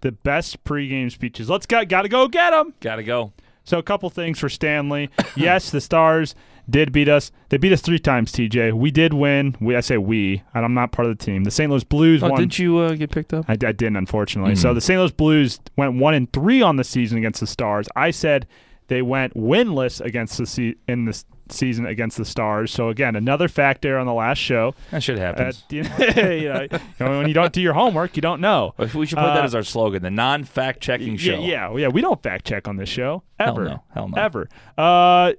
the 0.00 0.12
best 0.12 0.62
pregame 0.64 1.10
speeches. 1.10 1.48
Let's 1.50 1.66
go. 1.66 1.84
Gotta 1.84 2.08
go 2.08 2.28
get 2.28 2.50
them. 2.50 2.74
Gotta 2.80 3.02
go. 3.02 3.32
So 3.64 3.78
a 3.78 3.82
couple 3.82 4.10
things 4.10 4.38
for 4.38 4.48
Stanley. 4.48 5.10
yes, 5.36 5.70
the 5.70 5.80
Stars 5.80 6.34
did 6.68 6.92
beat 6.92 7.08
us. 7.08 7.30
They 7.48 7.56
beat 7.56 7.72
us 7.72 7.80
three 7.80 7.98
times. 7.98 8.30
TJ, 8.32 8.72
we 8.74 8.90
did 8.90 9.14
win. 9.14 9.56
We, 9.60 9.74
I 9.76 9.80
say 9.80 9.96
we, 9.96 10.42
and 10.54 10.64
I'm 10.64 10.74
not 10.74 10.92
part 10.92 11.08
of 11.08 11.16
the 11.16 11.24
team. 11.24 11.44
The 11.44 11.50
St. 11.50 11.70
Louis 11.70 11.84
Blues 11.84 12.22
Oh, 12.22 12.28
won. 12.28 12.40
didn't 12.40 12.58
you 12.58 12.78
uh, 12.78 12.94
get 12.94 13.10
picked 13.10 13.32
up? 13.32 13.44
I, 13.48 13.52
I 13.52 13.56
didn't, 13.56 13.96
unfortunately. 13.96 14.54
So 14.56 14.74
the 14.74 14.80
St. 14.80 14.98
Louis 14.98 15.12
Blues 15.12 15.60
went 15.76 15.94
one 15.94 16.14
and 16.14 16.30
three 16.32 16.62
on 16.62 16.76
the 16.76 16.84
season 16.84 17.16
against 17.18 17.40
the 17.40 17.46
Stars. 17.46 17.86
I 17.96 18.10
said 18.10 18.46
they 18.88 19.02
went 19.02 19.34
winless 19.34 20.00
against 20.00 20.38
the 20.38 20.46
se- 20.46 20.76
in 20.88 21.04
the 21.06 21.24
season 21.50 21.86
against 21.86 22.16
the 22.16 22.24
Stars. 22.24 22.72
So 22.72 22.88
again, 22.88 23.16
another 23.16 23.48
factor 23.48 23.98
on 23.98 24.06
the 24.06 24.12
last 24.14 24.38
show. 24.38 24.74
That 24.90 25.02
shit 25.02 25.18
Uh, 25.18 25.52
you 25.70 25.82
know, 25.82 26.60
you 26.62 26.68
know, 27.00 27.18
when 27.18 27.28
you 27.28 27.34
don't 27.34 27.52
do 27.52 27.60
your 27.60 27.74
homework, 27.74 28.16
you 28.16 28.22
don't 28.22 28.40
know. 28.40 28.74
we 28.78 28.86
should 29.06 29.18
put 29.18 29.24
that 29.26 29.40
uh, 29.40 29.44
as 29.44 29.54
our 29.54 29.62
slogan: 29.62 30.02
the 30.02 30.10
non-fact 30.10 30.80
checking 30.80 31.16
show. 31.16 31.32
Yeah, 31.38 31.70
yeah, 31.70 31.76
yeah. 31.76 31.88
We 31.88 32.00
don't 32.00 32.22
fact 32.22 32.46
check 32.46 32.66
on 32.68 32.76
this 32.76 32.88
show 32.88 33.22
Hell 33.38 33.50
ever. 33.50 33.64
no. 33.64 33.82
Hell 33.92 34.08
no. 34.08 34.20
Ever. 34.22 34.48
Uh, 34.76 35.32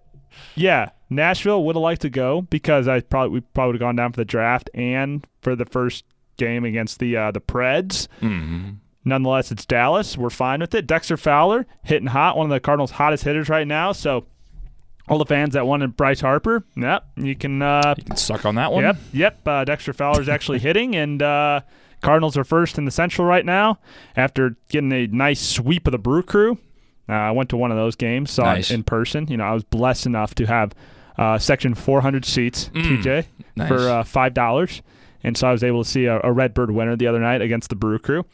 yeah. 0.56 0.90
Nashville 1.10 1.64
would 1.66 1.76
have 1.76 1.84
liked 1.84 2.02
to 2.02 2.10
go 2.10 2.42
because 2.42 2.88
I 2.88 3.00
probably 3.02 3.30
we 3.30 3.42
probably 3.42 3.74
would 3.74 3.76
have 3.76 3.88
gone 3.88 3.96
down 3.96 4.12
for 4.12 4.18
the 4.22 4.26
draft 4.26 4.70
and 4.74 5.26
for 5.42 5.56
the 5.56 5.66
first 5.66 6.04
game 6.38 6.66
against 6.66 7.00
the 7.00 7.16
uh, 7.16 7.32
the 7.32 7.42
Preds. 7.42 8.08
hmm 8.20 8.72
Nonetheless, 9.06 9.52
it's 9.52 9.66
Dallas. 9.66 10.18
We're 10.18 10.30
fine 10.32 10.60
with 10.62 10.74
it. 10.74 10.88
Dexter 10.88 11.16
Fowler 11.16 11.66
hitting 11.84 12.08
hot, 12.08 12.36
one 12.38 12.46
of 12.48 12.50
the 12.50 12.60
Cardinals' 12.60 12.92
hottest 12.92 13.24
hitters 13.24 13.50
right 13.50 13.68
now. 13.68 13.92
So, 13.92 14.26
all 15.08 15.20
the 15.20 15.26
fans 15.26 15.54
that 15.54 15.68
wanted 15.68 15.96
Bryce 15.96 16.22
Harper, 16.22 16.66
yep, 16.76 17.06
you 17.16 17.36
can. 17.36 17.62
Uh, 17.62 17.94
You 17.98 18.04
can 18.04 18.16
suck 18.18 18.46
on 18.46 18.56
that 18.56 18.72
one. 18.72 18.84
yep, 18.84 18.98
yep. 19.14 19.48
Uh, 19.48 19.64
Dexter 19.64 19.94
Fowler's 19.94 20.28
actually 20.28 20.58
hitting, 20.68 20.96
and 20.96 21.22
uh, 21.22 21.62
Cardinals 22.02 22.36
are 22.38 22.44
first 22.44 22.78
in 22.80 22.86
the 22.86 22.92
Central 22.92 23.28
right 23.28 23.46
now 23.46 23.78
after 24.18 24.56
getting 24.70 24.92
a 24.92 25.06
nice 25.08 25.40
sweep 25.42 25.86
of 25.88 25.92
the 25.92 26.00
Brew 26.00 26.24
Crew. 26.24 26.58
Uh, 27.08 27.14
I 27.14 27.32
went 27.32 27.50
to 27.52 27.58
one 27.58 27.70
of 27.70 27.78
those 27.78 27.96
games, 27.96 28.32
saw 28.32 28.46
Nice. 28.46 28.72
it 28.72 28.74
in 28.74 28.84
person. 28.84 29.28
You 29.28 29.38
know, 29.38 29.44
I 29.44 29.54
was 29.54 29.64
blessed 29.64 30.08
enough 30.08 30.34
to 30.36 30.48
have 30.48 30.74
uh, 31.20 31.38
section 31.38 31.76
400 31.76 32.26
seats, 32.26 32.72
TJ, 32.74 33.04
Mm. 33.04 33.26
nice. 33.56 33.68
for 33.68 33.78
uh, 33.88 34.04
five 34.04 34.34
dollars, 34.34 34.82
and 35.24 35.38
so 35.38 35.48
I 35.48 35.52
was 35.52 35.64
able 35.64 35.84
to 35.84 35.90
see 35.90 36.06
a, 36.06 36.20
a 36.24 36.32
Redbird 36.32 36.72
winner 36.72 36.96
the 36.96 37.06
other 37.06 37.20
night 37.20 37.44
against 37.44 37.70
the 37.70 37.76
Brew 37.76 38.00
Crew. 38.00 38.26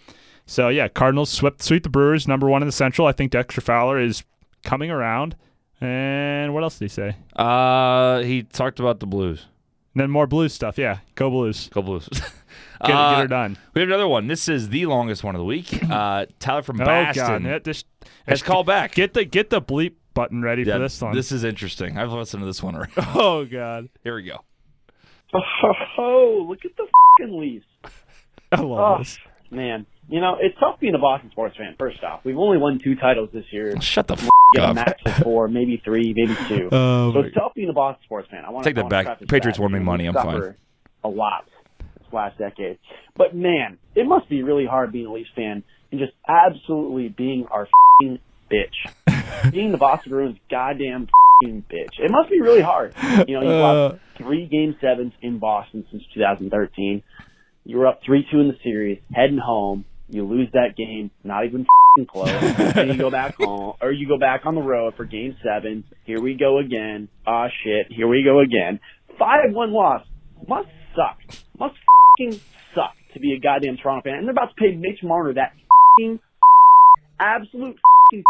So 0.51 0.67
yeah, 0.67 0.89
Cardinals 0.89 1.29
swept 1.29 1.63
sweep 1.63 1.83
the 1.83 1.89
Brewers, 1.89 2.27
number 2.27 2.49
one 2.49 2.61
in 2.61 2.67
the 2.67 2.73
Central. 2.73 3.07
I 3.07 3.13
think 3.13 3.31
Dexter 3.31 3.61
Fowler 3.61 4.01
is 4.01 4.25
coming 4.65 4.91
around. 4.91 5.37
And 5.79 6.53
what 6.53 6.61
else 6.61 6.77
did 6.77 6.85
he 6.85 6.89
say? 6.89 7.15
Uh, 7.37 8.19
he 8.19 8.43
talked 8.43 8.81
about 8.81 8.99
the 8.99 9.05
Blues. 9.05 9.45
And 9.93 10.01
then 10.01 10.11
more 10.11 10.27
Blues 10.27 10.53
stuff. 10.53 10.77
Yeah, 10.77 10.97
go 11.15 11.29
Blues. 11.29 11.69
Go 11.69 11.81
Blues. 11.81 12.09
Get, 12.85 12.95
Uh, 12.95 13.11
get 13.11 13.21
her 13.21 13.27
done. 13.27 13.57
We 13.73 13.79
have 13.81 13.89
another 13.89 14.07
one. 14.09 14.27
This 14.27 14.49
is 14.49 14.67
the 14.69 14.87
longest 14.87 15.23
one 15.23 15.35
of 15.35 15.39
the 15.39 15.45
week. 15.45 15.69
Uh, 15.89 16.25
Tyler 16.39 16.63
from 16.63 16.81
Oh 16.81 16.85
Boston 16.85 17.43
God, 17.43 17.45
that 17.45 17.63
just 17.63 17.85
has 18.27 18.41
called 18.43 18.65
back. 18.65 18.93
Get 18.93 19.13
the 19.13 19.23
get 19.23 19.51
the 19.51 19.61
bleep 19.61 19.93
button 20.13 20.41
ready 20.41 20.63
Yeah, 20.63 20.73
for 20.73 20.79
this 20.79 20.99
one. 21.01 21.15
This 21.15 21.31
is 21.31 21.43
interesting. 21.45 21.97
I've 21.97 22.11
listened 22.11 22.41
to 22.41 22.45
this 22.47 22.61
one 22.61 22.75
already. 22.75 22.91
oh 22.97 23.45
God, 23.45 23.87
Here 24.03 24.15
we 24.15 24.23
go. 24.23 24.39
Oh, 25.97 26.45
look 26.49 26.65
at 26.65 26.75
the 26.75 26.87
fucking 27.19 27.39
Leafs. 27.39 27.65
I 28.51 28.59
love 28.61 28.95
Oh, 28.95 28.97
this. 28.97 29.17
Man. 29.51 29.85
You 30.09 30.19
know, 30.19 30.35
it's 30.39 30.57
tough 30.59 30.79
being 30.79 30.95
a 30.95 30.99
Boston 30.99 31.29
sports 31.31 31.55
fan, 31.57 31.75
first 31.79 32.03
off. 32.03 32.21
We've 32.25 32.37
only 32.37 32.57
won 32.57 32.79
two 32.79 32.95
titles 32.95 33.29
this 33.31 33.45
year. 33.51 33.79
Shut 33.81 34.07
the 34.07 34.15
f- 34.15 34.27
Get 34.55 34.63
a 34.63 34.67
up. 34.69 34.75
max 34.75 35.01
of 35.05 35.13
four, 35.23 35.47
maybe 35.47 35.81
three, 35.85 36.13
maybe 36.15 36.35
two. 36.47 36.67
Oh, 36.71 37.13
so 37.13 37.19
it's 37.21 37.33
tough 37.35 37.53
being 37.53 37.69
a 37.69 37.73
Boston 37.73 38.03
sports 38.05 38.27
fan. 38.29 38.43
I 38.45 38.49
want 38.49 38.63
to 38.65 38.69
Take 38.69 38.75
that 38.75 38.89
back. 38.89 39.19
Patriots 39.27 39.57
won 39.59 39.71
me 39.71 39.79
money. 39.79 40.05
I'm 40.07 40.13
fine. 40.13 40.55
A 41.03 41.07
lot 41.09 41.45
this 41.77 42.11
last 42.13 42.37
decade. 42.37 42.77
But 43.15 43.33
man, 43.35 43.77
it 43.95 44.05
must 44.05 44.27
be 44.29 44.43
really 44.43 44.65
hard 44.65 44.91
being 44.91 45.05
a 45.05 45.13
Leafs 45.13 45.29
fan 45.35 45.63
and 45.91 45.99
just 45.99 46.13
absolutely 46.27 47.07
being 47.09 47.45
our 47.49 47.67
fing 48.01 48.19
bitch. 48.51 49.51
being 49.51 49.71
the 49.71 49.77
Boston 49.77 50.11
Bruins 50.11 50.37
goddamn 50.49 51.07
fing 51.41 51.63
bitch. 51.71 51.99
It 51.99 52.11
must 52.11 52.29
be 52.29 52.41
really 52.41 52.61
hard. 52.61 52.93
You 53.27 53.35
know, 53.35 53.41
you've 53.41 53.51
Uh. 53.51 53.59
lost 53.89 53.95
three 54.17 54.45
game 54.47 54.75
sevens 54.81 55.13
in 55.21 55.39
Boston 55.39 55.85
since 55.89 56.03
2013. 56.13 57.01
You 57.63 57.77
were 57.77 57.87
up 57.87 58.01
3-2 58.03 58.33
in 58.33 58.47
the 58.47 58.57
series, 58.63 58.99
heading 59.13 59.37
home. 59.37 59.85
You 60.09 60.25
lose 60.25 60.49
that 60.53 60.75
game, 60.75 61.11
not 61.23 61.45
even 61.45 61.65
fing 61.95 62.05
close. 62.05 62.29
and 62.75 62.91
you 62.91 62.97
go 62.97 63.09
back 63.09 63.35
home, 63.35 63.75
or 63.81 63.91
you 63.91 64.07
go 64.07 64.17
back 64.17 64.45
on 64.45 64.55
the 64.55 64.61
road 64.61 64.95
for 64.97 65.05
game 65.05 65.37
seven. 65.43 65.83
Here 66.05 66.19
we 66.19 66.35
go 66.35 66.59
again. 66.59 67.07
Ah, 67.25 67.47
shit. 67.63 67.87
Here 67.89 68.07
we 68.07 68.23
go 68.23 68.39
again. 68.39 68.79
5-1 69.19 69.71
loss. 69.71 70.05
Must 70.47 70.67
suck. 70.95 71.17
Must 71.57 71.75
fucking 72.17 72.41
suck 72.73 72.95
to 73.13 73.19
be 73.19 73.33
a 73.33 73.39
goddamn 73.39 73.77
Toronto 73.77 74.03
fan. 74.03 74.15
And 74.17 74.25
they're 74.25 74.31
about 74.31 74.49
to 74.49 74.55
pay 74.55 74.75
Mitch 74.75 75.03
Marner 75.03 75.33
that 75.33 75.53
fucking 75.97 76.19
absolute 77.19 77.77
fucking 78.11 78.23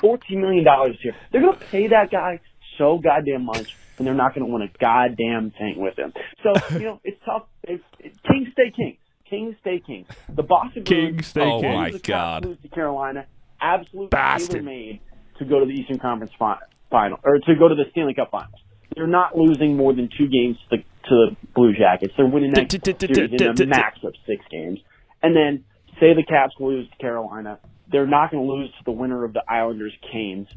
fourteen 0.00 0.40
million 0.40 0.64
dollars 0.64 0.96
here. 1.02 1.14
They're 1.32 1.40
gonna 1.40 1.56
pay 1.56 1.88
that 1.88 2.10
guy 2.10 2.40
so 2.76 2.98
goddamn 2.98 3.44
much, 3.44 3.76
and 3.96 4.06
they're 4.06 4.14
not 4.14 4.34
gonna 4.34 4.46
win 4.46 4.62
a 4.62 4.68
goddamn 4.78 5.52
thing 5.58 5.76
with 5.78 5.98
him. 5.98 6.12
So 6.42 6.52
you 6.74 6.84
know 6.84 7.00
it's 7.04 7.18
tough. 7.24 7.44
Kings 7.68 8.48
stay 8.52 8.70
kings. 8.74 8.98
Kings 9.28 9.54
stay 9.60 9.80
kings. 9.86 10.06
The 10.34 10.42
Boston 10.42 10.84
Bruins 10.84 11.26
stay 11.26 11.42
Oh 11.42 11.60
king. 11.60 11.74
my 11.74 11.90
God. 12.02 12.44
lose 12.46 12.58
to 12.62 12.68
Carolina. 12.68 13.26
Absolute 13.60 14.10
Bastard. 14.10 14.64
made 14.64 15.00
to 15.38 15.44
go 15.44 15.60
to 15.60 15.66
the 15.66 15.72
Eastern 15.72 15.98
Conference 15.98 16.32
fi- 16.38 16.58
final 16.90 17.18
or 17.24 17.38
to 17.38 17.54
go 17.58 17.68
to 17.68 17.74
the 17.74 17.84
Stanley 17.90 18.14
Cup 18.14 18.30
Finals. 18.30 18.54
They're 18.96 19.06
not 19.06 19.36
losing 19.36 19.76
more 19.76 19.92
than 19.92 20.08
two 20.16 20.28
games 20.28 20.56
to 20.70 20.76
the, 20.78 20.82
to 21.08 21.10
the 21.10 21.36
Blue 21.54 21.72
Jackets. 21.74 22.14
They're 22.16 22.26
winning 22.26 22.52
that 22.54 22.70
series 22.72 23.40
in 23.40 23.62
a 23.62 23.66
max 23.66 23.98
of 24.02 24.14
six 24.26 24.44
games. 24.50 24.78
And 25.22 25.36
then 25.36 25.64
say 26.00 26.14
the 26.14 26.24
Caps 26.26 26.54
lose 26.58 26.88
to 26.90 26.96
Carolina, 26.96 27.58
they're 27.90 28.06
not 28.06 28.30
going 28.30 28.46
to 28.46 28.50
lose 28.52 28.70
to 28.78 28.84
the 28.84 28.92
winner 28.92 29.24
of 29.24 29.32
the 29.34 29.42
Islanders 29.48 29.92
Canes 30.10 30.48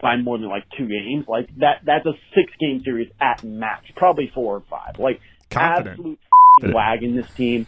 by 0.00 0.16
more 0.16 0.36
than 0.38 0.48
like 0.48 0.64
two 0.76 0.86
games. 0.86 1.24
Like 1.26 1.48
that, 1.58 1.80
that's 1.84 2.04
a 2.06 2.12
six 2.34 2.52
game 2.60 2.82
series 2.84 3.08
at 3.20 3.42
max, 3.42 3.84
probably 3.96 4.30
four 4.34 4.56
or 4.56 4.62
five. 4.68 4.98
Like 4.98 5.20
Confident. 5.50 5.88
absolute 5.98 6.18
wagon. 6.62 7.16
This 7.16 7.26
team, 7.36 7.66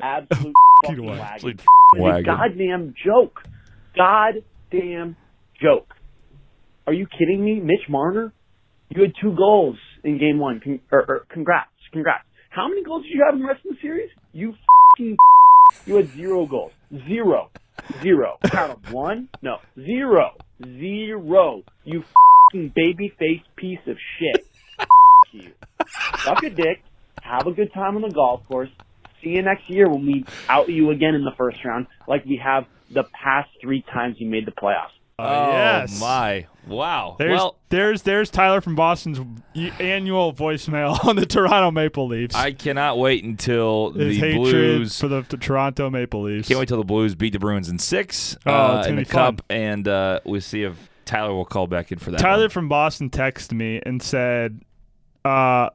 absolute 0.00 0.54
fucking 0.84 1.04
wagon. 1.04 1.18
wagon. 1.18 1.32
Absolute 1.34 1.54
It's 1.60 1.66
a 1.98 2.02
wagon. 2.02 2.24
goddamn 2.24 2.94
joke. 3.04 3.40
Goddamn 3.96 5.16
joke. 5.60 5.94
Are 6.86 6.92
you 6.92 7.06
kidding 7.06 7.44
me, 7.44 7.60
Mitch 7.60 7.88
Marner? 7.88 8.32
You 8.90 9.02
had 9.02 9.12
two 9.20 9.34
goals 9.36 9.76
in 10.04 10.18
game 10.18 10.38
one. 10.38 10.60
Con- 10.60 10.80
or, 10.90 11.04
or, 11.06 11.26
congrats, 11.30 11.70
congrats. 11.92 12.24
How 12.50 12.68
many 12.68 12.82
goals 12.82 13.02
did 13.02 13.10
you 13.12 13.22
have 13.26 13.34
in 13.34 13.40
the 13.40 13.46
rest 13.46 13.64
of 13.66 13.72
the 13.76 13.80
series? 13.82 14.10
You 14.32 14.52
fucking. 14.96 15.16
You 15.84 15.96
had 15.96 16.08
zero 16.16 16.46
goals. 16.46 16.72
Zero. 17.06 17.50
Zero. 18.02 18.38
Count 18.46 18.82
them. 18.84 18.92
One? 18.94 19.28
No. 19.42 19.58
Zero. 19.78 20.30
Zero. 20.64 21.62
You 21.84 22.02
fucking 22.50 22.72
baby 22.74 23.12
face 23.18 23.42
piece 23.54 23.78
of 23.86 23.98
shit. 24.18 24.46
you. 25.32 25.52
Suck 26.20 26.42
a 26.42 26.48
dick. 26.48 26.82
Have 27.28 27.46
a 27.46 27.52
good 27.52 27.72
time 27.72 27.96
on 27.96 28.02
the 28.02 28.10
golf 28.10 28.46
course. 28.48 28.70
See 29.22 29.30
you 29.30 29.42
next 29.42 29.68
year 29.68 29.88
when 29.88 30.06
we 30.06 30.24
out 30.48 30.68
you 30.68 30.90
again 30.90 31.14
in 31.14 31.24
the 31.24 31.32
first 31.36 31.64
round, 31.64 31.86
like 32.06 32.24
we 32.24 32.36
have 32.36 32.66
the 32.90 33.04
past 33.04 33.50
three 33.60 33.82
times 33.82 34.16
you 34.18 34.28
made 34.28 34.46
the 34.46 34.52
playoffs. 34.52 34.92
Oh 35.20 35.50
yes. 35.50 36.00
my! 36.00 36.46
Wow. 36.68 37.16
There's 37.18 37.32
well, 37.36 37.56
there's 37.70 38.02
there's 38.02 38.30
Tyler 38.30 38.60
from 38.60 38.76
Boston's 38.76 39.18
annual 39.80 40.32
voicemail 40.32 41.04
on 41.08 41.16
the 41.16 41.26
Toronto 41.26 41.72
Maple 41.72 42.06
Leafs. 42.06 42.36
I 42.36 42.52
cannot 42.52 42.98
wait 42.98 43.24
until 43.24 43.90
His 43.90 44.20
the 44.20 44.34
Blues. 44.34 44.98
for 44.98 45.08
the, 45.08 45.22
the 45.28 45.36
Toronto 45.36 45.90
Maple 45.90 46.22
Leafs. 46.22 46.46
Can't 46.46 46.60
wait 46.60 46.68
till 46.68 46.78
the 46.78 46.84
Blues 46.84 47.16
beat 47.16 47.32
the 47.32 47.40
Bruins 47.40 47.68
in 47.68 47.80
six 47.80 48.36
Oh, 48.46 48.52
uh, 48.52 48.84
in 48.86 48.94
the 48.94 49.02
be 49.02 49.04
fun. 49.04 49.36
Cup, 49.36 49.46
and 49.50 49.88
uh, 49.88 50.20
we'll 50.24 50.40
see 50.40 50.62
if 50.62 50.88
Tyler 51.04 51.34
will 51.34 51.44
call 51.44 51.66
back 51.66 51.90
in 51.90 51.98
for 51.98 52.12
that. 52.12 52.20
Tyler 52.20 52.42
one. 52.44 52.50
from 52.50 52.68
Boston 52.68 53.10
texted 53.10 53.52
me 53.54 53.82
and 53.84 54.00
said, 54.00 54.60
uh, 55.24 55.70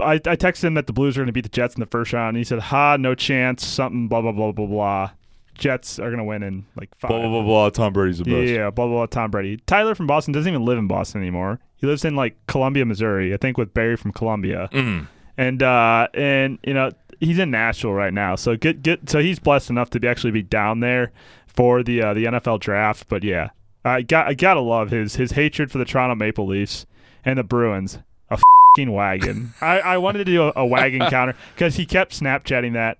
I, 0.00 0.14
I 0.14 0.36
texted 0.36 0.64
him 0.64 0.74
that 0.74 0.86
the 0.86 0.92
Blues 0.92 1.16
are 1.16 1.20
going 1.20 1.26
to 1.26 1.32
beat 1.32 1.42
the 1.42 1.48
Jets 1.48 1.74
in 1.74 1.80
the 1.80 1.86
first 1.86 2.12
round. 2.12 2.30
And 2.30 2.38
he 2.38 2.44
said, 2.44 2.58
ha, 2.58 2.96
no 2.96 3.14
chance, 3.14 3.66
something, 3.66 4.08
blah, 4.08 4.20
blah, 4.20 4.32
blah, 4.32 4.52
blah, 4.52 4.66
blah. 4.66 5.10
Jets 5.54 5.98
are 5.98 6.08
going 6.08 6.18
to 6.18 6.24
win 6.24 6.42
in 6.42 6.64
like 6.76 6.94
five. 6.98 7.10
blah 7.10 7.20
blah 7.20 7.30
blah 7.30 7.42
blah. 7.42 7.70
Tom 7.70 7.92
Brady's 7.92 8.18
the 8.18 8.24
best. 8.24 8.50
Yeah, 8.52 8.70
blah, 8.70 8.86
blah, 8.86 8.96
blah, 8.96 9.06
Tom 9.06 9.30
Brady. 9.30 9.58
Tyler 9.66 9.94
from 9.94 10.06
Boston 10.06 10.32
doesn't 10.32 10.50
even 10.50 10.64
live 10.64 10.78
in 10.78 10.86
Boston 10.86 11.20
anymore. 11.20 11.60
He 11.76 11.86
lives 11.86 12.04
in 12.04 12.16
like 12.16 12.36
Columbia, 12.46 12.84
Missouri, 12.84 13.34
I 13.34 13.36
think 13.36 13.58
with 13.58 13.74
Barry 13.74 13.96
from 13.96 14.12
Columbia. 14.12 14.68
Mm. 14.72 15.08
And, 15.36 15.62
uh, 15.62 16.08
and, 16.14 16.58
you 16.64 16.74
know, 16.74 16.90
he's 17.20 17.38
in 17.38 17.50
Nashville 17.50 17.92
right 17.92 18.12
now. 18.12 18.34
So 18.34 18.56
get, 18.56 18.82
get, 18.82 19.08
so 19.10 19.20
he's 19.20 19.38
blessed 19.38 19.70
enough 19.70 19.90
to 19.90 20.00
be 20.00 20.08
actually 20.08 20.30
be 20.30 20.42
down 20.42 20.80
there 20.80 21.12
for 21.46 21.82
the, 21.82 22.02
uh, 22.02 22.14
the 22.14 22.24
NFL 22.24 22.60
draft. 22.60 23.08
But 23.08 23.22
yeah, 23.22 23.50
I 23.84 24.02
got, 24.02 24.28
I 24.28 24.34
gotta 24.34 24.60
love 24.60 24.90
his, 24.90 25.16
his 25.16 25.32
hatred 25.32 25.70
for 25.70 25.78
the 25.78 25.84
Toronto 25.84 26.14
Maple 26.14 26.46
Leafs 26.46 26.86
and 27.24 27.38
the 27.38 27.44
Bruins. 27.44 27.98
A 28.30 28.36
fucking 28.36 28.61
wagon. 28.78 29.52
I, 29.60 29.80
I 29.80 29.98
wanted 29.98 30.18
to 30.18 30.24
do 30.24 30.42
a, 30.44 30.52
a 30.56 30.66
wagon 30.66 31.00
counter 31.10 31.34
because 31.54 31.76
he 31.76 31.86
kept 31.86 32.18
Snapchatting 32.18 32.72
that 32.72 32.98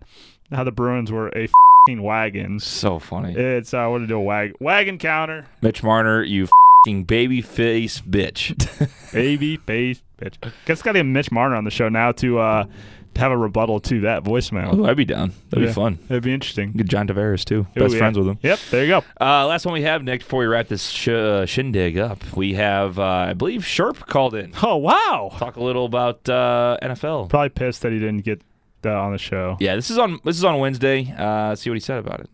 how 0.51 0.65
the 0.65 0.73
Bruins 0.73 1.11
were 1.11 1.29
a 1.29 1.49
fucking 1.87 2.03
wagon. 2.03 2.61
So 2.61 2.99
funny. 2.99 3.35
It's 3.35 3.73
I 3.75 3.87
want 3.87 4.03
to 4.03 4.07
do 4.07 4.17
a 4.17 4.21
wag 4.21 4.55
wagon 4.61 4.99
counter. 4.99 5.47
Mitch 5.63 5.83
Marner, 5.83 6.23
you 6.23 6.49
fing 6.85 7.05
baby 7.05 7.41
face 7.41 8.01
bitch. 8.01 8.59
Baby 9.13 9.57
face 9.59 10.03
bitch. 10.21 10.37
Guess 10.65 10.83
got 10.83 10.93
to 10.93 10.99
get 10.99 11.05
Mitch 11.05 11.31
Marner 11.31 11.55
on 11.55 11.65
the 11.65 11.71
show 11.71 11.89
now 11.89 12.13
to 12.13 12.39
uh 12.39 12.65
to 12.65 12.71
have 13.17 13.33
a 13.33 13.37
rebuttal 13.37 13.81
to 13.81 14.01
that 14.03 14.25
voicemail. 14.25 14.79
oh, 14.79 14.85
I'd 14.87 14.97
be 14.97 15.05
down. 15.05 15.33
That'd 15.51 15.63
Yeah. 15.65 15.71
be 15.71 15.75
fun. 15.75 15.99
That'd 16.09 16.23
be 16.25 16.33
interesting. 16.35 16.73
Good 16.73 16.89
John 16.89 17.07
Tavares 17.09 17.45
too. 17.45 17.67
Oh, 17.77 17.81
Best 17.81 17.93
yeah. 17.95 17.99
friends 17.99 18.19
with 18.19 18.27
him. 18.29 18.39
Yep, 18.43 18.59
there 18.71 18.83
you 18.85 18.89
go. 18.89 18.99
Uh, 19.21 19.47
last 19.47 19.65
one 19.67 19.73
we 19.75 19.83
have, 19.83 20.03
Nick, 20.03 20.21
before 20.21 20.41
we 20.41 20.47
wrap 20.47 20.69
this 20.69 20.89
sh- 20.89 21.09
uh, 21.09 21.47
shindig 21.47 21.99
up, 21.99 22.19
we 22.37 22.55
have, 22.55 22.99
uh, 22.99 23.03
I 23.03 23.33
believe, 23.35 23.63
Sherp 23.63 24.07
called 24.07 24.35
in. 24.35 24.53
Oh 24.63 24.77
wow. 24.77 25.31
Talk 25.39 25.57
a 25.57 25.63
little 25.63 25.85
about 25.85 26.29
uh, 26.29 26.79
NFL. 26.83 27.29
Probably 27.29 27.49
pissed 27.51 27.83
that 27.83 27.93
he 27.93 27.99
didn't 27.99 28.25
get 28.25 28.43
on 28.85 29.13
the 29.13 29.19
show. 29.19 29.57
Yeah, 29.61 29.77
this 29.77 29.91
is 29.91 29.99
on 29.99 30.19
this 30.25 30.37
is 30.37 30.45
on 30.45 30.59
Wednesday. 30.59 31.15
Uh, 31.17 31.55
see 31.55 31.71
what 31.71 31.75
he 31.77 31.81
said 31.81 31.99
about 31.99 32.21
it. 32.21 32.31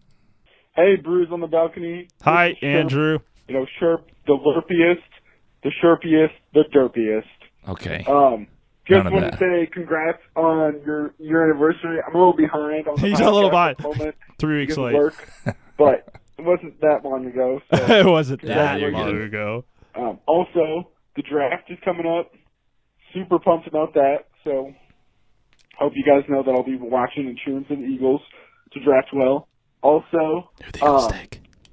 Hey, 0.75 0.97
Brews 0.97 1.29
on 1.33 1.41
the 1.41 1.47
balcony. 1.47 2.09
Hi, 2.23 2.55
Sherp. 2.63 2.63
Andrew. 2.63 3.19
You 3.49 3.55
know, 3.55 3.67
Sherp, 3.81 4.03
the 4.27 4.33
lurpiest, 4.35 5.03
the 5.63 5.71
sherpiest, 5.83 6.31
the 6.55 6.65
derpiest. 6.75 7.25
Okay. 7.69 8.05
Um, 8.07 8.13
None 8.13 8.47
just 8.89 9.11
want 9.13 9.33
to 9.33 9.39
say 9.39 9.69
congrats 9.73 10.19
on 10.37 10.81
your 10.85 11.15
your 11.19 11.45
anniversary. 11.51 11.99
I'm 12.07 12.15
a 12.15 12.19
little 12.19 12.37
behind 12.37 12.89
on 12.89 12.97
the 12.97 13.09
He's 13.09 13.21
a 13.21 13.31
little 13.31 13.51
behind. 13.51 13.77
Three 14.39 14.61
weeks 14.61 14.77
late. 14.77 14.95
work, 14.95 15.15
but 15.79 16.09
it 16.39 16.45
wasn't 16.45 16.81
that 16.81 17.01
long 17.05 17.27
ago. 17.27 17.61
So, 17.75 17.85
it 17.95 18.07
wasn't 18.07 18.43
that 18.43 18.81
long 18.81 19.21
ago. 19.21 19.65
um, 19.95 20.19
also, 20.27 20.91
the 21.17 21.23
draft 21.23 21.71
is 21.71 21.79
coming 21.85 22.07
up. 22.07 22.33
Super 23.15 23.39
pumped 23.39 23.67
about 23.67 23.95
that. 23.95 24.27
So, 24.45 24.73
hope 25.79 25.93
you 25.97 26.05
guys 26.05 26.29
know 26.29 26.43
that 26.43 26.51
I'll 26.51 26.63
be 26.63 26.77
watching 26.77 27.27
and 27.27 27.39
cheering 27.45 27.65
for 27.65 27.75
the 27.77 27.83
Eagles 27.83 28.21
to 28.73 28.85
draft 28.85 29.09
well. 29.15 29.49
Also, 29.83 30.51
um, 30.83 31.11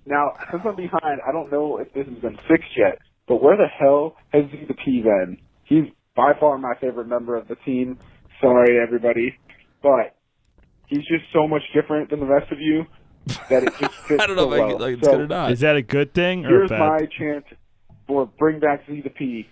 Now, 0.06 0.34
since 0.52 0.64
I'm 0.66 0.76
behind, 0.76 1.20
I 1.28 1.32
don't 1.32 1.52
know 1.52 1.78
if 1.78 1.92
this 1.94 2.06
has 2.08 2.18
been 2.20 2.38
fixed 2.48 2.78
yet, 2.78 3.00
but 3.28 3.42
where 3.42 3.58
the 3.58 3.68
hell 3.68 4.16
has 4.32 4.44
he 4.52 4.66
the 4.66 4.76
P 4.76 5.02
been? 5.02 5.38
He's 5.64 5.86
by 6.16 6.34
far 6.40 6.58
my 6.58 6.74
favorite 6.80 7.08
member 7.08 7.36
of 7.36 7.48
the 7.48 7.56
team. 7.66 7.98
Sorry, 8.42 8.80
everybody. 8.82 9.36
But 9.82 10.16
he's 10.88 11.00
just 11.08 11.26
so 11.34 11.48
much 11.48 11.62
different 11.74 12.10
than 12.10 12.20
the 12.20 12.26
rest 12.26 12.52
of 12.52 12.60
you 12.60 12.86
that 13.50 13.64
it 13.64 13.74
just 13.80 13.94
fits 14.08 14.22
I 14.22 14.28
don't 14.28 14.36
know 14.36 14.50
so 14.50 14.54
if 14.54 14.62
I, 14.62 14.66
well. 14.66 14.80
like, 14.80 14.94
it's 14.98 15.06
so 15.06 15.12
good 15.12 15.22
or 15.22 15.28
not. 15.28 15.52
Is 15.52 15.60
that 15.62 15.76
a 15.76 15.82
good 15.82 16.14
thing 16.14 16.46
or 16.46 16.50
here's 16.50 16.70
bad? 16.70 16.80
my 16.80 17.00
chant 17.18 17.46
for 18.08 18.26
bring 18.40 18.60
back 18.60 18.86
Z 18.88 19.02
the 19.02 19.10
P. 19.10 19.48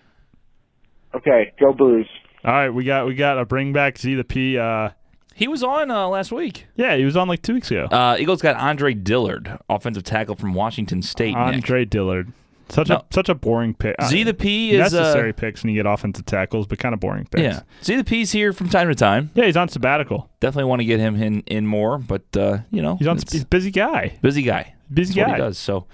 Okay, 1.15 1.53
go 1.59 1.73
Bruce. 1.73 2.07
All 2.43 2.51
right, 2.51 2.69
we 2.69 2.83
got 2.83 3.05
we 3.05 3.15
got 3.15 3.37
a 3.39 3.45
bring 3.45 3.73
back 3.73 3.97
Z 3.97 4.15
the 4.15 4.23
P. 4.23 4.57
Uh, 4.57 4.89
he 5.35 5.47
was 5.47 5.63
on 5.63 5.89
uh, 5.89 6.07
last 6.07 6.31
week. 6.31 6.67
yeah, 6.75 6.95
he 6.95 7.05
was 7.05 7.15
on 7.17 7.27
like 7.27 7.41
two 7.41 7.53
weeks 7.55 7.71
ago. 7.71 7.85
Uh, 7.85 8.15
Eagles 8.19 8.41
got 8.41 8.55
Andre 8.55 8.93
Dillard, 8.93 9.57
offensive 9.69 10.03
tackle 10.03 10.35
from 10.35 10.53
Washington 10.53 11.01
State. 11.01 11.29
Nick. 11.35 11.37
Andre 11.37 11.85
Dillard. 11.85 12.33
Such 12.69 12.89
No. 12.89 12.95
a 12.97 13.03
such 13.13 13.29
a 13.29 13.35
boring 13.35 13.73
pick. 13.73 13.95
Uh, 13.99 14.07
Z 14.07 14.23
the 14.23 14.33
P 14.33 14.71
is 14.71 14.79
necessary 14.79 15.29
uh, 15.29 15.33
picks 15.33 15.63
when 15.63 15.73
you 15.73 15.81
get 15.83 15.89
offensive 15.89 16.25
tackles, 16.25 16.65
but 16.67 16.79
kind 16.79 16.93
of 16.93 16.99
boring 16.99 17.25
picks. 17.25 17.41
yeah. 17.43 17.61
Z 17.83 17.95
the 17.97 18.03
P's 18.03 18.31
here 18.31 18.53
from 18.53 18.69
time 18.69 18.87
to 18.87 18.95
time. 18.95 19.29
Yeah, 19.35 19.45
he's 19.45 19.57
on 19.57 19.69
sabbatical. 19.69 20.29
Definitely 20.39 20.69
want 20.69 20.79
to 20.81 20.85
get 20.85 20.99
him 20.99 21.21
in, 21.21 21.41
in 21.41 21.67
more, 21.67 21.97
but 21.97 22.23
uh, 22.35 22.59
you 22.71 22.81
know 22.81 22.95
He's 22.97 23.07
on. 23.07 23.17
He's 23.17 23.43
busy 23.45 23.71
guy. 23.71 24.17
busy 24.21 24.41
guy. 24.41 24.73
Busy 24.93 25.13
That's 25.13 25.17
what 25.17 25.31
guy. 25.37 25.43
he 25.43 25.49
does. 25.49 25.57
So, 25.57 25.85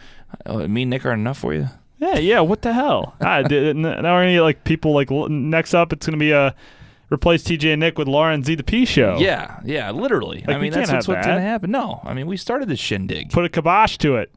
uh, 0.45 0.67
me 0.67 0.83
and 0.83 0.89
Nick 0.89 1.05
are 1.05 1.11
enough 1.13 1.37
for 1.39 1.53
you. 1.53 1.69
Yeah, 1.97 2.17
yeah. 2.17 2.39
What 2.41 2.61
the 2.61 2.73
hell? 2.73 3.15
ah, 3.21 3.41
d- 3.41 3.69
n- 3.69 3.81
now 3.81 3.95
we're 3.95 4.01
gonna 4.23 4.33
get 4.33 4.41
like 4.41 4.63
people 4.63 4.93
like 4.93 5.09
next 5.11 5.73
up. 5.73 5.91
It's 5.91 6.05
gonna 6.05 6.17
be 6.17 6.31
a 6.31 6.55
replace 7.11 7.43
TJ 7.43 7.73
and 7.73 7.79
Nick 7.79 7.97
with 7.97 8.07
Lauren 8.07 8.43
Z 8.43 8.55
the 8.55 8.63
P 8.63 8.85
show. 8.85 9.17
Yeah, 9.19 9.59
yeah, 9.65 9.91
literally. 9.91 10.43
Like, 10.47 10.55
I 10.55 10.59
mean, 10.59 10.71
that's 10.71 10.91
what's, 10.91 11.07
what's 11.07 11.25
going 11.25 11.37
to 11.37 11.41
happen. 11.43 11.71
No, 11.71 12.01
I 12.03 12.13
mean, 12.13 12.27
we 12.27 12.37
started 12.37 12.69
this 12.69 12.79
shindig. 12.79 13.31
Put 13.31 13.45
a 13.45 13.49
kibosh 13.49 13.97
to 13.99 14.15
it. 14.17 14.31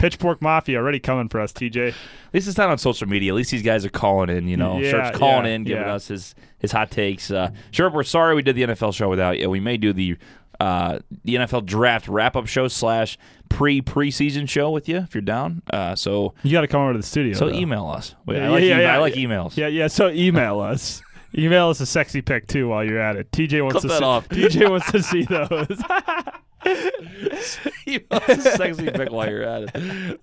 Pitchfork 0.00 0.40
Mafia 0.42 0.78
already 0.78 0.98
coming 0.98 1.28
for 1.28 1.40
us, 1.40 1.52
TJ. 1.52 1.88
At 1.90 1.94
least 2.34 2.48
it's 2.48 2.56
not 2.58 2.70
on 2.70 2.78
social 2.78 3.06
media. 3.06 3.32
At 3.32 3.36
least 3.36 3.50
these 3.50 3.62
guys 3.62 3.84
are 3.84 3.90
calling 3.90 4.30
in. 4.30 4.48
You 4.48 4.56
know, 4.56 4.78
Yeah, 4.78 4.90
Sherp's 4.90 5.18
calling 5.18 5.44
yeah, 5.44 5.52
in, 5.52 5.64
giving 5.64 5.84
yeah. 5.84 5.94
us 5.94 6.08
his 6.08 6.34
his 6.58 6.72
hot 6.72 6.90
takes. 6.90 7.30
Uh, 7.30 7.50
Sharp, 7.70 7.92
we're 7.94 8.02
sorry 8.02 8.34
we 8.34 8.42
did 8.42 8.56
the 8.56 8.62
NFL 8.62 8.94
show 8.94 9.08
without 9.08 9.38
you. 9.38 9.48
We 9.50 9.60
may 9.60 9.76
do 9.76 9.92
the 9.92 10.16
uh, 10.58 10.98
the 11.24 11.36
NFL 11.36 11.66
draft 11.66 12.08
wrap 12.08 12.34
up 12.36 12.46
show 12.46 12.66
slash 12.68 13.18
pre 13.50 13.80
preseason 13.82 14.48
show 14.48 14.70
with 14.70 14.88
you 14.88 14.96
if 14.98 15.14
you're 15.14 15.22
down. 15.22 15.62
Uh, 15.72 15.94
so 15.94 16.34
You 16.42 16.52
got 16.52 16.62
to 16.62 16.66
come 16.68 16.80
over 16.82 16.92
to 16.92 16.98
the 16.98 17.02
studio. 17.06 17.34
so 17.34 17.48
though. 17.48 17.54
email 17.54 17.86
us. 17.86 18.14
Wait, 18.26 18.36
Yeah, 18.38 18.46
I 18.46 18.48
like, 18.48 18.62
yeah, 18.62 18.66
email- 18.74 18.80
yeah, 18.82 18.94
I 18.94 18.98
like 18.98 19.14
emails. 19.14 19.56
Yeah, 19.56 19.66
yeah. 19.68 19.86
So 19.86 20.08
email 20.10 20.60
us. 20.60 21.02
Email 21.36 21.68
us 21.68 21.80
a 21.80 21.86
sexy 21.86 22.22
pic 22.22 22.46
too 22.48 22.68
while 22.68 22.84
you're 22.84 22.98
at 22.98 23.16
it. 23.16 23.30
TJ 23.32 23.62
wants 23.62 23.80
Clip 23.80 23.82
to 23.82 23.88
that 23.88 23.98
see. 23.98 24.04
off. 24.04 24.28
TJ 24.28 24.68
wants 24.70 24.90
to 24.92 25.02
see 25.02 25.22
those. 25.22 25.82
a 26.64 28.40
sexy 28.40 28.90
pic 28.90 29.10
while 29.10 29.28
you're 29.30 29.42
at 29.42 29.62
it. 29.62 29.70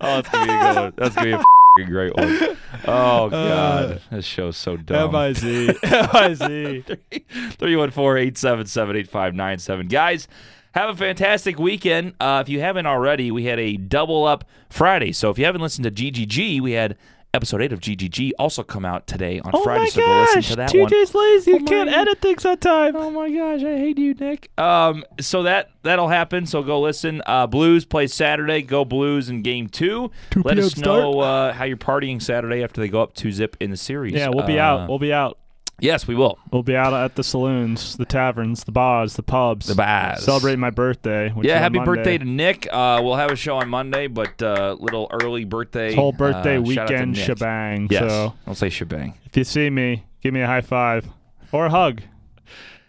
Oh, 0.00 0.20
that's 0.20 0.28
gonna 0.28 0.46
be 0.46 0.52
a 0.52 0.58
good 0.58 0.76
one. 0.80 0.92
That's 0.96 1.14
gonna 1.14 1.26
be 1.26 1.32
a 1.32 1.38
f***ing 1.38 1.86
great 1.88 2.16
one. 2.16 2.56
Oh 2.86 3.28
god, 3.30 4.00
this 4.10 4.24
show's 4.24 4.56
so 4.56 4.76
dumb. 4.76 5.10
M 5.10 5.16
I 5.16 5.32
Z. 5.32 5.68
M 5.82 6.08
I 6.12 6.34
Z. 6.34 6.84
314-877-8597. 7.58 9.88
Guys, 9.88 10.28
have 10.72 10.90
a 10.90 10.96
fantastic 10.96 11.58
weekend. 11.58 12.14
Uh, 12.20 12.42
if 12.44 12.48
you 12.48 12.60
haven't 12.60 12.86
already, 12.86 13.30
we 13.30 13.44
had 13.44 13.58
a 13.58 13.76
double 13.76 14.24
up 14.24 14.44
Friday. 14.68 15.12
So 15.12 15.30
if 15.30 15.38
you 15.38 15.44
haven't 15.44 15.62
listened 15.62 15.84
to 15.84 15.90
GGG, 15.90 16.60
we 16.60 16.72
had 16.72 16.96
episode 17.34 17.60
8 17.62 17.72
of 17.72 17.80
GGG 17.80 18.32
also 18.38 18.62
come 18.62 18.84
out 18.84 19.06
today 19.06 19.38
on 19.40 19.50
Oh 19.54 19.62
Friday. 19.62 19.84
my 19.84 19.88
so 19.90 20.00
go 20.00 20.20
listen 20.20 20.42
to 20.42 20.56
that 20.56 20.74
one. 20.74 20.88
TJ's 20.90 21.14
lazy. 21.14 21.52
Oh 21.52 21.54
You 21.56 21.60
my- 21.64 21.68
can't 21.70 21.90
edit 21.90 22.20
things 22.20 22.44
on 22.46 22.58
time. 22.58 22.96
Oh 22.96 23.10
my 23.10 23.30
gosh, 23.30 23.62
I 23.62 23.76
hate 23.76 23.98
you, 23.98 24.14
Nick. 24.14 24.50
Um, 24.58 25.04
so 25.20 25.42
that 25.42 25.70
that'll 25.82 26.08
happen. 26.08 26.46
So 26.46 26.62
go 26.62 26.80
listen. 26.80 27.22
Uh, 27.26 27.46
Blues 27.46 27.84
play 27.84 28.06
Saturday. 28.06 28.62
Go 28.62 28.84
Blues 28.84 29.28
in 29.28 29.42
game 29.42 29.68
two. 29.68 30.10
2 30.30 30.42
Let 30.42 30.58
us 30.58 30.76
know 30.78 31.20
uh, 31.20 31.52
how 31.52 31.64
you're 31.64 31.76
partying 31.76 32.20
Saturday 32.22 32.62
after 32.64 32.80
they 32.80 32.88
go 32.88 33.02
up 33.02 33.14
two 33.14 33.30
zip 33.32 33.56
in 33.60 33.70
the 33.70 33.76
series. 33.76 34.14
Yeah, 34.14 34.28
we'll 34.32 34.46
be 34.46 34.58
Uh, 34.58 34.64
out. 34.64 34.88
We'll 34.88 34.98
be 34.98 35.12
out. 35.12 35.38
Yes, 35.80 36.06
we 36.06 36.14
will. 36.14 36.38
We'll 36.52 36.62
be 36.62 36.76
out 36.76 36.92
at 36.92 37.14
the 37.16 37.22
saloons, 37.24 37.96
the 37.96 38.04
taverns, 38.04 38.64
the 38.64 38.72
bars, 38.72 39.14
the 39.14 39.22
pubs. 39.22 39.66
The 39.66 39.74
bars. 39.74 40.24
Celebrating 40.24 40.60
my 40.60 40.70
birthday. 40.70 41.30
Which 41.30 41.46
Yeah, 41.46 41.56
is 41.56 41.60
happy 41.60 41.78
birthday 41.78 42.18
to 42.18 42.24
Nick. 42.24 42.66
Uh, 42.70 43.00
we'll 43.02 43.16
have 43.16 43.30
a 43.30 43.36
show 43.36 43.56
on 43.56 43.68
Monday, 43.68 44.06
but 44.06 44.40
uh, 44.42 44.76
little 44.78 45.08
early 45.22 45.44
birthday. 45.44 45.88
This 45.88 45.94
whole 45.96 46.12
birthday 46.12 46.58
uh, 46.58 46.64
shout 46.64 46.78
out 46.78 46.86
to 46.88 46.92
weekend 46.94 47.16
shebang. 47.16 47.88
Yes, 47.90 48.10
So 48.10 48.34
don't 48.46 48.54
say 48.54 48.68
shebang. 48.68 49.14
if 49.26 49.36
you 49.36 49.44
see 49.44 49.70
me, 49.70 50.04
give 50.22 50.34
me 50.34 50.40
a 50.40 50.46
high 50.46 50.60
five 50.62 51.06
or 51.52 51.66
a 51.66 51.70
hug. 51.70 52.02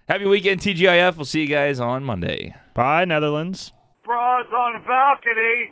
Happy 0.08 0.26
weekend, 0.26 0.60
TGIF. 0.62 1.16
We'll 1.18 1.26
see 1.26 1.42
you 1.42 1.48
guys 1.48 1.80
on 1.80 2.04
Monday. 2.04 2.56
Bye, 2.74 3.06
Netherlands. 3.06 3.72
Bras 4.04 4.46
on 4.52 4.84
balcony. 4.88 5.72